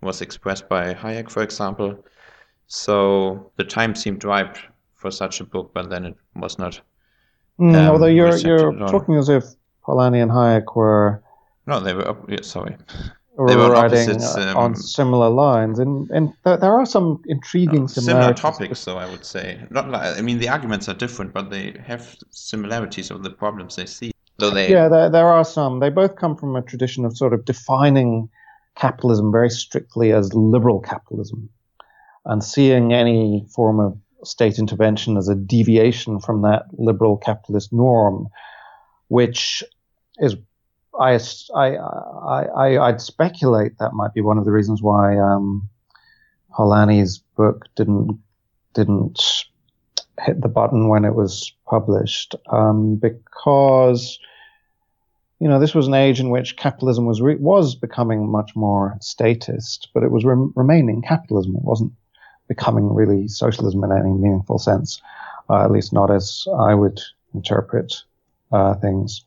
was 0.00 0.20
expressed 0.20 0.68
by 0.68 0.94
Hayek, 0.94 1.30
for 1.30 1.42
example. 1.42 2.04
So 2.66 3.50
the 3.56 3.64
time 3.64 3.94
seemed 3.94 4.24
ripe 4.24 4.56
for 4.94 5.10
such 5.10 5.40
a 5.40 5.44
book, 5.44 5.72
but 5.74 5.90
then 5.90 6.04
it 6.04 6.16
was 6.36 6.58
not. 6.58 6.80
Mm, 7.58 7.74
Um, 7.74 7.90
although 7.90 8.06
you're 8.06 8.36
you're 8.36 8.72
talking 8.88 9.16
as 9.16 9.28
if 9.28 9.44
Polanyi 9.86 10.22
and 10.22 10.30
Hayek 10.30 10.74
were, 10.76 11.22
No, 11.66 11.80
they 11.80 11.94
were. 11.94 12.08
op- 12.08 12.28
yeah, 12.30 12.42
sorry. 12.42 12.76
They 13.36 13.56
were 13.56 13.70
writing 13.70 14.22
uh, 14.22 14.52
um, 14.52 14.56
on 14.56 14.74
similar 14.76 15.28
lines, 15.28 15.80
and 15.80 16.08
and 16.10 16.32
there, 16.44 16.56
there 16.56 16.72
are 16.72 16.86
some 16.86 17.20
intriguing 17.26 17.88
Similar 17.88 18.32
topics, 18.32 18.84
though 18.84 18.96
I 18.96 19.10
would 19.10 19.24
say. 19.24 19.60
Not 19.70 19.90
like 19.90 20.16
I 20.16 20.20
mean 20.20 20.38
the 20.38 20.48
arguments 20.48 20.88
are 20.88 20.94
different, 20.94 21.32
but 21.32 21.50
they 21.50 21.74
have 21.84 22.16
similarities 22.30 23.10
of 23.10 23.24
the 23.24 23.30
problems 23.30 23.74
they 23.74 23.86
see. 23.86 24.12
Though 24.38 24.50
they 24.50 24.70
Yeah, 24.70 24.88
there, 24.88 25.10
there 25.10 25.26
are 25.26 25.44
some. 25.44 25.80
They 25.80 25.90
both 25.90 26.14
come 26.14 26.36
from 26.36 26.54
a 26.54 26.62
tradition 26.62 27.04
of 27.04 27.16
sort 27.16 27.32
of 27.32 27.44
defining 27.44 28.28
capitalism 28.76 29.32
very 29.32 29.50
strictly 29.50 30.12
as 30.12 30.32
liberal 30.34 30.80
capitalism 30.80 31.48
and 32.24 32.42
seeing 32.42 32.92
any 32.92 33.46
form 33.54 33.80
of 33.80 33.98
state 34.24 34.58
intervention 34.58 35.16
as 35.16 35.28
a 35.28 35.34
deviation 35.34 36.18
from 36.20 36.42
that 36.42 36.62
liberal 36.72 37.16
capitalist 37.16 37.72
norm, 37.72 38.28
which 39.08 39.62
is, 40.18 40.36
I, 41.00 41.18
I, 41.54 41.76
I, 42.76 42.90
would 42.90 43.00
speculate 43.00 43.78
that 43.78 43.94
might 43.94 44.14
be 44.14 44.20
one 44.20 44.38
of 44.38 44.44
the 44.44 44.52
reasons 44.52 44.80
why 44.80 45.16
um, 45.18 45.68
Polanyi's 46.52 47.18
book 47.36 47.66
didn't 47.74 48.18
didn't 48.74 49.44
hit 50.20 50.40
the 50.40 50.48
button 50.48 50.88
when 50.88 51.04
it 51.04 51.14
was 51.14 51.52
published 51.66 52.34
um, 52.50 52.96
because 52.96 54.18
you 55.40 55.48
know 55.48 55.58
this 55.58 55.74
was 55.74 55.86
an 55.86 55.94
age 55.94 56.20
in 56.20 56.30
which 56.30 56.56
capitalism 56.56 57.06
was 57.06 57.20
re- 57.20 57.36
was 57.36 57.74
becoming 57.74 58.30
much 58.30 58.54
more 58.54 58.96
statist, 59.00 59.88
but 59.94 60.02
it 60.02 60.10
was 60.10 60.24
rem- 60.24 60.52
remaining 60.54 61.02
capitalism. 61.02 61.56
It 61.56 61.64
wasn't 61.64 61.92
becoming 62.46 62.92
really 62.92 63.26
socialism 63.26 63.82
in 63.84 63.92
any 63.92 64.12
meaningful 64.12 64.58
sense, 64.58 65.00
uh, 65.50 65.64
at 65.64 65.70
least 65.70 65.92
not 65.92 66.10
as 66.10 66.46
I 66.56 66.74
would 66.74 67.00
interpret 67.34 68.02
uh, 68.52 68.74
things. 68.74 69.24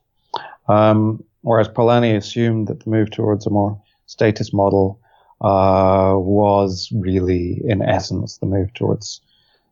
Um, 0.68 1.24
whereas 1.48 1.70
Polanyi 1.70 2.16
assumed 2.16 2.68
that 2.68 2.82
the 2.82 2.90
move 2.90 3.10
towards 3.10 3.48
a 3.48 3.50
more 3.50 3.82
statist 4.06 4.54
model 4.54 5.00
uh, 5.40 6.14
was 6.18 6.92
really, 6.94 7.62
in 7.64 7.82
essence, 7.82 8.38
the 8.38 8.46
move 8.46 8.74
towards 8.74 9.22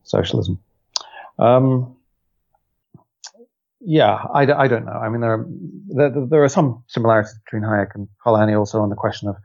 socialism. 0.03 0.57
Um, 1.37 1.95
yeah, 3.81 4.25
I, 4.33 4.43
I 4.43 4.67
don't 4.67 4.85
know. 4.85 4.99
I 5.05 5.09
mean, 5.09 5.19
there 5.19 5.33
are, 5.33 5.45
there, 5.89 6.25
there 6.29 6.43
are 6.43 6.49
some 6.49 6.83
similarities 6.87 7.37
between 7.43 7.63
Hayek 7.63 7.93
and 7.95 8.07
Polanyi 8.25 8.57
also 8.57 8.79
on 8.79 8.89
the 8.89 8.95
question 8.95 9.27
of 9.27 9.35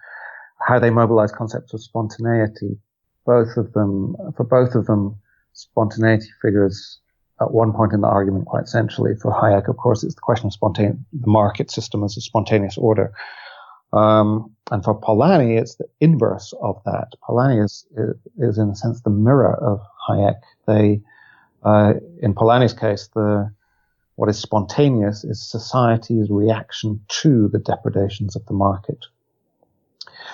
how 0.66 0.78
they 0.78 0.90
mobilize 0.90 1.32
concepts 1.32 1.74
of 1.74 1.82
spontaneity. 1.82 2.78
Both 3.26 3.56
of 3.56 3.72
them, 3.72 4.14
for 4.36 4.44
both 4.44 4.76
of 4.76 4.86
them, 4.86 5.16
spontaneity 5.52 6.28
figures 6.40 7.00
at 7.40 7.52
one 7.52 7.72
point 7.72 7.92
in 7.92 8.00
the 8.00 8.08
argument 8.08 8.46
quite 8.46 8.68
centrally. 8.68 9.14
For 9.14 9.32
Hayek, 9.32 9.68
of 9.68 9.76
course, 9.76 10.04
it's 10.04 10.14
the 10.14 10.20
question 10.20 10.48
of 10.48 10.52
spontaneous, 10.52 10.96
the 11.12 11.26
market 11.26 11.70
system 11.70 12.04
as 12.04 12.16
a 12.16 12.20
spontaneous 12.20 12.76
order. 12.76 13.12
Um, 13.92 14.54
and 14.70 14.84
for 14.84 14.98
Polanyi, 14.98 15.60
it's 15.60 15.76
the 15.76 15.86
inverse 16.00 16.54
of 16.62 16.80
that. 16.84 17.14
Polanyi 17.28 17.64
is, 17.64 17.86
is 18.38 18.58
in 18.58 18.70
a 18.70 18.74
sense 18.76 19.00
the 19.00 19.10
mirror 19.10 19.54
of 19.54 19.80
Hayek. 20.08 20.40
They, 20.66 21.00
uh, 21.64 21.94
in 22.22 22.34
Polanyi's 22.34 22.72
case, 22.72 23.08
the, 23.14 23.50
what 24.14 24.28
is 24.28 24.38
spontaneous 24.38 25.24
is 25.24 25.42
society's 25.42 26.30
reaction 26.30 27.00
to 27.22 27.48
the 27.48 27.58
depredations 27.58 28.36
of 28.36 28.46
the 28.46 28.54
market. 28.54 29.06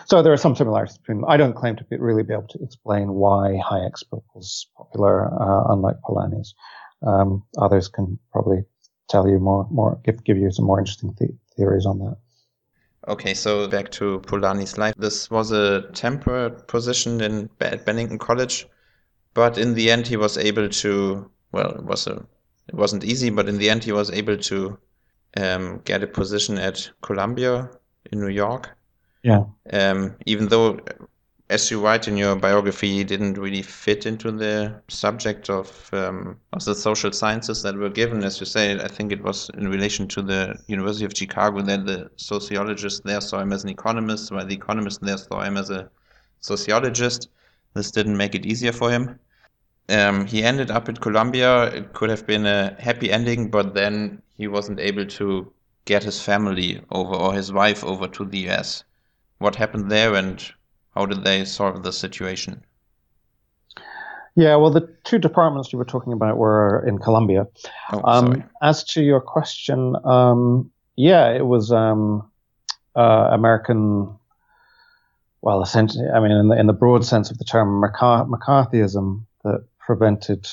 So 0.04 0.22
there 0.22 0.32
are 0.32 0.36
some 0.36 0.54
similarities 0.54 0.98
between 0.98 1.20
them. 1.20 1.30
I 1.30 1.36
don't 1.36 1.54
claim 1.54 1.76
to 1.76 1.84
be, 1.84 1.96
really 1.96 2.22
be 2.22 2.34
able 2.34 2.48
to 2.48 2.62
explain 2.62 3.14
why 3.14 3.58
Hayek's 3.64 4.02
book 4.02 4.24
was 4.34 4.66
popular, 4.76 5.32
uh, 5.32 5.72
unlike 5.72 5.96
Polanyi's. 6.02 6.54
Um, 7.02 7.44
others 7.58 7.88
can 7.88 8.18
probably 8.32 8.64
tell 9.08 9.28
you 9.28 9.38
more, 9.38 9.66
more 9.70 10.00
give, 10.04 10.22
give 10.24 10.38
you 10.38 10.50
some 10.50 10.64
more 10.64 10.78
interesting 10.78 11.14
th- 11.14 11.30
theories 11.56 11.86
on 11.86 11.98
that. 11.98 12.16
Okay, 13.08 13.34
so 13.34 13.68
back 13.68 13.90
to 13.92 14.20
Polanyi's 14.20 14.78
life. 14.78 14.94
This 14.96 15.30
was 15.30 15.52
a 15.52 15.82
temporary 15.92 16.50
position 16.66 17.20
in 17.20 17.48
at 17.60 17.84
Bennington 17.86 18.18
College, 18.18 18.66
but 19.32 19.58
in 19.58 19.74
the 19.74 19.90
end 19.90 20.06
he 20.06 20.16
was 20.16 20.36
able 20.36 20.68
to. 20.68 21.30
Well, 21.52 21.70
it 21.70 21.84
was 21.84 22.06
a. 22.08 22.26
It 22.68 22.74
wasn't 22.74 23.04
easy, 23.04 23.30
but 23.30 23.48
in 23.48 23.58
the 23.58 23.70
end 23.70 23.84
he 23.84 23.92
was 23.92 24.10
able 24.10 24.36
to 24.36 24.76
um, 25.36 25.80
get 25.84 26.02
a 26.02 26.08
position 26.08 26.58
at 26.58 26.90
Columbia 27.00 27.70
in 28.10 28.18
New 28.18 28.28
York. 28.28 28.76
Yeah. 29.22 29.44
Um, 29.72 30.16
even 30.26 30.48
though, 30.48 30.80
as 31.48 31.70
you 31.70 31.80
write 31.80 32.08
in 32.08 32.16
your 32.16 32.34
biography, 32.34 32.92
he 32.92 33.04
didn't 33.04 33.38
really 33.38 33.62
fit 33.62 34.04
into 34.04 34.32
the 34.32 34.82
subject 34.88 35.48
of 35.48 35.88
um, 35.92 36.40
of 36.52 36.64
the 36.64 36.74
social 36.74 37.12
sciences 37.12 37.62
that 37.62 37.76
were 37.76 37.90
given. 37.90 38.24
As 38.24 38.40
you 38.40 38.46
say, 38.46 38.74
I 38.80 38.88
think 38.88 39.12
it 39.12 39.22
was 39.22 39.48
in 39.50 39.68
relation 39.68 40.08
to 40.08 40.22
the 40.22 40.58
University 40.66 41.04
of 41.04 41.16
Chicago 41.16 41.62
that 41.62 41.86
the 41.86 42.10
sociologists 42.16 43.00
there 43.04 43.20
saw 43.20 43.40
him 43.40 43.52
as 43.52 43.62
an 43.62 43.70
economist, 43.70 44.32
while 44.32 44.44
the 44.44 44.54
economists 44.54 44.98
there 44.98 45.18
saw 45.18 45.42
him 45.42 45.56
as 45.56 45.70
a 45.70 45.88
sociologist. 46.40 47.28
This 47.74 47.92
didn't 47.92 48.16
make 48.16 48.34
it 48.34 48.44
easier 48.44 48.72
for 48.72 48.90
him. 48.90 49.18
Um, 49.88 50.26
he 50.26 50.42
ended 50.42 50.72
up 50.72 50.88
at 50.88 51.00
Columbia. 51.00 51.66
It 51.66 51.92
could 51.92 52.10
have 52.10 52.26
been 52.26 52.46
a 52.46 52.74
happy 52.80 53.12
ending, 53.12 53.50
but 53.50 53.74
then 53.74 54.20
he 54.36 54.48
wasn't 54.48 54.80
able 54.80 55.06
to 55.06 55.52
get 55.84 56.02
his 56.02 56.20
family 56.20 56.80
over 56.90 57.14
or 57.14 57.34
his 57.34 57.52
wife 57.52 57.84
over 57.84 58.08
to 58.08 58.24
the 58.24 58.48
US. 58.48 58.82
What 59.38 59.54
happened 59.54 59.92
there 59.92 60.14
and 60.14 60.42
how 60.96 61.06
did 61.06 61.24
they 61.24 61.44
solve 61.44 61.82
the 61.82 61.92
situation? 61.92 62.62
Yeah, 64.34 64.56
well, 64.56 64.70
the 64.70 64.88
two 65.04 65.18
departments 65.18 65.72
you 65.72 65.78
were 65.78 65.84
talking 65.84 66.12
about 66.12 66.36
were 66.36 66.84
in 66.86 66.98
Columbia. 66.98 67.46
Oh, 67.92 68.00
Um, 68.04 68.44
as 68.62 68.84
to 68.84 69.02
your 69.02 69.20
question, 69.20 69.96
um, 70.04 70.70
yeah, 70.96 71.30
it 71.30 71.46
was 71.46 71.72
um, 71.72 72.30
uh, 72.94 73.28
American. 73.30 74.14
Well, 75.42 75.62
essentially, 75.62 76.08
I 76.08 76.20
mean, 76.20 76.32
in 76.32 76.48
the, 76.48 76.58
in 76.58 76.66
the 76.66 76.72
broad 76.72 77.04
sense 77.04 77.30
of 77.30 77.38
the 77.38 77.44
term, 77.44 77.82
McCarthyism 77.82 79.24
that 79.44 79.64
prevented 79.78 80.48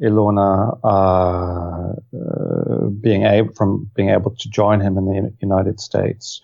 Ilona 0.00 0.78
uh, 0.84 1.92
uh, 2.18 2.86
being 3.00 3.22
able 3.22 3.54
from 3.54 3.90
being 3.94 4.10
able 4.10 4.32
to 4.32 4.50
join 4.50 4.80
him 4.80 4.98
in 4.98 5.06
the 5.06 5.32
United 5.40 5.80
States. 5.80 6.42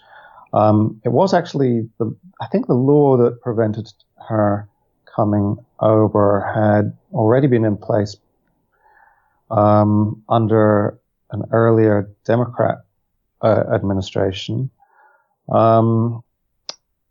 Um, 0.53 1.00
it 1.05 1.11
was 1.11 1.32
actually 1.32 1.88
the 1.98 2.14
I 2.40 2.46
think 2.46 2.66
the 2.66 2.74
law 2.74 3.16
that 3.16 3.40
prevented 3.40 3.92
her 4.28 4.68
coming 5.14 5.57
over 5.80 6.40
had 6.55 6.96
already 7.12 7.46
been 7.46 7.64
in 7.64 7.76
place 7.76 8.16
um, 9.50 10.22
under 10.28 10.98
an 11.30 11.44
earlier 11.53 12.11
Democrat 12.24 12.78
uh, 13.42 13.64
administration. 13.72 14.70
Um, 15.50 16.22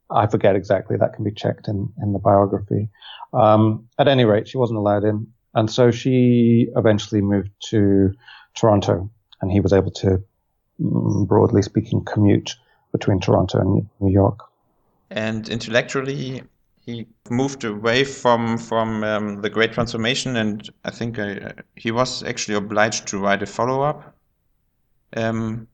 I 0.09 0.27
forget 0.27 0.55
exactly. 0.55 0.97
That 0.97 1.13
can 1.13 1.23
be 1.23 1.31
checked 1.31 1.67
in, 1.67 1.91
in 2.01 2.13
the 2.13 2.19
biography. 2.19 2.89
Um, 3.33 3.87
at 3.97 4.07
any 4.07 4.25
rate, 4.25 4.47
she 4.47 4.57
wasn't 4.57 4.79
allowed 4.79 5.03
in. 5.03 5.27
And 5.53 5.69
so 5.69 5.91
she 5.91 6.67
eventually 6.75 7.21
moved 7.21 7.51
to 7.69 8.13
Toronto 8.55 9.09
and 9.41 9.51
he 9.51 9.59
was 9.59 9.73
able 9.73 9.91
to, 9.91 10.23
mm, 10.81 11.27
broadly 11.27 11.61
speaking, 11.61 12.03
commute 12.03 12.55
between 12.91 13.19
Toronto 13.19 13.59
and 13.59 13.89
New 13.99 14.11
York. 14.11 14.39
And 15.09 15.47
intellectually, 15.49 16.43
he 16.85 17.05
moved 17.29 17.63
away 17.63 18.03
from 18.03 18.57
from 18.57 19.03
um, 19.03 19.41
the 19.41 19.49
Great 19.49 19.73
Transformation, 19.73 20.35
and 20.37 20.69
I 20.85 20.91
think 20.91 21.19
uh, 21.19 21.51
he 21.75 21.91
was 21.91 22.23
actually 22.23 22.55
obliged 22.55 23.07
to 23.07 23.19
write 23.19 23.41
a 23.43 23.45
follow 23.45 23.81
up 23.81 24.15
um, 25.15 25.67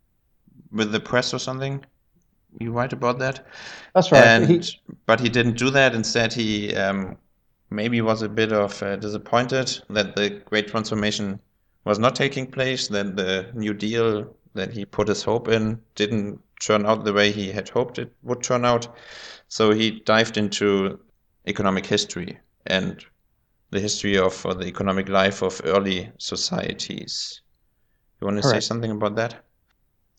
with 0.72 0.92
the 0.92 1.00
press 1.00 1.34
or 1.34 1.40
something. 1.40 1.86
you 2.60 2.72
write 2.72 2.94
about 2.94 3.20
that. 3.20 3.46
That's 3.94 4.12
right. 4.12 4.24
And, 4.24 4.64
He- 4.64 4.80
but 5.06 5.20
he 5.20 5.30
didn't 5.30 5.58
do 5.58 5.70
that. 5.72 5.94
Instead, 5.96 6.34
he 6.34 6.76
um, 6.76 7.18
maybe 7.70 8.02
was 8.02 8.22
a 8.22 8.30
bit 8.30 8.52
of 8.52 8.82
uh, 8.84 8.96
disappointed 8.96 9.80
that 9.90 10.16
the 10.16 10.30
great 10.46 10.68
transformation 10.68 11.40
was 11.86 12.00
not 12.00 12.16
taking 12.16 12.48
place. 12.48 12.88
That 12.88 13.16
the 13.16 13.52
New 13.54 13.74
Deal 13.74 14.36
that 14.58 14.74
he 14.74 14.86
put 14.86 15.08
his 15.08 15.24
hope 15.24 15.48
in 15.48 15.80
didn't 15.96 16.40
turn 16.60 16.86
out 16.86 17.06
the 17.06 17.14
way 17.14 17.32
he 17.32 17.52
had 17.52 17.70
hoped 17.70 18.00
it 18.00 18.12
would 18.24 18.44
turn 18.44 18.66
out. 18.66 18.88
So 19.48 19.72
he 19.72 20.02
dived 20.02 20.38
into 20.38 21.00
economic 21.48 21.86
history 21.86 22.38
and 22.66 23.04
the 23.72 23.80
history 23.80 24.18
of 24.18 24.44
the 24.44 24.66
economic 24.66 25.10
life 25.10 25.42
of 25.42 25.62
early 25.64 26.12
societies. 26.18 27.42
You 28.20 28.28
want 28.28 28.38
to 28.38 28.44
say 28.50 28.60
something 28.60 28.92
about 28.92 29.16
that? 29.16 29.44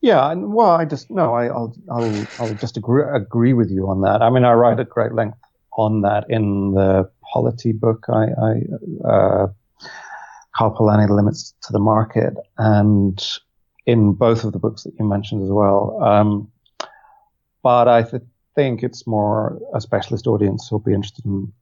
Yeah, 0.01 0.30
and- 0.30 0.53
well, 0.55 0.70
I 0.70 0.84
just 0.84 1.11
no, 1.11 1.34
I, 1.34 1.47
I'll 1.47 1.74
I'll 1.91 2.28
I'll 2.39 2.55
just 2.55 2.76
agree 2.76 3.03
agree 3.12 3.53
with 3.53 3.70
you 3.70 3.89
on 3.89 4.03
that. 4.03 4.22
I 4.22 4.30
mean, 4.30 4.45
I 4.45 4.53
write 4.53 4.78
at 4.80 4.89
great 4.89 5.12
length 5.12 5.39
on 5.76 6.03
that 6.03 6.24
in 6.28 6.72
the 6.74 7.11
polity 7.32 7.72
book. 7.72 8.05
I, 8.09 8.26
I 8.49 9.09
uh, 9.09 9.47
Karl 10.57 10.74
Polanyi, 10.76 11.09
The 11.09 11.14
Limits 11.14 11.55
to 11.62 11.72
the 11.72 11.78
Market, 11.78 12.34
and 12.59 13.18
in 13.89 14.12
both 14.12 14.45
of 14.45 14.53
the 14.53 14.59
books 14.59 14.82
that 14.84 14.93
you 14.99 15.05
mentioned 15.09 15.43
as 15.43 15.51
well. 15.51 15.80
Um, 16.03 16.53
but 17.62 17.89
I 17.89 18.03
th- 18.03 18.22
think 18.55 18.82
it's 18.82 19.07
more 19.07 19.59
a 19.74 19.80
specialist 19.80 20.26
audience 20.26 20.68
who'll 20.68 20.78
be 20.91 20.95
interested 20.95 21.24
in 21.24 21.53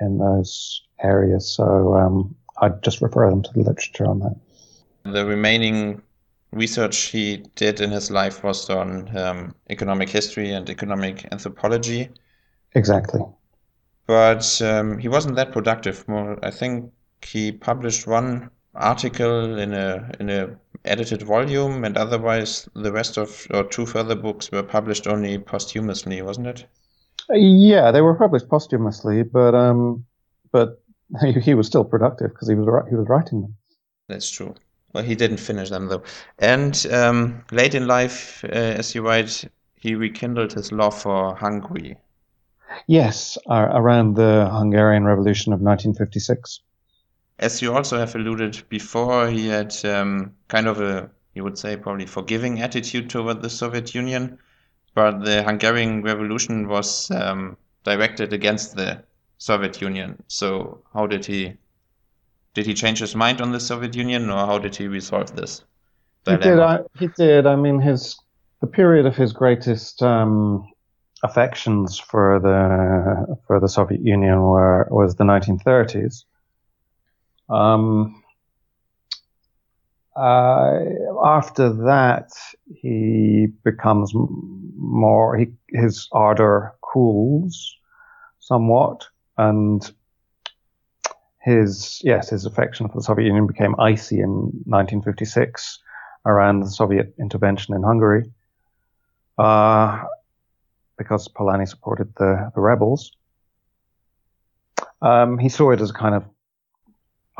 in 0.00 0.18
those 0.18 0.82
areas. 1.02 1.50
So 1.56 1.94
um, 1.94 2.34
I'd 2.62 2.82
just 2.82 3.00
refer 3.02 3.28
them 3.30 3.42
to 3.42 3.52
the 3.52 3.60
literature 3.60 4.06
on 4.06 4.18
that. 4.20 4.36
The 5.04 5.24
remaining 5.26 6.02
research 6.52 6.96
he 7.12 7.44
did 7.54 7.80
in 7.80 7.90
his 7.90 8.10
life 8.10 8.42
was 8.44 8.68
on 8.70 9.16
um, 9.16 9.54
economic 9.70 10.08
history 10.08 10.52
and 10.52 10.68
economic 10.68 11.26
anthropology, 11.32 12.10
Exactly. 12.74 13.22
but 14.06 14.60
um, 14.62 14.98
he 14.98 15.08
wasn't 15.08 15.36
that 15.36 15.52
productive. 15.52 16.06
More, 16.08 16.38
I 16.44 16.50
think 16.50 16.92
he 17.22 17.52
published 17.52 18.06
one 18.06 18.50
article 18.74 19.58
in 19.58 19.72
a 19.74 20.10
in 20.20 20.30
a 20.30 20.56
edited 20.84 21.22
volume, 21.22 21.84
and 21.84 21.96
otherwise 21.96 22.68
the 22.74 22.92
rest 22.92 23.16
of 23.16 23.46
or 23.52 23.64
two 23.64 23.86
further 23.86 24.14
books 24.14 24.50
were 24.50 24.62
published 24.62 25.06
only 25.06 25.38
posthumously, 25.38 26.22
wasn't 26.22 26.46
it? 26.46 26.66
Yeah, 27.30 27.90
they 27.90 28.00
were 28.00 28.14
published 28.14 28.48
posthumously, 28.48 29.22
but 29.22 29.54
um, 29.54 30.04
but 30.52 30.82
he, 31.42 31.54
was 31.54 31.66
still 31.66 31.84
productive 31.84 32.30
because 32.30 32.48
he 32.48 32.54
was 32.54 32.66
he 32.88 32.96
was 32.96 33.08
writing 33.08 33.42
them. 33.42 33.56
That's 34.08 34.30
true. 34.30 34.54
Well, 34.92 35.04
he 35.04 35.14
didn't 35.14 35.38
finish 35.38 35.70
them 35.70 35.88
though. 35.88 36.02
And 36.38 36.86
um, 36.90 37.44
late 37.52 37.74
in 37.74 37.86
life, 37.86 38.44
uh, 38.44 38.48
as 38.48 38.94
you 38.94 39.02
write, 39.02 39.44
he 39.76 39.94
rekindled 39.94 40.52
his 40.52 40.72
love 40.72 41.00
for 41.00 41.34
Hungary. 41.36 41.96
Yes, 42.86 43.38
uh, 43.48 43.68
around 43.72 44.14
the 44.14 44.48
Hungarian 44.50 45.04
Revolution 45.04 45.52
of 45.52 45.60
1956. 45.60 46.60
As 47.40 47.62
you 47.62 47.74
also 47.74 47.98
have 47.98 48.14
alluded 48.14 48.62
before, 48.68 49.28
he 49.28 49.48
had 49.48 49.74
um, 49.84 50.34
kind 50.48 50.66
of 50.66 50.80
a, 50.80 51.10
you 51.34 51.42
would 51.42 51.56
say, 51.56 51.76
probably 51.76 52.04
forgiving 52.04 52.60
attitude 52.60 53.08
toward 53.08 53.40
the 53.40 53.48
Soviet 53.48 53.94
Union, 53.94 54.38
but 54.94 55.24
the 55.24 55.42
Hungarian 55.42 56.02
Revolution 56.02 56.68
was 56.68 57.10
um, 57.10 57.56
directed 57.82 58.34
against 58.34 58.76
the 58.76 59.02
Soviet 59.38 59.80
Union. 59.80 60.22
So 60.28 60.82
how 60.92 61.06
did 61.06 61.24
he 61.24 61.56
did 62.52 62.66
he 62.66 62.74
change 62.74 62.98
his 62.98 63.14
mind 63.14 63.40
on 63.40 63.52
the 63.52 63.60
Soviet 63.60 63.96
Union, 63.96 64.28
or 64.28 64.44
how 64.46 64.58
did 64.58 64.76
he 64.76 64.86
resolve 64.88 65.34
this? 65.34 65.64
He 66.26 66.36
did. 66.36 66.58
I, 66.58 66.80
he 66.98 67.06
did. 67.08 67.46
I 67.46 67.56
mean, 67.56 67.80
his 67.80 68.18
the 68.60 68.66
period 68.66 69.06
of 69.06 69.16
his 69.16 69.32
greatest 69.32 70.02
um, 70.02 70.70
affections 71.22 71.98
for 71.98 72.38
the 72.40 73.38
for 73.46 73.60
the 73.60 73.68
Soviet 73.68 74.02
Union 74.02 74.42
were 74.42 74.86
was 74.90 75.14
the 75.14 75.24
1930s. 75.24 76.24
Um, 77.50 78.22
uh, 80.16 80.80
after 81.24 81.72
that, 81.84 82.30
he 82.74 83.48
becomes 83.64 84.12
more. 84.14 85.36
He, 85.36 85.48
his 85.68 86.08
ardor 86.12 86.74
cools 86.82 87.76
somewhat, 88.38 89.06
and 89.36 89.90
his 91.40 92.00
yes, 92.04 92.30
his 92.30 92.46
affection 92.46 92.88
for 92.88 92.98
the 92.98 93.02
Soviet 93.02 93.26
Union 93.26 93.46
became 93.46 93.74
icy 93.78 94.20
in 94.20 94.30
1956 94.66 95.78
around 96.26 96.60
the 96.60 96.70
Soviet 96.70 97.14
intervention 97.18 97.74
in 97.74 97.82
Hungary, 97.82 98.30
uh, 99.38 100.04
because 100.98 101.28
Polanyi 101.28 101.66
supported 101.66 102.14
the, 102.16 102.50
the 102.54 102.60
rebels. 102.60 103.12
Um, 105.00 105.38
he 105.38 105.48
saw 105.48 105.70
it 105.70 105.80
as 105.80 105.90
a 105.90 105.94
kind 105.94 106.14
of 106.14 106.24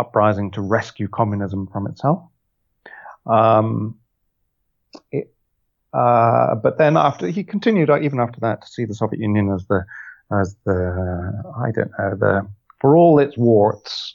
uprising 0.01 0.51
to 0.53 0.61
rescue 0.61 1.09
communism 1.09 1.69
from 1.73 1.87
itself. 1.87 2.21
Um, 3.27 3.99
it, 5.13 5.33
uh, 5.93 6.55
but 6.57 6.79
then 6.79 6.97
after 6.97 7.29
he 7.29 7.43
continued, 7.45 7.91
uh, 7.91 8.01
even 8.01 8.21
after 8.21 8.41
that, 8.41 8.63
to 8.63 8.69
see 8.69 8.85
the 8.85 8.95
Soviet 8.95 9.21
Union 9.21 9.53
as 9.57 9.67
the 9.67 9.85
as 10.41 10.57
the 10.65 10.79
I 11.67 11.71
don't 11.77 11.93
know 11.99 12.15
the 12.25 12.49
for 12.81 12.97
all 12.97 13.19
its 13.19 13.37
warts, 13.37 14.15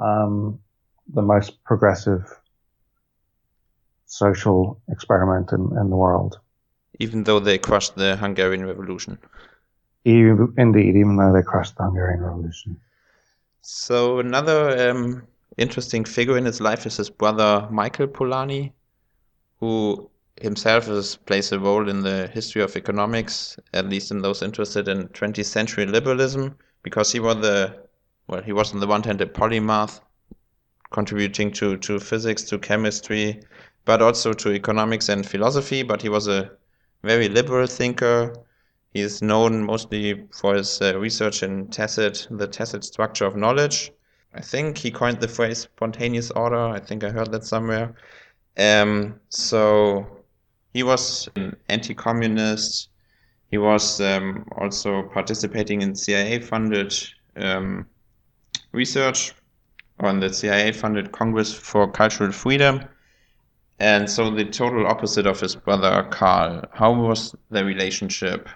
um, 0.00 0.58
the 1.12 1.22
most 1.22 1.62
progressive 1.64 2.24
social 4.06 4.80
experiment 4.88 5.52
in, 5.52 5.60
in 5.80 5.90
the 5.90 5.96
world. 5.96 6.38
Even 6.98 7.24
though 7.24 7.40
they 7.40 7.58
crushed 7.58 7.94
the 7.96 8.16
Hungarian 8.16 8.64
Revolution. 8.66 9.18
Even, 10.04 10.52
indeed, 10.56 10.96
even 10.96 11.16
though 11.16 11.32
they 11.32 11.42
crushed 11.42 11.76
the 11.76 11.84
Hungarian 11.84 12.20
Revolution. 12.20 12.80
So 13.62 14.18
another 14.18 14.90
um, 14.90 15.26
interesting 15.56 16.04
figure 16.04 16.36
in 16.36 16.44
his 16.44 16.60
life 16.60 16.86
is 16.86 16.96
his 16.96 17.10
brother 17.10 17.68
Michael 17.70 18.06
Polanyi, 18.06 18.72
who 19.58 20.10
himself 20.40 20.88
is, 20.88 21.16
plays 21.16 21.52
a 21.52 21.58
role 21.58 21.88
in 21.88 22.00
the 22.00 22.28
history 22.28 22.62
of 22.62 22.76
economics, 22.76 23.58
at 23.74 23.88
least 23.88 24.10
in 24.10 24.22
those 24.22 24.42
interested 24.42 24.88
in 24.88 25.08
20th 25.08 25.44
century 25.44 25.86
liberalism, 25.86 26.56
because 26.82 27.12
he 27.12 27.20
was 27.20 27.36
the 27.36 27.78
well, 28.26 28.42
he 28.42 28.52
was 28.52 28.72
on 28.72 28.80
the 28.80 28.86
one 28.86 29.02
hand 29.02 29.20
a 29.20 29.26
polymath, 29.26 30.00
contributing 30.90 31.50
to 31.52 31.76
to 31.78 31.98
physics, 32.00 32.42
to 32.44 32.58
chemistry, 32.58 33.42
but 33.84 34.00
also 34.00 34.32
to 34.32 34.52
economics 34.52 35.08
and 35.08 35.26
philosophy. 35.26 35.82
But 35.82 36.00
he 36.02 36.08
was 36.08 36.28
a 36.28 36.50
very 37.02 37.28
liberal 37.28 37.66
thinker. 37.66 38.34
He 38.92 39.00
is 39.00 39.22
known 39.22 39.64
mostly 39.64 40.26
for 40.32 40.54
his 40.54 40.82
uh, 40.82 40.98
research 40.98 41.44
in 41.44 41.68
tacit, 41.68 42.26
the 42.30 42.48
tacit 42.48 42.84
structure 42.84 43.24
of 43.24 43.36
knowledge. 43.36 43.92
I 44.34 44.40
think 44.40 44.78
he 44.78 44.90
coined 44.90 45.20
the 45.20 45.28
phrase 45.28 45.60
spontaneous 45.60 46.30
order. 46.32 46.58
I 46.58 46.80
think 46.80 47.04
I 47.04 47.10
heard 47.10 47.30
that 47.32 47.44
somewhere. 47.44 47.94
Um, 48.56 49.20
so 49.28 50.06
he 50.74 50.82
was 50.82 51.28
an 51.36 51.56
anti-communist. 51.68 52.88
He 53.50 53.58
was 53.58 54.00
um, 54.00 54.44
also 54.56 55.02
participating 55.04 55.82
in 55.82 55.94
CIA-funded 55.94 56.94
um, 57.36 57.86
research 58.72 59.34
on 60.00 60.20
the 60.20 60.32
CIA-funded 60.32 61.12
Congress 61.12 61.52
for 61.52 61.90
Cultural 61.90 62.32
Freedom. 62.32 62.84
And 63.78 64.10
so 64.10 64.30
the 64.30 64.44
total 64.44 64.86
opposite 64.86 65.26
of 65.26 65.40
his 65.40 65.56
brother 65.56 66.06
Karl. 66.10 66.64
How 66.72 66.92
was 66.92 67.34
the 67.50 67.64
relationship 67.64 68.48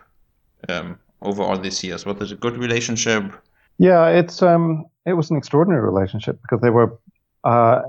um, 0.68 0.98
over 1.22 1.42
all 1.42 1.58
these 1.58 1.82
years? 1.82 2.04
Was 2.06 2.16
it 2.20 2.32
a 2.32 2.36
good 2.36 2.56
relationship? 2.56 3.32
Yeah, 3.78 4.08
it's 4.08 4.42
um, 4.42 4.86
it 5.06 5.14
was 5.14 5.30
an 5.30 5.36
extraordinary 5.36 5.82
relationship 5.82 6.40
because 6.42 6.60
they 6.60 6.70
were 6.70 6.98
uh, 7.44 7.82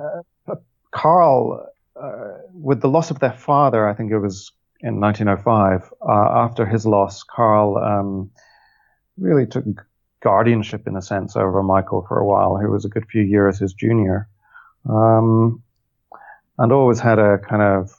Karl 0.92 1.70
uh, 1.96 2.34
with 2.54 2.82
the 2.82 2.90
loss 2.90 3.12
of 3.12 3.20
their 3.20 3.34
father. 3.34 3.88
I 3.88 3.94
think 3.94 4.12
it 4.12 4.20
was 4.20 4.52
in 4.82 5.00
1905. 5.00 5.92
Uh, 6.02 6.12
after 6.12 6.66
his 6.66 6.86
loss, 6.86 7.24
Karl 7.24 7.78
um, 7.78 8.32
really 9.18 9.46
took 9.46 9.66
guardianship 10.22 10.88
in 10.88 10.96
a 10.96 11.02
sense 11.02 11.36
over 11.36 11.62
Michael 11.62 12.06
for 12.08 12.20
a 12.20 12.26
while, 12.26 12.58
who 12.58 12.72
was 12.72 12.86
a 12.86 12.90
good 12.90 13.06
few 13.08 13.22
years 13.22 13.60
his 13.60 13.74
junior, 13.74 14.28
um, 14.90 15.62
and 16.58 16.72
always 16.72 17.00
had 17.00 17.20
a 17.20 17.38
kind 17.38 17.62
of 17.62 17.92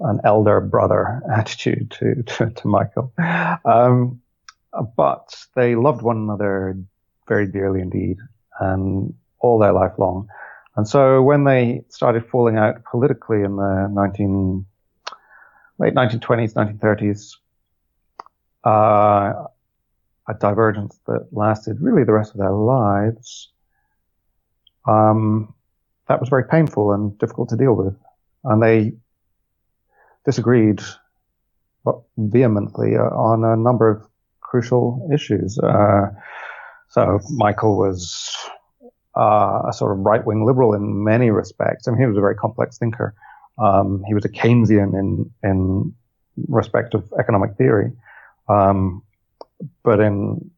an 0.00 0.20
elder 0.24 0.60
brother 0.60 1.20
attitude 1.30 1.90
to 1.92 2.22
to, 2.22 2.50
to 2.50 2.68
Michael. 2.68 3.12
Um, 3.64 4.20
but 4.96 5.34
they 5.54 5.74
loved 5.74 6.02
one 6.02 6.16
another 6.16 6.78
very 7.28 7.46
dearly 7.46 7.80
indeed, 7.80 8.18
and 8.60 9.14
all 9.40 9.58
their 9.58 9.72
life 9.72 9.92
long. 9.98 10.28
And 10.76 10.88
so 10.88 11.22
when 11.22 11.44
they 11.44 11.84
started 11.88 12.26
falling 12.26 12.56
out 12.56 12.82
politically 12.84 13.42
in 13.42 13.56
the 13.56 13.88
19, 13.92 14.64
late 15.78 15.94
1920s, 15.94 16.54
1930s, 16.54 17.36
uh, 18.64 19.44
a 20.28 20.34
divergence 20.38 20.98
that 21.06 21.28
lasted 21.32 21.80
really 21.80 22.04
the 22.04 22.12
rest 22.12 22.32
of 22.32 22.38
their 22.38 22.52
lives, 22.52 23.50
um, 24.86 25.52
that 26.08 26.20
was 26.20 26.30
very 26.30 26.44
painful 26.44 26.92
and 26.92 27.18
difficult 27.18 27.50
to 27.50 27.56
deal 27.56 27.74
with. 27.74 27.96
And 28.44 28.62
they 28.62 28.94
disagreed 30.24 30.80
vehemently 32.16 32.96
on 32.96 33.44
a 33.44 33.56
number 33.56 33.88
of 33.90 34.06
crucial 34.40 35.08
issues. 35.12 35.58
Uh, 35.58 36.10
so 36.88 37.18
Michael 37.30 37.78
was 37.78 38.36
uh, 39.16 39.62
a 39.68 39.72
sort 39.72 39.92
of 39.92 40.04
right-wing 40.04 40.44
liberal 40.44 40.74
in 40.74 41.04
many 41.04 41.30
respects. 41.30 41.88
I 41.88 41.90
mean, 41.90 42.00
he 42.00 42.06
was 42.06 42.16
a 42.16 42.20
very 42.20 42.36
complex 42.36 42.78
thinker. 42.78 43.14
Um, 43.58 44.02
he 44.06 44.14
was 44.14 44.24
a 44.24 44.28
Keynesian 44.28 44.98
in 44.98 45.30
in 45.42 45.94
respect 46.48 46.94
of 46.94 47.12
economic 47.18 47.56
theory, 47.56 47.92
um, 48.48 49.02
but 49.82 50.00
in 50.00 50.50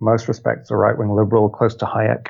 most 0.00 0.28
respects, 0.28 0.70
a 0.70 0.76
right-wing 0.76 1.10
liberal 1.10 1.48
close 1.48 1.74
to 1.76 1.84
Hayek. 1.84 2.28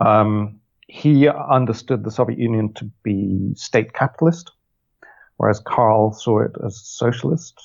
Um, 0.00 0.60
he 0.88 1.28
understood 1.28 2.04
the 2.04 2.10
Soviet 2.10 2.38
Union 2.38 2.72
to 2.74 2.90
be 3.02 3.52
state 3.54 3.92
capitalist, 3.92 4.50
whereas 5.42 5.58
Karl 5.58 6.12
saw 6.12 6.38
it 6.38 6.52
as 6.64 6.80
socialist, 6.80 7.60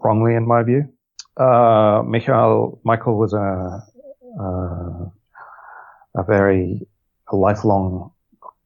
wrongly 0.00 0.34
in 0.34 0.44
my 0.44 0.64
view. 0.64 0.92
Uh, 1.36 2.02
Michael, 2.04 2.80
Michael 2.82 3.16
was 3.16 3.32
a, 3.32 3.80
a, 6.16 6.24
very 6.26 6.84
a 7.28 7.36
lifelong 7.36 8.10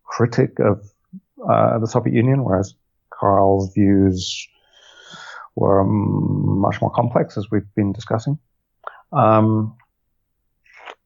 critic 0.05 0.59
of 0.59 0.91
uh, 1.47 1.79
the 1.79 1.87
Soviet 1.87 2.15
Union, 2.15 2.45
whereas 2.45 2.75
Karl's 3.11 3.75
views 3.75 4.49
were 5.55 5.85
much 5.85 6.81
more 6.81 6.91
complex, 6.93 7.37
as 7.37 7.51
we've 7.51 7.75
been 7.75 7.93
discussing, 7.93 8.39
um, 9.13 9.77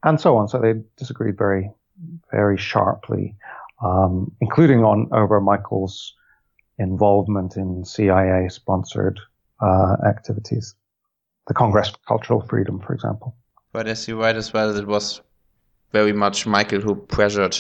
and 0.05 0.21
so 0.21 0.37
on. 0.37 0.47
So 0.47 0.61
they 0.61 0.75
disagreed 0.97 1.37
very, 1.37 1.73
very 2.31 2.57
sharply, 2.57 3.35
um, 3.83 4.31
including 4.41 4.85
on 4.85 5.09
over 5.11 5.41
Michael's 5.41 6.15
involvement 6.79 7.57
in 7.57 7.85
CIA-sponsored 7.85 9.21
uh, 9.61 9.97
activities, 10.07 10.75
the 11.47 11.55
Congress 11.55 11.91
for 11.91 11.99
Cultural 12.07 12.41
Freedom, 12.41 12.81
for 12.81 12.95
example. 12.95 13.35
But 13.73 13.87
as 13.87 14.09
you 14.09 14.21
write 14.21 14.37
as 14.37 14.53
well, 14.53 14.77
it 14.77 14.87
was 14.87 15.21
very 15.93 16.13
much 16.13 16.47
Michael 16.47 16.81
who 16.81 16.95
pressured 16.95 17.57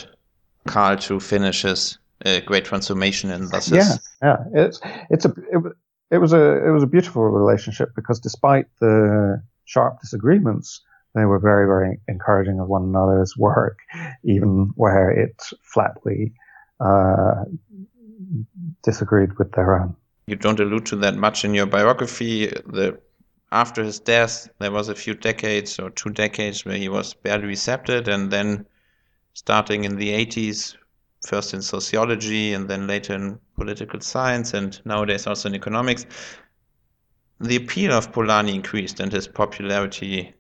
Karl 0.66 0.96
to 0.98 1.20
finish 1.20 1.62
his 1.62 1.98
uh, 2.24 2.40
great 2.40 2.64
transformation 2.64 3.30
and 3.30 3.50
thus 3.50 3.70
yeah 3.70 3.94
yeah. 4.22 4.36
It's 4.52 4.80
it's 5.10 5.24
a 5.24 5.30
it, 5.52 5.72
it 6.10 6.18
was 6.18 6.32
a 6.32 6.66
it 6.66 6.70
was 6.70 6.82
a 6.82 6.86
beautiful 6.86 7.22
relationship 7.22 7.90
because 7.94 8.18
despite 8.20 8.66
the 8.80 9.42
sharp 9.64 10.00
disagreements 10.00 10.80
they 11.14 11.24
were 11.24 11.38
very 11.38 11.66
very 11.66 12.00
encouraging 12.08 12.60
of 12.60 12.68
one 12.68 12.82
another's 12.82 13.36
work 13.36 13.78
even 14.24 14.72
where 14.74 15.10
it 15.10 15.40
flatly 15.62 16.32
uh, 16.80 17.44
disagreed 18.82 19.38
with 19.38 19.52
their 19.52 19.80
own 19.80 19.94
you 20.26 20.36
don't 20.36 20.60
allude 20.60 20.86
to 20.86 20.96
that 20.96 21.16
much 21.16 21.44
in 21.44 21.54
your 21.54 21.66
biography 21.66 22.46
the 22.46 22.98
after 23.50 23.82
his 23.82 23.98
death 23.98 24.48
there 24.58 24.70
was 24.70 24.88
a 24.88 24.94
few 24.94 25.14
decades 25.14 25.78
or 25.78 25.90
two 25.90 26.10
decades 26.10 26.64
where 26.64 26.76
he 26.76 26.88
was 26.88 27.14
barely 27.14 27.52
accepted 27.52 28.08
and 28.08 28.30
then 28.30 28.66
starting 29.32 29.84
in 29.84 29.96
the 29.96 30.10
80s 30.10 30.76
first 31.26 31.54
in 31.54 31.62
sociology 31.62 32.52
and 32.52 32.68
then 32.68 32.86
later 32.86 33.14
in 33.14 33.38
political 33.56 34.00
science 34.00 34.54
and 34.54 34.80
nowadays 34.84 35.26
also 35.26 35.48
in 35.48 35.54
economics, 35.54 36.06
the 37.40 37.56
appeal 37.56 37.92
of 37.92 38.12
Polanyi 38.12 38.54
increased 38.54 39.00
and 39.00 39.12
his 39.12 39.28
popularity 39.28 40.34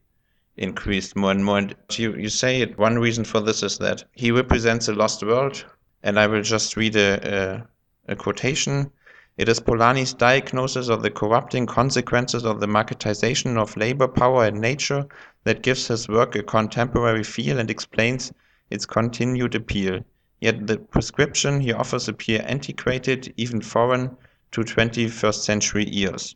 increased 0.56 1.16
more 1.16 1.30
and 1.30 1.44
more. 1.44 1.58
And 1.58 1.76
you, 1.92 2.14
you 2.16 2.28
say 2.28 2.60
it, 2.60 2.78
one 2.78 2.98
reason 2.98 3.24
for 3.24 3.40
this 3.40 3.62
is 3.62 3.78
that 3.78 4.04
he 4.12 4.30
represents 4.30 4.88
a 4.88 4.94
lost 4.94 5.22
world. 5.22 5.64
And 6.02 6.18
I 6.18 6.26
will 6.26 6.42
just 6.42 6.76
read 6.76 6.96
a, 6.96 7.10
a, 7.36 7.66
a 8.08 8.16
quotation. 8.16 8.90
It 9.36 9.48
is 9.48 9.60
Polanyi's 9.60 10.14
diagnosis 10.14 10.88
of 10.88 11.02
the 11.02 11.10
corrupting 11.10 11.66
consequences 11.66 12.44
of 12.44 12.58
the 12.58 12.66
marketization 12.66 13.56
of 13.56 13.76
labor, 13.76 14.08
power, 14.08 14.46
and 14.46 14.60
nature 14.60 15.06
that 15.44 15.62
gives 15.62 15.86
his 15.86 16.08
work 16.08 16.34
a 16.34 16.42
contemporary 16.42 17.22
feel 17.22 17.58
and 17.58 17.70
explains 17.70 18.32
its 18.70 18.86
continued 18.86 19.54
appeal. 19.54 20.00
Yet 20.40 20.66
the 20.66 20.78
prescription 20.78 21.60
he 21.60 21.72
offers 21.72 22.08
appear 22.08 22.42
antiquated, 22.46 23.32
even 23.36 23.60
foreign 23.60 24.16
to 24.52 24.62
21st 24.62 25.42
century 25.42 25.86
ears. 25.88 26.34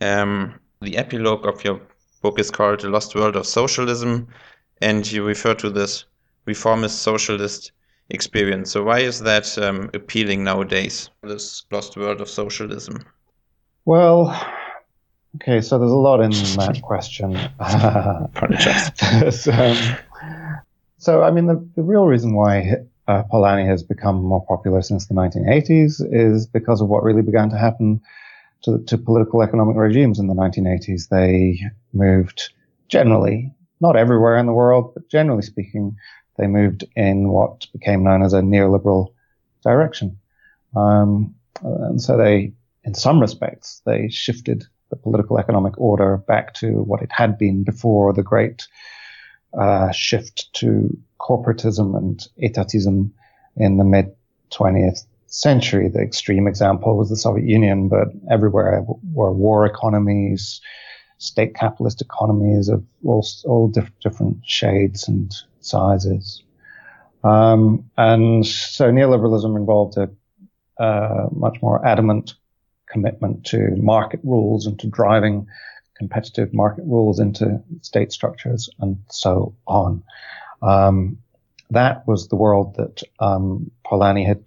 Um, 0.00 0.58
the 0.80 0.96
epilogue 0.96 1.46
of 1.46 1.64
your 1.64 1.80
book 2.22 2.38
is 2.38 2.50
called 2.50 2.80
The 2.80 2.90
Lost 2.90 3.14
World 3.14 3.36
of 3.36 3.46
Socialism, 3.46 4.28
and 4.80 5.10
you 5.10 5.24
refer 5.24 5.54
to 5.54 5.70
this 5.70 6.04
reformist 6.44 7.00
socialist 7.00 7.72
experience. 8.10 8.70
So, 8.70 8.84
why 8.84 9.00
is 9.00 9.20
that 9.20 9.56
um, 9.58 9.90
appealing 9.94 10.44
nowadays, 10.44 11.10
this 11.22 11.64
lost 11.70 11.96
world 11.96 12.20
of 12.20 12.28
socialism? 12.28 13.04
Well, 13.84 14.30
okay, 15.36 15.60
so 15.60 15.78
there's 15.78 15.90
a 15.90 15.94
lot 15.94 16.20
in 16.20 16.30
that 16.30 16.80
question. 16.82 17.36
Apologize. 17.58 19.48
um, 19.52 19.96
so, 20.98 21.22
I 21.22 21.30
mean, 21.30 21.46
the, 21.46 21.68
the 21.76 21.82
real 21.82 22.06
reason 22.06 22.34
why 22.34 22.76
uh, 23.08 23.22
Polanyi 23.32 23.66
has 23.66 23.82
become 23.82 24.22
more 24.22 24.44
popular 24.46 24.82
since 24.82 25.06
the 25.06 25.14
1980s 25.14 26.02
is 26.12 26.46
because 26.46 26.80
of 26.80 26.88
what 26.88 27.04
really 27.04 27.22
began 27.22 27.48
to 27.50 27.58
happen 27.58 28.00
to, 28.62 28.78
to 28.86 28.98
political 28.98 29.42
economic 29.42 29.76
regimes 29.76 30.18
in 30.18 30.26
the 30.26 30.34
1980s. 30.34 31.08
They 31.08 31.60
moved 31.92 32.50
generally, 32.88 33.52
not 33.80 33.96
everywhere 33.96 34.38
in 34.38 34.46
the 34.46 34.52
world, 34.52 34.92
but 34.94 35.08
generally 35.08 35.42
speaking, 35.42 35.96
they 36.38 36.46
moved 36.46 36.84
in 36.94 37.28
what 37.28 37.66
became 37.72 38.04
known 38.04 38.22
as 38.22 38.32
a 38.32 38.40
neoliberal 38.40 39.12
direction. 39.62 40.18
Um, 40.74 41.34
and 41.62 42.00
so 42.00 42.16
they, 42.16 42.52
in 42.84 42.94
some 42.94 43.20
respects, 43.20 43.82
they 43.86 44.08
shifted 44.08 44.64
the 44.90 44.96
political 44.96 45.38
economic 45.38 45.78
order 45.78 46.16
back 46.16 46.54
to 46.54 46.82
what 46.82 47.02
it 47.02 47.10
had 47.10 47.38
been 47.38 47.64
before 47.64 48.12
the 48.12 48.22
great 48.22 48.68
uh, 49.58 49.90
shift 49.90 50.52
to 50.54 50.96
corporatism 51.20 51.96
and 51.96 52.28
etatism 52.42 53.10
in 53.56 53.78
the 53.78 53.84
mid 53.84 54.14
20th 54.52 55.06
century. 55.26 55.88
The 55.88 56.00
extreme 56.00 56.46
example 56.46 56.96
was 56.96 57.08
the 57.08 57.16
Soviet 57.16 57.48
Union, 57.48 57.88
but 57.88 58.08
everywhere 58.30 58.84
were 59.12 59.32
war 59.32 59.66
economies, 59.66 60.60
state 61.18 61.54
capitalist 61.54 62.00
economies 62.00 62.68
of 62.68 62.84
all, 63.04 63.26
all 63.44 63.68
diff- 63.68 63.98
different 64.02 64.38
shades 64.44 65.08
and 65.08 65.32
sizes. 65.66 66.42
Um, 67.24 67.90
and 67.96 68.46
so 68.46 68.90
neoliberalism 68.90 69.56
involved 69.56 69.96
a 69.96 70.10
uh, 70.78 71.28
much 71.32 71.60
more 71.62 71.84
adamant 71.86 72.34
commitment 72.86 73.44
to 73.46 73.74
market 73.76 74.20
rules 74.22 74.66
and 74.66 74.78
to 74.78 74.86
driving 74.86 75.46
competitive 75.96 76.52
market 76.52 76.84
rules 76.86 77.18
into 77.18 77.62
state 77.80 78.12
structures 78.12 78.68
and 78.78 78.98
so 79.10 79.54
on. 79.66 80.02
Um, 80.62 81.18
that 81.70 82.06
was 82.06 82.28
the 82.28 82.36
world 82.36 82.76
that 82.76 83.02
um, 83.18 83.70
Polanyi 83.84 84.26
had 84.26 84.44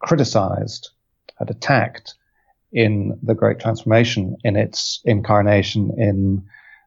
criticized, 0.00 0.90
had 1.38 1.50
attacked 1.50 2.14
in 2.72 3.18
the 3.22 3.34
Great 3.34 3.58
Transformation 3.58 4.36
in 4.44 4.56
its 4.56 5.00
incarnation 5.04 5.92
in 5.96 6.44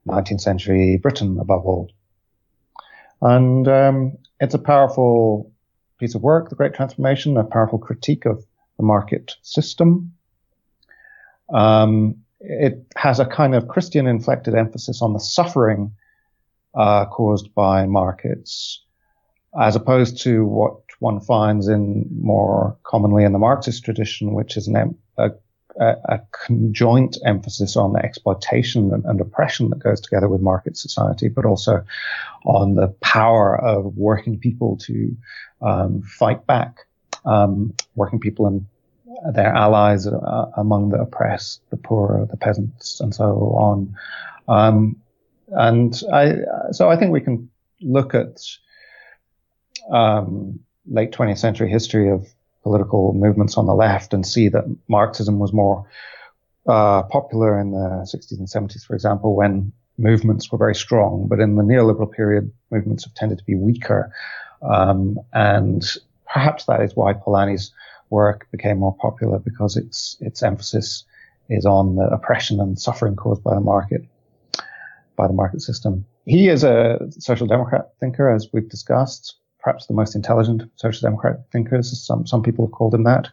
19th 0.08 0.42
century 0.42 0.98
Britain, 0.98 1.38
above 1.40 1.66
all. 1.66 1.90
And 3.22 3.68
um, 3.68 4.18
it's 4.40 4.54
a 4.54 4.60
powerful 4.60 5.52
piece 6.00 6.16
of 6.16 6.22
work, 6.22 6.50
the 6.50 6.56
Great 6.56 6.74
Transformation, 6.74 7.38
a 7.38 7.44
powerful 7.44 7.78
critique 7.78 8.26
of 8.26 8.44
the 8.78 8.84
market 8.84 9.36
system. 9.42 10.14
Um, 11.54 12.18
it 12.40 12.86
has 12.96 13.20
a 13.20 13.26
kind 13.26 13.54
of 13.54 13.68
Christian 13.68 14.08
inflected 14.08 14.56
emphasis 14.56 15.02
on 15.02 15.14
the 15.14 15.20
suffering 15.20 15.92
uh, 16.74 17.06
caused 17.06 17.54
by 17.54 17.86
markets, 17.86 18.84
as 19.60 19.76
opposed 19.76 20.22
to 20.22 20.46
what 20.46 20.78
one 21.00 21.20
finds 21.20 21.68
in 21.68 22.08
more 22.20 22.78
commonly 22.84 23.24
in 23.24 23.34
the 23.34 23.40
Marxist 23.40 23.84
tradition, 23.84 24.34
which 24.34 24.58
is 24.58 24.68
an, 24.68 24.98
a, 25.18 25.32
a, 25.82 26.22
conjoint 26.46 27.18
emphasis 27.26 27.76
on 27.76 27.94
the 27.94 28.04
exploitation 28.04 28.94
and, 28.94 29.04
and, 29.06 29.20
oppression 29.20 29.70
that 29.70 29.80
goes 29.80 30.00
together 30.00 30.28
with 30.28 30.42
market 30.42 30.78
society, 30.78 31.28
but 31.28 31.46
also 31.46 31.84
on 32.46 32.76
the 32.76 32.88
power 33.02 33.60
of 33.60 33.98
working 33.98 34.40
people 34.40 34.78
to 34.78 35.16
um, 35.62 36.02
fight 36.02 36.46
back. 36.46 36.86
Um, 37.24 37.76
working 37.96 38.20
people 38.20 38.48
and 38.48 38.66
their 39.34 39.54
allies 39.54 40.08
uh, 40.08 40.46
among 40.58 40.90
the 40.90 41.00
oppressed, 41.00 41.62
the 41.70 41.78
poor, 41.78 42.28
the 42.32 42.38
peasants, 42.38 43.00
and 43.00 43.14
so 43.14 43.26
on. 43.56 43.96
Um, 44.48 44.98
and 45.50 46.02
I, 46.12 46.34
so 46.72 46.90
I 46.90 46.96
think 46.96 47.12
we 47.12 47.22
can 47.22 47.50
look 47.82 48.16
at 48.16 48.42
um, 49.92 50.60
late 50.90 51.12
20th 51.12 51.38
century 51.38 51.70
history 51.70 52.10
of 52.10 52.28
political 52.64 53.14
movements 53.14 53.58
on 53.58 53.66
the 53.66 53.74
left 53.74 54.14
and 54.14 54.26
see 54.26 54.50
that 54.50 54.66
Marxism 54.88 55.40
was 55.40 55.54
more 55.54 55.86
uh, 56.68 57.04
popular 57.04 57.60
in 57.60 57.72
the 57.72 58.08
60s 58.14 58.38
and 58.38 58.48
70s, 58.48 58.86
for 58.86 58.94
example, 58.94 59.36
when 59.36 59.72
movements 59.98 60.52
were 60.52 60.58
very 60.58 60.76
strong. 60.76 61.28
But 61.28 61.40
in 61.40 61.56
the 61.56 61.64
neoliberal 61.64 62.12
period, 62.12 62.52
movements 62.70 63.04
have 63.06 63.14
tended 63.14 63.40
to 63.40 63.44
be 63.46 63.56
weaker. 63.56 64.14
Um, 64.62 65.20
and 65.34 65.84
perhaps 66.32 66.66
that 66.66 66.82
is 66.82 66.96
why 66.96 67.14
Polanyi's 67.14 67.72
work 68.10 68.48
became 68.52 68.80
more 68.80 68.96
popular 68.96 69.40
because 69.40 69.78
its 69.78 70.18
its 70.20 70.44
emphasis 70.44 71.06
is 71.50 71.66
on 71.66 71.96
the 71.96 72.08
oppression 72.08 72.60
and 72.60 72.80
suffering 72.80 73.16
caused 73.16 73.44
by 73.44 73.54
the 73.56 73.62
market, 73.62 74.04
by 75.16 75.28
the 75.28 75.34
market 75.34 75.62
system. 75.62 76.06
He 76.26 76.48
is 76.48 76.64
a 76.64 77.00
social 77.20 77.48
democrat 77.48 77.94
thinker, 78.00 78.30
as 78.30 78.48
we've 78.54 78.70
discussed, 78.70 79.36
perhaps 79.62 79.88
the 79.88 79.94
most 79.94 80.16
intelligent 80.16 80.64
social 80.76 81.08
democrat 81.08 81.40
thinkers. 81.52 82.06
Some 82.06 82.26
some 82.26 82.44
people 82.44 82.66
have 82.66 82.74
called 82.74 82.94
him 82.94 83.04
that. 83.04 83.30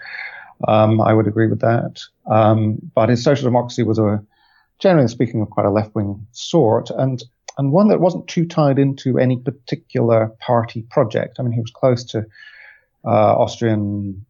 Um, 0.66 1.00
I 1.00 1.14
would 1.14 1.28
agree 1.28 1.46
with 1.46 1.60
that. 1.60 2.00
Um, 2.26 2.78
but 2.94 3.08
his 3.08 3.22
social 3.22 3.44
democracy 3.44 3.84
was 3.84 3.98
a, 3.98 4.22
generally 4.80 5.08
speaking, 5.08 5.40
of 5.40 5.50
quite 5.50 5.66
a 5.66 5.70
left 5.70 5.94
wing 5.94 6.26
sort, 6.32 6.90
and 6.90 7.22
and 7.56 7.72
one 7.72 7.88
that 7.88 8.00
wasn't 8.00 8.28
too 8.28 8.46
tied 8.46 8.78
into 8.78 9.18
any 9.18 9.36
particular 9.38 10.28
party 10.40 10.82
project. 10.90 11.36
I 11.38 11.42
mean, 11.42 11.52
he 11.52 11.60
was 11.60 11.70
close 11.70 12.04
to 12.04 12.26
uh, 13.04 13.34
Austrian 13.36 14.24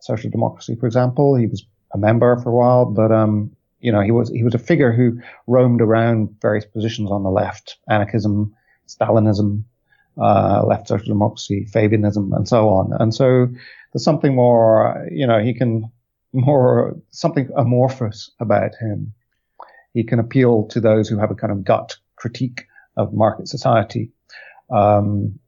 social 0.00 0.30
democracy, 0.30 0.76
for 0.76 0.86
example. 0.86 1.34
He 1.34 1.46
was 1.46 1.64
a 1.92 1.98
member 1.98 2.36
for 2.38 2.50
a 2.50 2.54
while, 2.54 2.84
but 2.86 3.12
um, 3.12 3.54
you 3.80 3.92
know, 3.92 4.00
he 4.00 4.10
was 4.10 4.30
he 4.30 4.42
was 4.42 4.54
a 4.54 4.58
figure 4.58 4.92
who 4.92 5.20
roamed 5.46 5.80
around 5.80 6.34
various 6.40 6.64
positions 6.64 7.10
on 7.10 7.22
the 7.22 7.30
left: 7.30 7.76
anarchism, 7.88 8.54
Stalinism, 8.86 9.64
uh, 10.20 10.62
left 10.66 10.88
social 10.88 11.06
democracy, 11.06 11.66
Fabianism, 11.72 12.34
and 12.34 12.48
so 12.48 12.68
on. 12.68 12.92
And 12.98 13.14
so 13.14 13.48
there's 13.92 14.04
something 14.04 14.34
more, 14.34 15.08
you 15.10 15.26
know, 15.26 15.40
he 15.40 15.54
can 15.54 15.90
more 16.32 16.96
something 17.10 17.48
amorphous 17.56 18.30
about 18.40 18.72
him. 18.80 19.14
He 19.94 20.04
can 20.04 20.18
appeal 20.18 20.66
to 20.68 20.80
those 20.80 21.08
who 21.08 21.18
have 21.18 21.30
a 21.30 21.34
kind 21.34 21.52
of 21.52 21.64
gut 21.64 21.96
critique 22.16 22.66
of 22.96 23.14
market 23.14 23.48
society. 23.48 24.10
Um, 24.70 25.38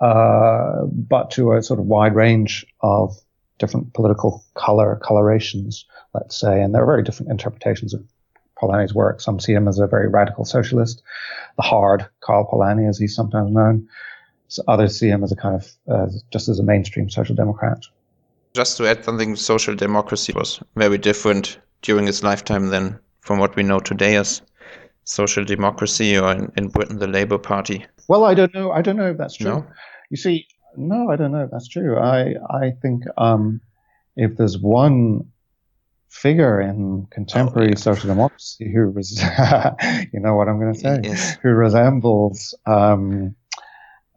uh, 0.00 0.84
but 0.84 1.30
to 1.32 1.52
a 1.52 1.62
sort 1.62 1.80
of 1.80 1.86
wide 1.86 2.14
range 2.14 2.66
of 2.82 3.16
different 3.58 3.94
political 3.94 4.44
color 4.54 5.00
colorations, 5.02 5.86
let's 6.12 6.38
say, 6.38 6.60
and 6.60 6.74
there 6.74 6.82
are 6.82 6.86
very 6.86 7.02
different 7.02 7.30
interpretations 7.30 7.94
of 7.94 8.04
Polanyi's 8.60 8.94
work. 8.94 9.20
Some 9.20 9.38
see 9.38 9.52
him 9.52 9.68
as 9.68 9.78
a 9.78 9.86
very 9.86 10.08
radical 10.08 10.44
socialist, 10.44 11.02
the 11.56 11.62
hard 11.62 12.06
Karl 12.20 12.48
Polanyi, 12.50 12.88
as 12.88 12.98
he's 12.98 13.14
sometimes 13.14 13.52
known. 13.52 13.88
So 14.48 14.62
others 14.68 14.98
see 14.98 15.08
him 15.08 15.24
as 15.24 15.32
a 15.32 15.36
kind 15.36 15.56
of 15.56 15.72
uh, 15.88 16.06
just 16.32 16.48
as 16.48 16.58
a 16.58 16.62
mainstream 16.62 17.10
social 17.10 17.34
democrat. 17.34 17.78
Just 18.54 18.76
to 18.78 18.86
add 18.86 19.04
something, 19.04 19.36
social 19.36 19.74
democracy 19.74 20.32
was 20.32 20.60
very 20.76 20.98
different 20.98 21.58
during 21.82 22.06
his 22.06 22.22
lifetime 22.22 22.68
than 22.68 22.98
from 23.20 23.38
what 23.38 23.56
we 23.56 23.62
know 23.62 23.80
today 23.80 24.16
as 24.16 24.40
social 25.04 25.44
democracy, 25.44 26.16
or 26.16 26.32
in, 26.32 26.52
in 26.56 26.68
Britain, 26.68 26.98
the 26.98 27.06
Labour 27.06 27.38
Party. 27.38 27.84
Well, 28.08 28.24
I 28.24 28.34
don't 28.34 28.54
know. 28.54 28.72
I 28.72 28.82
don't 28.82 28.96
know 28.96 29.10
if 29.10 29.18
that's 29.18 29.36
true. 29.36 29.50
No? 29.50 29.66
You 30.10 30.16
see, 30.16 30.46
no, 30.76 31.10
I 31.10 31.16
don't 31.16 31.32
know 31.32 31.44
if 31.44 31.50
that's 31.50 31.68
true. 31.68 31.98
I 31.98 32.34
I 32.50 32.70
think 32.82 33.04
um, 33.18 33.60
if 34.16 34.36
there's 34.36 34.58
one 34.58 35.26
figure 36.08 36.60
in 36.60 37.06
contemporary 37.10 37.68
oh, 37.68 37.70
yeah. 37.70 37.76
social 37.76 38.08
democracy 38.08 38.72
who 38.72 38.90
was, 38.90 39.20
you 40.12 40.20
know 40.20 40.34
what 40.34 40.48
I'm 40.48 40.58
going 40.60 40.74
to 40.74 40.78
say, 40.78 41.00
yes. 41.02 41.36
who 41.42 41.50
resembles 41.50 42.54
um, 42.66 43.34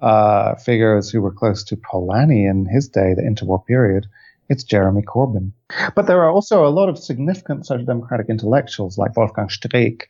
uh, 0.02 0.56
figures 0.56 1.10
who 1.10 1.22
were 1.22 1.34
close 1.34 1.64
to 1.66 1.76
Polanyi 1.76 2.50
in 2.50 2.66
his 2.66 2.88
day, 2.88 3.14
the 3.16 3.22
interwar 3.22 3.66
period, 3.66 4.08
it's 4.50 4.64
Jeremy 4.64 5.04
Corbyn. 5.04 5.52
But 5.96 6.08
there 6.08 6.22
are 6.24 6.32
also 6.32 6.66
a 6.66 6.70
lot 6.70 6.90
of 6.90 6.98
significant 6.98 7.66
social 7.66 7.86
democratic 7.86 8.30
intellectuals 8.30 8.98
like 8.98 9.16
Wolfgang 9.16 9.48
Streeck, 9.48 10.04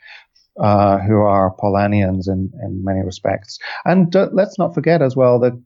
uh, 0.59 0.99
who 0.99 1.17
are 1.17 1.55
Polanyians 1.55 2.27
in, 2.27 2.51
in 2.63 2.83
many 2.83 3.01
respects. 3.01 3.59
And 3.85 4.15
uh, 4.15 4.29
let's 4.31 4.57
not 4.57 4.73
forget 4.73 5.01
as 5.01 5.15
well 5.15 5.39
that 5.39 5.61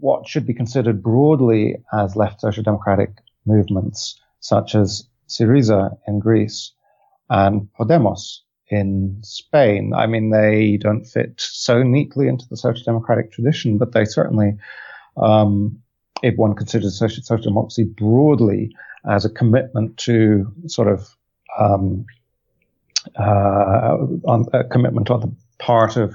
what 0.00 0.28
should 0.28 0.46
be 0.46 0.54
considered 0.54 1.02
broadly 1.02 1.76
as 1.92 2.16
left 2.16 2.40
social 2.40 2.62
democratic 2.62 3.10
movements, 3.46 4.20
such 4.40 4.74
as 4.74 5.06
Syriza 5.28 5.96
in 6.06 6.18
Greece 6.18 6.72
and 7.30 7.68
Podemos 7.78 8.40
in 8.70 9.18
Spain. 9.22 9.92
I 9.94 10.06
mean, 10.06 10.30
they 10.30 10.76
don't 10.76 11.04
fit 11.04 11.34
so 11.38 11.82
neatly 11.82 12.28
into 12.28 12.46
the 12.48 12.56
social 12.56 12.84
democratic 12.84 13.32
tradition, 13.32 13.78
but 13.78 13.92
they 13.92 14.04
certainly, 14.04 14.56
um, 15.16 15.80
if 16.22 16.36
one 16.36 16.54
considers 16.54 16.98
social, 16.98 17.22
social 17.22 17.50
democracy 17.50 17.84
broadly 17.84 18.74
as 19.06 19.24
a 19.24 19.30
commitment 19.30 19.96
to 19.98 20.52
sort 20.66 20.88
of 20.88 21.08
um, 21.58 22.04
uh, 23.18 23.96
on 24.26 24.44
a 24.52 24.64
commitment 24.64 25.10
on 25.10 25.20
the 25.20 25.34
part 25.58 25.96
of 25.96 26.14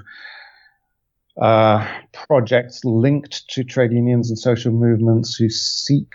uh, 1.42 1.88
projects 2.12 2.86
linked 2.86 3.48
to 3.50 3.64
trade 3.64 3.92
unions 3.92 4.30
and 4.30 4.38
social 4.38 4.72
movements 4.72 5.36
who 5.36 5.50
seek 5.50 6.14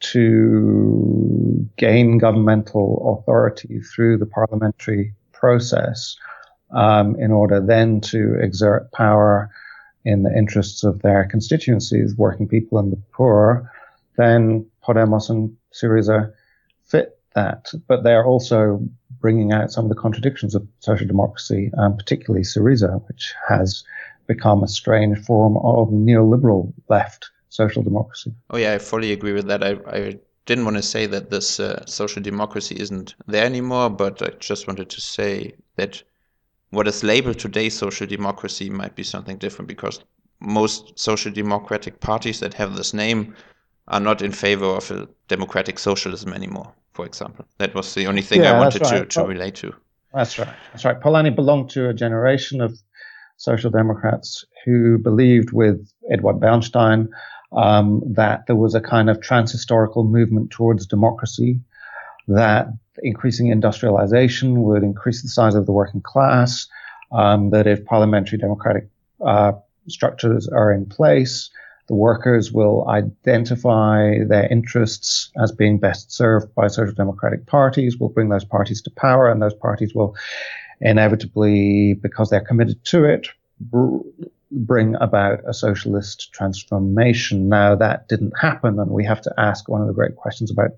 to 0.00 1.68
gain 1.76 2.18
governmental 2.18 3.18
authority 3.18 3.80
through 3.80 4.18
the 4.18 4.26
parliamentary 4.26 5.14
process 5.32 6.16
um, 6.72 7.16
in 7.16 7.30
order 7.30 7.60
then 7.60 8.00
to 8.00 8.34
exert 8.40 8.90
power 8.92 9.50
in 10.04 10.22
the 10.22 10.36
interests 10.36 10.82
of 10.82 11.02
their 11.02 11.26
constituencies, 11.26 12.16
working 12.16 12.48
people 12.48 12.78
and 12.78 12.92
the 12.92 13.02
poor, 13.12 13.70
then 14.16 14.66
Podemos 14.82 15.28
and 15.28 15.54
Syriza 15.72 16.32
fit 16.86 17.18
that. 17.34 17.70
But 17.86 18.02
they're 18.02 18.24
also 18.24 18.82
bringing 19.20 19.52
out 19.52 19.70
some 19.70 19.84
of 19.84 19.90
the 19.90 20.00
contradictions 20.00 20.54
of 20.54 20.66
social 20.80 21.06
democracy, 21.06 21.70
um, 21.76 21.96
particularly 21.96 22.44
Syriza, 22.44 23.06
which 23.08 23.34
has 23.48 23.84
become 24.26 24.62
a 24.62 24.68
strange 24.68 25.18
form 25.18 25.56
of 25.58 25.88
neoliberal 25.88 26.72
left 26.88 27.30
social 27.50 27.82
democracy. 27.82 28.32
Oh 28.48 28.56
yeah, 28.56 28.72
I 28.72 28.78
fully 28.78 29.12
agree 29.12 29.32
with 29.32 29.46
that. 29.48 29.62
I, 29.62 29.76
I 29.86 30.18
didn't 30.46 30.64
want 30.64 30.76
to 30.76 30.82
say 30.82 31.06
that 31.06 31.30
this 31.30 31.60
uh, 31.60 31.84
social 31.86 32.22
democracy 32.22 32.76
isn't 32.80 33.14
there 33.26 33.44
anymore, 33.44 33.90
but 33.90 34.22
I 34.22 34.30
just 34.38 34.66
wanted 34.66 34.88
to 34.90 35.00
say 35.00 35.54
that 35.76 36.02
what 36.70 36.88
is 36.88 37.04
labeled 37.04 37.38
today 37.38 37.68
social 37.68 38.06
democracy 38.06 38.70
might 38.70 38.94
be 38.94 39.02
something 39.02 39.36
different 39.36 39.68
because 39.68 40.00
most 40.40 40.98
social 40.98 41.32
democratic 41.32 42.00
parties 42.00 42.40
that 42.40 42.54
have 42.54 42.76
this 42.76 42.94
name 42.94 43.34
are 43.88 44.00
not 44.00 44.22
in 44.22 44.32
favor 44.32 44.66
of 44.66 44.90
a 44.90 45.08
democratic 45.28 45.78
socialism 45.78 46.32
anymore, 46.32 46.72
for 46.92 47.04
example. 47.04 47.44
That 47.58 47.74
was 47.74 47.94
the 47.94 48.06
only 48.06 48.22
thing 48.22 48.42
yeah, 48.42 48.52
I 48.52 48.58
wanted 48.58 48.82
right. 48.82 49.10
to, 49.10 49.20
to 49.20 49.24
relate 49.24 49.56
to. 49.56 49.74
That's 50.14 50.38
right. 50.38 50.56
That's 50.72 50.84
right. 50.84 51.00
Polanyi 51.00 51.34
belonged 51.34 51.70
to 51.70 51.88
a 51.88 51.94
generation 51.94 52.60
of 52.60 52.78
social 53.36 53.70
democrats 53.70 54.44
who 54.64 54.98
believed 54.98 55.52
with 55.52 55.90
Eduard 56.10 56.40
Bernstein 56.40 57.08
um, 57.52 58.02
that 58.06 58.46
there 58.46 58.56
was 58.56 58.74
a 58.74 58.80
kind 58.80 59.10
of 59.10 59.20
trans-historical 59.20 60.04
movement 60.04 60.50
towards 60.50 60.86
democracy, 60.86 61.60
that 62.28 62.68
increasing 63.02 63.48
industrialization 63.48 64.62
would 64.62 64.82
increase 64.82 65.22
the 65.22 65.28
size 65.28 65.54
of 65.54 65.66
the 65.66 65.72
working 65.72 66.00
class, 66.00 66.66
um, 67.12 67.50
that 67.50 67.66
if 67.66 67.84
parliamentary 67.84 68.38
democratic 68.38 68.88
uh, 69.24 69.52
structures 69.88 70.48
are 70.48 70.72
in 70.72 70.86
place, 70.86 71.50
the 71.88 71.94
workers 71.94 72.52
will 72.52 72.86
identify 72.88 74.18
their 74.28 74.46
interests 74.48 75.30
as 75.42 75.50
being 75.50 75.76
best 75.76 76.12
served 76.12 76.54
by 76.54 76.68
social 76.68 76.94
democratic 76.94 77.46
parties, 77.46 77.98
will 77.98 78.10
bring 78.10 78.28
those 78.28 78.44
parties 78.44 78.80
to 78.82 78.90
power, 78.90 79.28
and 79.28 79.42
those 79.42 79.54
parties 79.54 79.92
will 79.92 80.14
inevitably, 80.80 81.94
because 81.94 82.30
they're 82.30 82.40
committed 82.40 82.84
to 82.84 83.04
it, 83.04 83.26
bring 84.50 84.96
about 85.00 85.40
a 85.46 85.54
socialist 85.54 86.32
transformation. 86.32 87.48
Now 87.48 87.74
that 87.76 88.08
didn't 88.08 88.38
happen, 88.38 88.78
and 88.78 88.90
we 88.90 89.04
have 89.04 89.22
to 89.22 89.34
ask 89.38 89.68
one 89.68 89.80
of 89.80 89.86
the 89.86 89.92
great 89.92 90.16
questions 90.16 90.50
about 90.50 90.70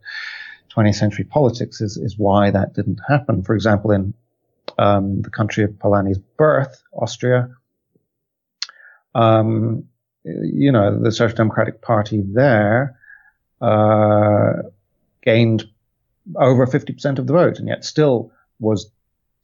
20th 0.74 0.96
century 0.96 1.24
politics 1.24 1.80
is, 1.80 1.96
is 1.96 2.18
why 2.18 2.50
that 2.50 2.74
didn't 2.74 3.00
happen. 3.08 3.42
For 3.42 3.54
example, 3.54 3.90
in 3.90 4.14
um, 4.78 5.22
the 5.22 5.30
country 5.30 5.64
of 5.64 5.70
Polanyi's 5.72 6.18
birth, 6.36 6.82
Austria, 6.92 7.48
um, 9.14 9.84
you 10.24 10.72
know, 10.72 11.02
the 11.02 11.12
Social 11.12 11.36
Democratic 11.36 11.82
Party 11.82 12.22
there 12.24 12.96
uh, 13.60 14.62
gained 15.22 15.68
over 16.36 16.66
50% 16.66 17.18
of 17.18 17.26
the 17.26 17.32
vote, 17.32 17.58
and 17.58 17.68
yet 17.68 17.84
still 17.84 18.32
was 18.60 18.90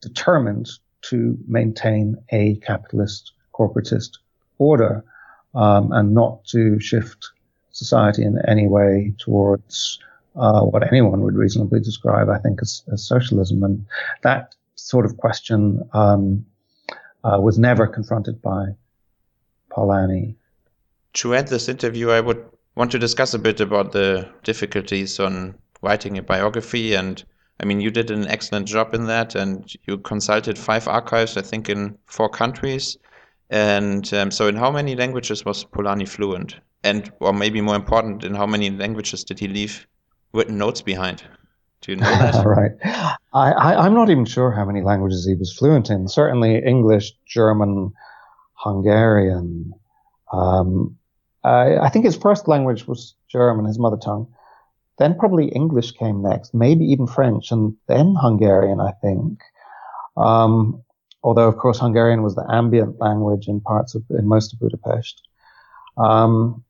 determined 0.01 0.69
to 1.01 1.37
maintain 1.47 2.17
a 2.29 2.55
capitalist 2.55 3.33
corporatist 3.59 4.17
order 4.57 5.03
um, 5.55 5.91
and 5.91 6.13
not 6.13 6.45
to 6.45 6.79
shift 6.79 7.31
society 7.71 8.23
in 8.23 8.39
any 8.47 8.67
way 8.67 9.13
towards 9.17 9.99
uh, 10.35 10.61
what 10.61 10.87
anyone 10.91 11.21
would 11.21 11.35
reasonably 11.35 11.79
describe, 11.79 12.29
I 12.29 12.37
think, 12.37 12.59
as, 12.61 12.83
as 12.91 13.03
socialism. 13.03 13.63
And 13.63 13.85
that 14.23 14.55
sort 14.75 15.05
of 15.05 15.17
question 15.17 15.87
um, 15.93 16.45
uh, 17.23 17.39
was 17.41 17.57
never 17.57 17.87
confronted 17.87 18.41
by 18.41 18.75
Polanyi. 19.71 20.35
To 21.13 21.33
end 21.33 21.47
this 21.47 21.67
interview, 21.67 22.09
I 22.11 22.21
would 22.21 22.43
want 22.75 22.91
to 22.91 22.99
discuss 22.99 23.33
a 23.33 23.39
bit 23.39 23.59
about 23.59 23.91
the 23.91 24.29
difficulties 24.43 25.19
on 25.19 25.55
writing 25.81 26.17
a 26.17 26.23
biography 26.23 26.93
and 26.93 27.23
I 27.61 27.65
mean, 27.65 27.81
you 27.81 27.91
did 27.91 28.09
an 28.09 28.25
excellent 28.27 28.67
job 28.67 28.93
in 28.93 29.07
that, 29.07 29.35
and 29.35 29.69
you 29.85 29.97
consulted 29.97 30.57
five 30.57 30.87
archives, 30.87 31.35
I 31.35 31.41
think, 31.41 31.67
in 31.67 31.97
four 32.05 32.29
countries. 32.29 32.97
And 33.49 34.13
um, 34.13 34.31
so, 34.31 34.47
in 34.47 34.55
how 34.55 34.71
many 34.71 34.95
languages 34.95 35.43
was 35.43 35.65
Polanyi 35.65 36.07
fluent? 36.07 36.59
and 36.83 37.11
or 37.19 37.33
maybe 37.33 37.61
more 37.61 37.75
important, 37.75 38.23
in 38.23 38.35
how 38.35 38.45
many 38.45 38.69
languages 38.69 39.23
did 39.23 39.39
he 39.39 39.47
leave 39.47 39.87
written 40.33 40.57
notes 40.57 40.81
behind? 40.81 41.23
Do 41.81 41.91
you 41.91 41.97
know 41.97 42.05
that? 42.05 42.45
right. 42.45 42.71
I, 43.33 43.51
I, 43.51 43.85
am 43.85 43.93
not 43.93 44.09
even 44.09 44.25
sure 44.25 44.51
how 44.51 44.65
many 44.65 44.81
languages 44.81 45.25
he 45.25 45.35
was 45.35 45.53
fluent 45.53 45.89
in. 45.89 46.07
Certainly 46.07 46.63
English, 46.65 47.13
German, 47.25 47.93
Hungarian. 48.53 49.73
Um, 50.31 50.97
I, 51.43 51.77
I 51.77 51.89
think 51.89 52.05
his 52.05 52.17
first 52.17 52.47
language 52.47 52.85
was 52.85 53.15
German, 53.29 53.65
his 53.65 53.79
mother 53.79 53.97
tongue. 53.97 54.27
Then 54.97 55.17
probably 55.17 55.47
English 55.47 55.93
came 55.93 56.21
next, 56.21 56.53
maybe 56.53 56.83
even 56.85 57.07
French, 57.07 57.51
and 57.51 57.75
then 57.87 58.15
Hungarian, 58.19 58.81
I 58.81 58.91
think. 59.01 59.39
Um, 60.17 60.83
although, 61.23 61.47
of 61.47 61.57
course, 61.57 61.79
Hungarian 61.79 62.23
was 62.23 62.35
the 62.35 62.45
ambient 62.49 62.99
language 62.99 63.47
in 63.47 63.61
parts 63.61 63.95
of, 63.95 64.03
in 64.11 64.27
most 64.27 64.53
of 64.53 64.59
Budapest. 64.59 65.27
Um, 65.97 66.63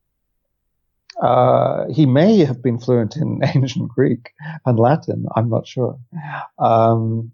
uh, 1.22 1.86
he 1.90 2.06
may 2.06 2.46
have 2.46 2.64
been 2.64 2.80
fluent 2.80 3.16
in 3.16 3.42
ancient 3.56 3.90
Greek 3.90 4.32
and 4.66 4.80
Latin. 4.80 5.26
I'm 5.36 5.50
not 5.50 5.68
sure. 5.68 6.00
Um, 6.58 7.32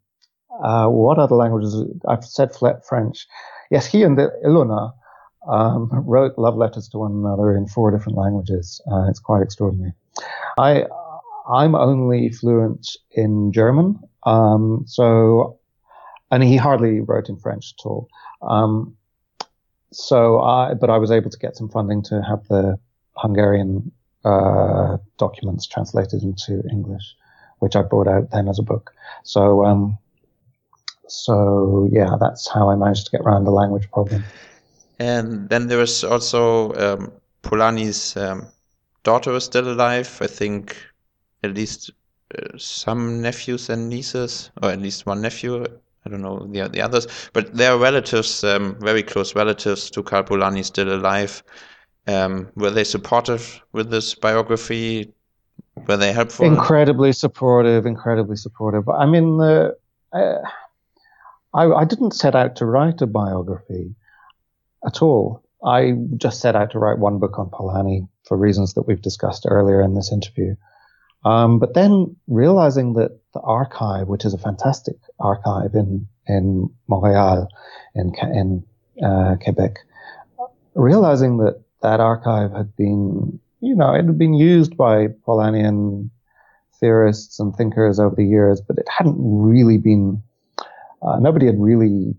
uh, 0.64 0.88
what 0.88 1.20
other 1.20 1.36
languages? 1.36 1.84
I've 2.08 2.26
said 2.26 2.52
French. 2.56 3.28
Yes, 3.72 3.86
he 3.86 4.04
and 4.04 4.18
Ilona 4.18 4.94
um, 5.48 5.90
wrote 5.92 6.38
love 6.38 6.56
letters 6.56 6.88
to 6.90 6.98
one 7.00 7.12
another 7.12 7.56
in 7.56 7.68
four 7.68 7.92
different 7.92 8.18
languages. 8.18 8.82
Uh, 8.92 9.08
it's 9.10 9.20
quite 9.20 9.42
extraordinary. 9.42 9.94
I 10.58 10.86
I'm 11.48 11.76
only 11.76 12.30
fluent 12.30 12.90
in 13.12 13.52
German, 13.52 14.00
um, 14.24 14.84
so 14.88 15.60
and 16.32 16.44
he 16.44 16.58
hardly 16.58 17.00
wrote 17.02 17.30
in 17.30 17.38
French 17.38 17.74
at 17.78 17.86
all. 17.86 18.08
Um, 18.42 18.96
so 19.92 20.42
I, 20.42 20.74
but 20.74 20.90
I 20.90 20.98
was 20.98 21.12
able 21.12 21.30
to 21.30 21.38
get 21.38 21.56
some 21.56 21.70
funding 21.70 22.04
to 22.04 22.22
have 22.22 22.48
the 22.48 22.78
Hungarian 23.16 23.92
uh, 24.26 24.98
documents 25.18 25.68
translated 25.68 26.24
into 26.24 26.64
English, 26.70 27.16
which 27.60 27.76
I 27.76 27.82
brought 27.82 28.08
out 28.08 28.32
then 28.32 28.48
as 28.50 28.60
a 28.60 28.64
book. 28.64 28.92
So, 29.24 29.64
um, 29.66 29.98
so 31.08 31.88
yeah, 31.92 32.16
that's 32.20 32.50
how 32.50 32.70
I 32.70 32.76
managed 32.76 33.06
to 33.06 33.12
get 33.12 33.22
around 33.22 33.46
the 33.46 33.52
language 33.52 33.90
problem. 33.92 34.24
And 35.00 35.50
then 35.50 35.68
there 35.68 35.78
was 35.78 36.04
also 36.04 36.74
um, 36.74 37.12
um, 38.16 38.48
daughter 39.04 39.32
was 39.32 39.46
still 39.46 39.70
alive. 39.72 40.18
I 40.22 40.28
think 40.28 40.76
at 41.44 41.54
least 41.54 41.92
uh, 42.38 42.58
some 42.58 43.22
nephews 43.22 43.70
and 43.70 43.90
nieces, 43.90 44.52
or 44.62 44.72
at 44.72 44.80
least 44.80 45.06
one 45.06 45.22
nephew. 45.22 45.66
I 46.06 46.10
don't 46.10 46.22
know 46.22 46.46
the 46.52 46.68
the 46.70 46.82
others, 46.82 47.08
but 47.34 47.56
their 47.56 47.78
relatives, 47.78 48.44
um, 48.44 48.78
very 48.80 49.02
close 49.02 49.36
relatives 49.36 49.90
to 49.92 50.04
Karl 50.04 50.24
Polanyi, 50.24 50.64
still 50.64 50.94
alive. 50.94 51.44
Um, 52.08 52.52
were 52.56 52.70
they 52.70 52.84
supportive 52.84 53.62
with 53.72 53.90
this 53.90 54.14
biography? 54.14 55.12
Were 55.88 55.98
they 55.98 56.14
helpful? 56.14 56.46
Incredibly 56.46 57.12
supportive, 57.12 57.86
incredibly 57.86 58.36
supportive. 58.36 58.88
I 58.88 59.06
mean, 59.08 59.42
uh, 59.42 59.72
I, 61.56 61.66
I 61.72 61.86
didn't 61.86 62.12
set 62.12 62.36
out 62.36 62.56
to 62.58 62.66
write 62.66 63.02
a 63.02 63.08
biography 63.08 63.96
at 64.86 65.02
all. 65.02 65.42
I 65.66 65.94
just 66.18 66.42
set 66.42 66.56
out 66.56 66.72
to 66.72 66.80
write 66.80 67.00
one 67.00 67.18
book 67.18 67.40
on 67.40 67.50
Polanyi 67.50 68.08
for 68.28 68.38
reasons 68.38 68.74
that 68.76 68.84
we've 68.84 69.02
discussed 69.02 69.46
earlier 69.48 69.82
in 69.82 69.96
this 69.96 70.12
interview. 70.12 70.56
Um, 71.26 71.58
but 71.60 71.74
then 71.74 72.16
realizing 72.28 72.94
that 72.94 73.20
the 73.34 73.42
archive, 73.42 74.08
which 74.08 74.26
is 74.26 74.34
a 74.34 74.38
fantastic 74.38 74.96
archive 75.20 75.74
in 75.74 76.08
in 76.28 76.70
Montreal, 76.88 77.48
in 77.96 78.14
in 78.22 78.64
uh, 79.04 79.36
Quebec, 79.44 79.80
realizing 80.76 81.38
that 81.38 81.62
that 81.82 82.00
archive 82.00 82.52
had 82.52 82.76
been, 82.76 83.40
you 83.60 83.76
know, 83.76 83.94
it 83.94 84.06
had 84.06 84.18
been 84.18 84.34
used 84.36 84.78
by 84.78 85.08
Polanyian 85.28 86.10
theorists 86.80 87.40
and 87.40 87.56
thinkers 87.56 88.00
over 88.00 88.16
the 88.16 88.26
years, 88.26 88.62
but 88.62 88.78
it 88.78 88.88
hadn't 88.90 89.18
really 89.18 89.78
been, 89.78 90.22
uh, 91.02 91.18
nobody 91.20 91.46
had 91.46 91.60
really 91.60 92.16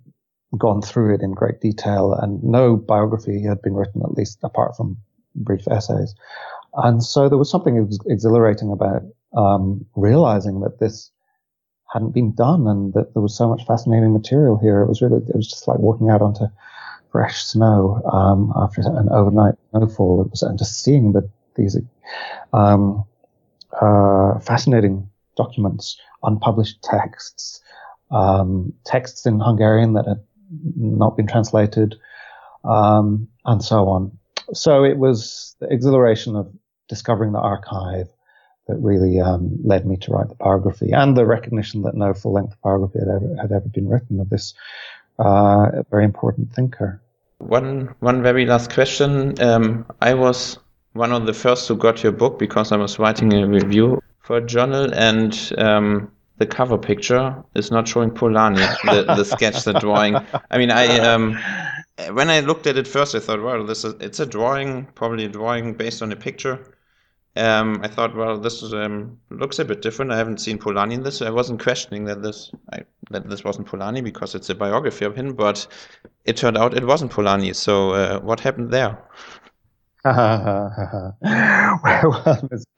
gone 0.59 0.83
through 0.83 1.15
it 1.15 1.21
in 1.23 1.33
great 1.33 1.61
detail, 1.61 2.13
and 2.13 2.43
no 2.43 2.77
biography 2.77 3.43
had 3.43 3.61
been 3.63 3.75
written, 3.75 4.03
at 4.03 4.13
least 4.13 4.39
apart 4.43 4.77
from 4.77 4.97
brief 5.35 5.67
essays. 5.69 6.15
And 6.77 7.03
so 7.03 7.29
there 7.29 7.39
was 7.39 7.51
something 7.51 7.79
ex- 7.79 7.99
exhilarating 8.07 8.71
about 8.71 9.03
um, 9.37 9.85
realizing 9.97 10.61
that 10.61 10.79
this 10.79 11.11
hadn't 11.93 12.13
been 12.13 12.35
done 12.35 12.67
and 12.67 12.93
that 12.95 13.15
there 13.15 13.23
was 13.23 13.37
so 13.37 13.49
much 13.49 13.65
fascinating 13.67 14.13
material 14.13 14.59
here. 14.59 14.83
It 14.83 14.89
was 14.89 15.01
really, 15.01 15.19
it 15.19 15.37
was 15.37 15.49
just 15.49 15.69
like 15.69 15.79
walking 15.79 16.11
out 16.11 16.23
onto 16.23 16.47
fresh 17.11 17.43
snow 17.45 18.03
um, 18.13 18.53
after 18.57 18.83
an 18.83 19.09
overnight 19.11 19.55
snowfall. 19.71 20.23
It 20.23 20.31
was 20.31 20.43
and 20.43 20.59
just 20.59 20.83
seeing 20.83 21.13
that 21.13 21.29
these 21.57 21.79
um, 22.53 23.05
uh, 23.81 24.39
fascinating 24.41 25.09
documents, 25.37 25.99
unpublished 26.23 26.83
texts, 26.83 27.61
um, 28.11 28.73
texts 28.85 29.27
in 29.27 29.41
Hungarian 29.41 29.95
that 29.95 30.07
had 30.07 30.23
not 30.77 31.17
been 31.17 31.27
translated, 31.27 31.95
um, 32.65 33.29
and 33.45 33.63
so 33.63 33.89
on. 33.89 34.19
So 34.53 34.85
it 34.85 34.99
was 34.99 35.57
the 35.61 35.69
exhilaration 35.73 36.37
of 36.37 36.53
discovering 36.89 37.33
the 37.33 37.41
archive 37.41 38.09
that 38.69 38.77
really 38.77 39.21
um, 39.21 39.59
led 39.63 39.87
me 39.87 39.97
to 39.97 40.13
write 40.13 40.29
the 40.29 40.35
biography, 40.35 40.93
and 40.93 41.17
the 41.17 41.25
recognition 41.25 41.83
that 41.83 41.95
no 41.95 42.13
full-length 42.13 42.57
biography 42.63 42.99
had 42.99 43.09
ever 43.09 43.37
had 43.41 43.53
ever 43.53 43.69
been 43.69 43.89
written 43.89 44.21
of 44.21 44.29
this 44.29 44.55
uh, 45.19 45.83
very 45.91 46.05
important 46.05 46.53
thinker. 46.53 47.01
One 47.39 47.95
one 48.01 48.23
very 48.23 48.47
last 48.47 48.73
question. 48.73 49.41
Um, 49.41 49.87
I 50.01 50.15
was 50.15 50.59
one 50.95 51.13
of 51.13 51.27
the 51.27 51.35
first 51.35 51.69
who 51.69 51.77
got 51.77 52.03
your 52.03 52.13
book 52.13 52.39
because 52.39 52.73
I 52.73 52.77
was 52.77 52.99
writing 52.99 53.33
a 53.35 53.47
review 53.47 54.03
for 54.21 54.39
a 54.39 54.45
journal, 54.45 54.93
and 54.93 55.53
um, 55.59 56.11
the 56.39 56.47
cover 56.47 56.79
picture 56.79 57.45
is 57.55 57.71
not 57.71 57.87
showing 57.87 58.11
Polanyi, 58.11 58.67
the, 58.85 59.15
the 59.15 59.25
sketch, 59.25 59.65
the 59.65 59.75
drawing. 59.75 60.17
I 60.51 60.59
mean, 60.59 60.71
I 60.71 60.99
um, 61.01 61.39
when 62.13 62.31
I 62.31 62.41
looked 62.41 62.67
at 62.67 62.77
it 62.77 62.89
first, 62.89 63.15
I 63.15 63.21
thought, 63.21 63.43
well, 63.43 63.65
this 63.65 63.85
is 63.85 63.95
it's 64.01 64.21
a 64.21 64.27
drawing, 64.27 64.87
probably 64.95 65.25
a 65.27 65.29
drawing 65.29 65.75
based 65.75 66.03
on 66.03 66.11
a 66.13 66.17
picture. 66.17 66.73
Um, 67.37 67.81
I 67.83 67.89
thought, 67.89 68.17
well, 68.17 68.39
this 68.39 68.63
is, 68.63 68.73
um, 68.73 69.19
looks 69.31 69.59
a 69.59 69.65
bit 69.65 69.83
different. 69.83 70.11
I 70.11 70.17
haven't 70.17 70.41
seen 70.41 70.59
Polanyi 70.59 70.95
in 70.95 71.03
this. 71.03 71.21
I 71.21 71.31
wasn't 71.31 71.63
questioning 71.63 72.05
that 72.07 72.23
this 72.23 72.51
I, 72.73 72.83
that 73.11 73.29
this 73.29 73.45
wasn't 73.45 73.67
Polanyi 73.67 74.03
because 74.03 74.35
it's 74.35 74.49
a 74.49 74.55
biography 74.55 75.05
of 75.05 75.15
him, 75.15 75.35
but 75.35 75.67
it 76.25 76.37
turned 76.37 76.57
out 76.57 76.75
it 76.75 76.87
wasn't 76.87 77.13
Polanyi. 77.13 77.55
So 77.55 77.91
uh, 77.91 78.21
what 78.21 78.41
happened 78.41 78.71
there? 78.71 78.99
well, 80.07 80.73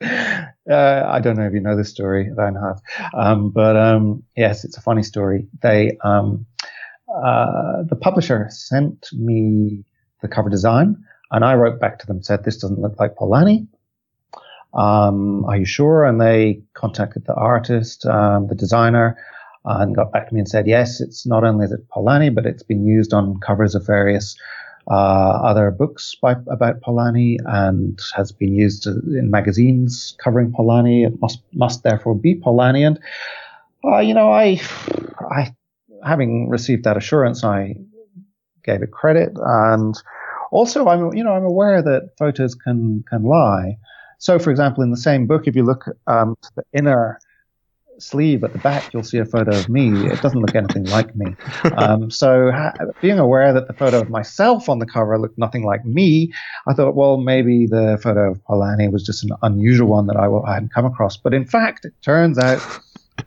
uh, 0.01 1.03
I 1.07 1.19
don't 1.21 1.37
know 1.37 1.45
if 1.45 1.53
you 1.53 1.59
know 1.59 1.77
this 1.77 1.89
story, 1.89 2.31
Reinhard, 2.31 2.79
um, 3.13 3.51
but 3.51 3.77
um, 3.77 4.23
yes, 4.35 4.65
it's 4.65 4.77
a 4.77 4.81
funny 4.81 5.03
story. 5.03 5.47
They, 5.61 5.97
um, 6.03 6.45
uh, 7.15 7.83
the 7.83 7.95
publisher 7.95 8.47
sent 8.49 9.09
me 9.13 9.85
the 10.21 10.27
cover 10.27 10.49
design, 10.49 10.97
and 11.31 11.45
I 11.45 11.53
wrote 11.53 11.79
back 11.79 11.99
to 11.99 12.07
them 12.07 12.23
said 12.23 12.43
this 12.43 12.57
doesn't 12.57 12.79
look 12.79 12.99
like 12.99 13.15
Polanyi. 13.15 13.67
Um, 14.73 15.45
are 15.45 15.57
you 15.57 15.65
sure? 15.65 16.05
And 16.05 16.21
they 16.21 16.61
contacted 16.73 17.25
the 17.25 17.33
artist, 17.33 18.05
um, 18.05 18.47
the 18.47 18.55
designer, 18.55 19.17
and 19.65 19.95
got 19.95 20.11
back 20.11 20.29
to 20.29 20.33
me 20.33 20.39
and 20.39 20.49
said, 20.49 20.67
yes, 20.67 21.01
it's 21.01 21.25
not 21.25 21.43
only 21.43 21.65
is 21.65 21.71
it 21.71 21.87
Polanyi, 21.89 22.33
but 22.33 22.45
it's 22.45 22.63
been 22.63 22.85
used 22.85 23.13
on 23.13 23.39
covers 23.39 23.75
of 23.75 23.85
various 23.85 24.35
uh, 24.89 25.41
other 25.43 25.69
books 25.69 26.15
by, 26.19 26.31
about 26.47 26.81
Polanyi 26.81 27.37
and 27.45 27.99
has 28.15 28.31
been 28.31 28.55
used 28.55 28.87
in 28.87 29.29
magazines 29.29 30.15
covering 30.23 30.51
Polanyi. 30.51 31.05
It 31.05 31.21
must 31.21 31.41
must 31.53 31.83
therefore 31.83 32.15
be 32.15 32.39
Polanyi. 32.39 32.87
And 32.87 32.99
uh, 33.83 33.99
you 33.99 34.13
know, 34.13 34.31
I, 34.31 34.59
I, 35.19 35.53
having 36.03 36.49
received 36.49 36.85
that 36.85 36.97
assurance, 36.97 37.43
I 37.43 37.75
gave 38.63 38.81
it 38.81 38.91
credit, 38.91 39.33
and 39.35 39.95
also 40.51 40.87
I'm 40.87 41.13
you 41.13 41.23
know 41.23 41.33
I'm 41.33 41.45
aware 41.45 41.81
that 41.81 42.11
photos 42.17 42.55
can 42.55 43.03
can 43.07 43.23
lie. 43.23 43.77
So, 44.19 44.37
for 44.37 44.51
example, 44.51 44.83
in 44.83 44.91
the 44.91 44.97
same 44.97 45.25
book, 45.27 45.47
if 45.47 45.55
you 45.55 45.63
look 45.63 45.85
um, 46.07 46.35
to 46.41 46.49
the 46.57 46.63
inner 46.73 47.19
sleeve 47.97 48.43
at 48.43 48.53
the 48.53 48.59
back, 48.59 48.93
you'll 48.93 49.03
see 49.03 49.17
a 49.17 49.25
photo 49.25 49.57
of 49.57 49.69
me. 49.69 50.07
It 50.09 50.21
doesn't 50.21 50.39
look 50.41 50.55
anything 50.55 50.85
like 50.85 51.15
me. 51.15 51.35
Um, 51.77 52.11
so, 52.11 52.51
ha- 52.51 52.73
being 53.01 53.19
aware 53.19 53.53
that 53.53 53.67
the 53.67 53.73
photo 53.73 54.01
of 54.01 54.09
myself 54.09 54.67
on 54.67 54.79
the 54.79 54.85
cover 54.85 55.17
looked 55.17 55.37
nothing 55.37 55.63
like 55.63 55.85
me, 55.85 56.33
I 56.67 56.73
thought, 56.73 56.95
well, 56.95 57.17
maybe 57.17 57.67
the 57.67 57.97
photo 58.01 58.31
of 58.31 58.43
Polanyi 58.43 58.91
was 58.91 59.03
just 59.05 59.23
an 59.23 59.29
unusual 59.43 59.87
one 59.87 60.07
that 60.07 60.17
I, 60.17 60.23
w- 60.23 60.43
I 60.43 60.55
hadn't 60.55 60.73
come 60.73 60.85
across. 60.85 61.15
But 61.15 61.33
in 61.33 61.45
fact, 61.45 61.85
it 61.85 61.93
turns 62.01 62.37
out 62.37 62.59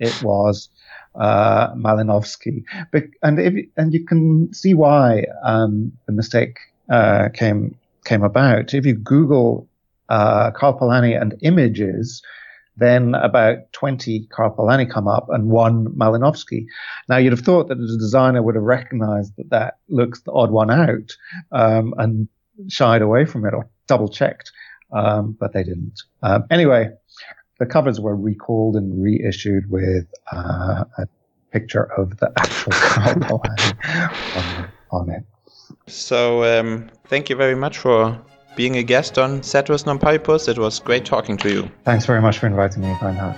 it 0.01 0.20
was 0.22 0.68
uh, 1.14 1.72
Malinowski. 1.74 2.64
But, 2.90 3.05
and 3.22 3.38
if, 3.38 3.55
and 3.76 3.95
you 3.95 4.05
can 4.05 4.53
see 4.53 4.74
why 4.74 5.24
um, 5.45 5.93
the 6.07 6.12
mistake 6.12 6.59
uh, 6.90 7.28
came 7.32 7.78
came 8.05 8.22
about. 8.24 8.74
If 8.74 8.84
you 8.84 8.95
Google 8.95 9.68
uh, 10.12 10.50
Karl 10.50 10.78
Polanyi 10.78 11.20
and 11.20 11.34
images, 11.40 12.22
then 12.76 13.14
about 13.14 13.72
20 13.72 14.26
Karl 14.30 14.54
Polanyi 14.54 14.90
come 14.90 15.08
up 15.08 15.26
and 15.30 15.48
one 15.48 15.86
Malinowski. 15.86 16.66
Now, 17.08 17.16
you'd 17.16 17.32
have 17.32 17.40
thought 17.40 17.68
that 17.68 17.78
the 17.78 17.96
designer 17.98 18.42
would 18.42 18.54
have 18.54 18.64
recognized 18.64 19.32
that 19.36 19.48
that 19.50 19.78
looks 19.88 20.20
the 20.20 20.32
odd 20.32 20.50
one 20.50 20.70
out 20.70 21.16
um, 21.50 21.94
and 21.96 22.28
shied 22.68 23.00
away 23.00 23.24
from 23.24 23.46
it 23.46 23.54
or 23.54 23.70
double 23.86 24.08
checked, 24.08 24.52
um, 24.92 25.34
but 25.40 25.54
they 25.54 25.64
didn't. 25.64 26.02
Um, 26.22 26.44
anyway, 26.50 26.90
the 27.58 27.64
covers 27.64 27.98
were 27.98 28.16
recalled 28.16 28.76
and 28.76 29.02
reissued 29.02 29.70
with 29.70 30.06
uh, 30.30 30.84
a 30.98 31.06
picture 31.52 31.90
of 31.98 32.18
the 32.18 32.30
actual 32.36 32.72
Karl 32.72 33.40
on, 34.36 34.68
on, 34.90 35.10
it. 35.10 35.24
So, 35.86 36.44
um, 36.44 36.90
thank 37.06 37.30
you 37.30 37.36
very 37.36 37.54
much 37.54 37.78
for 37.78 38.22
being 38.57 38.76
a 38.76 38.82
guest 38.82 39.18
on 39.18 39.42
Ceteris 39.42 39.84
Non 39.86 39.98
Paribus. 39.98 40.48
It 40.48 40.59
was 40.59 40.80
great 40.80 41.05
talking 41.05 41.36
to 41.38 41.50
you. 41.50 41.70
Thanks 41.84 42.07
very 42.07 42.20
much 42.20 42.38
for 42.38 42.46
inviting 42.46 42.82
me, 42.82 42.94
Reinhard. 43.00 43.36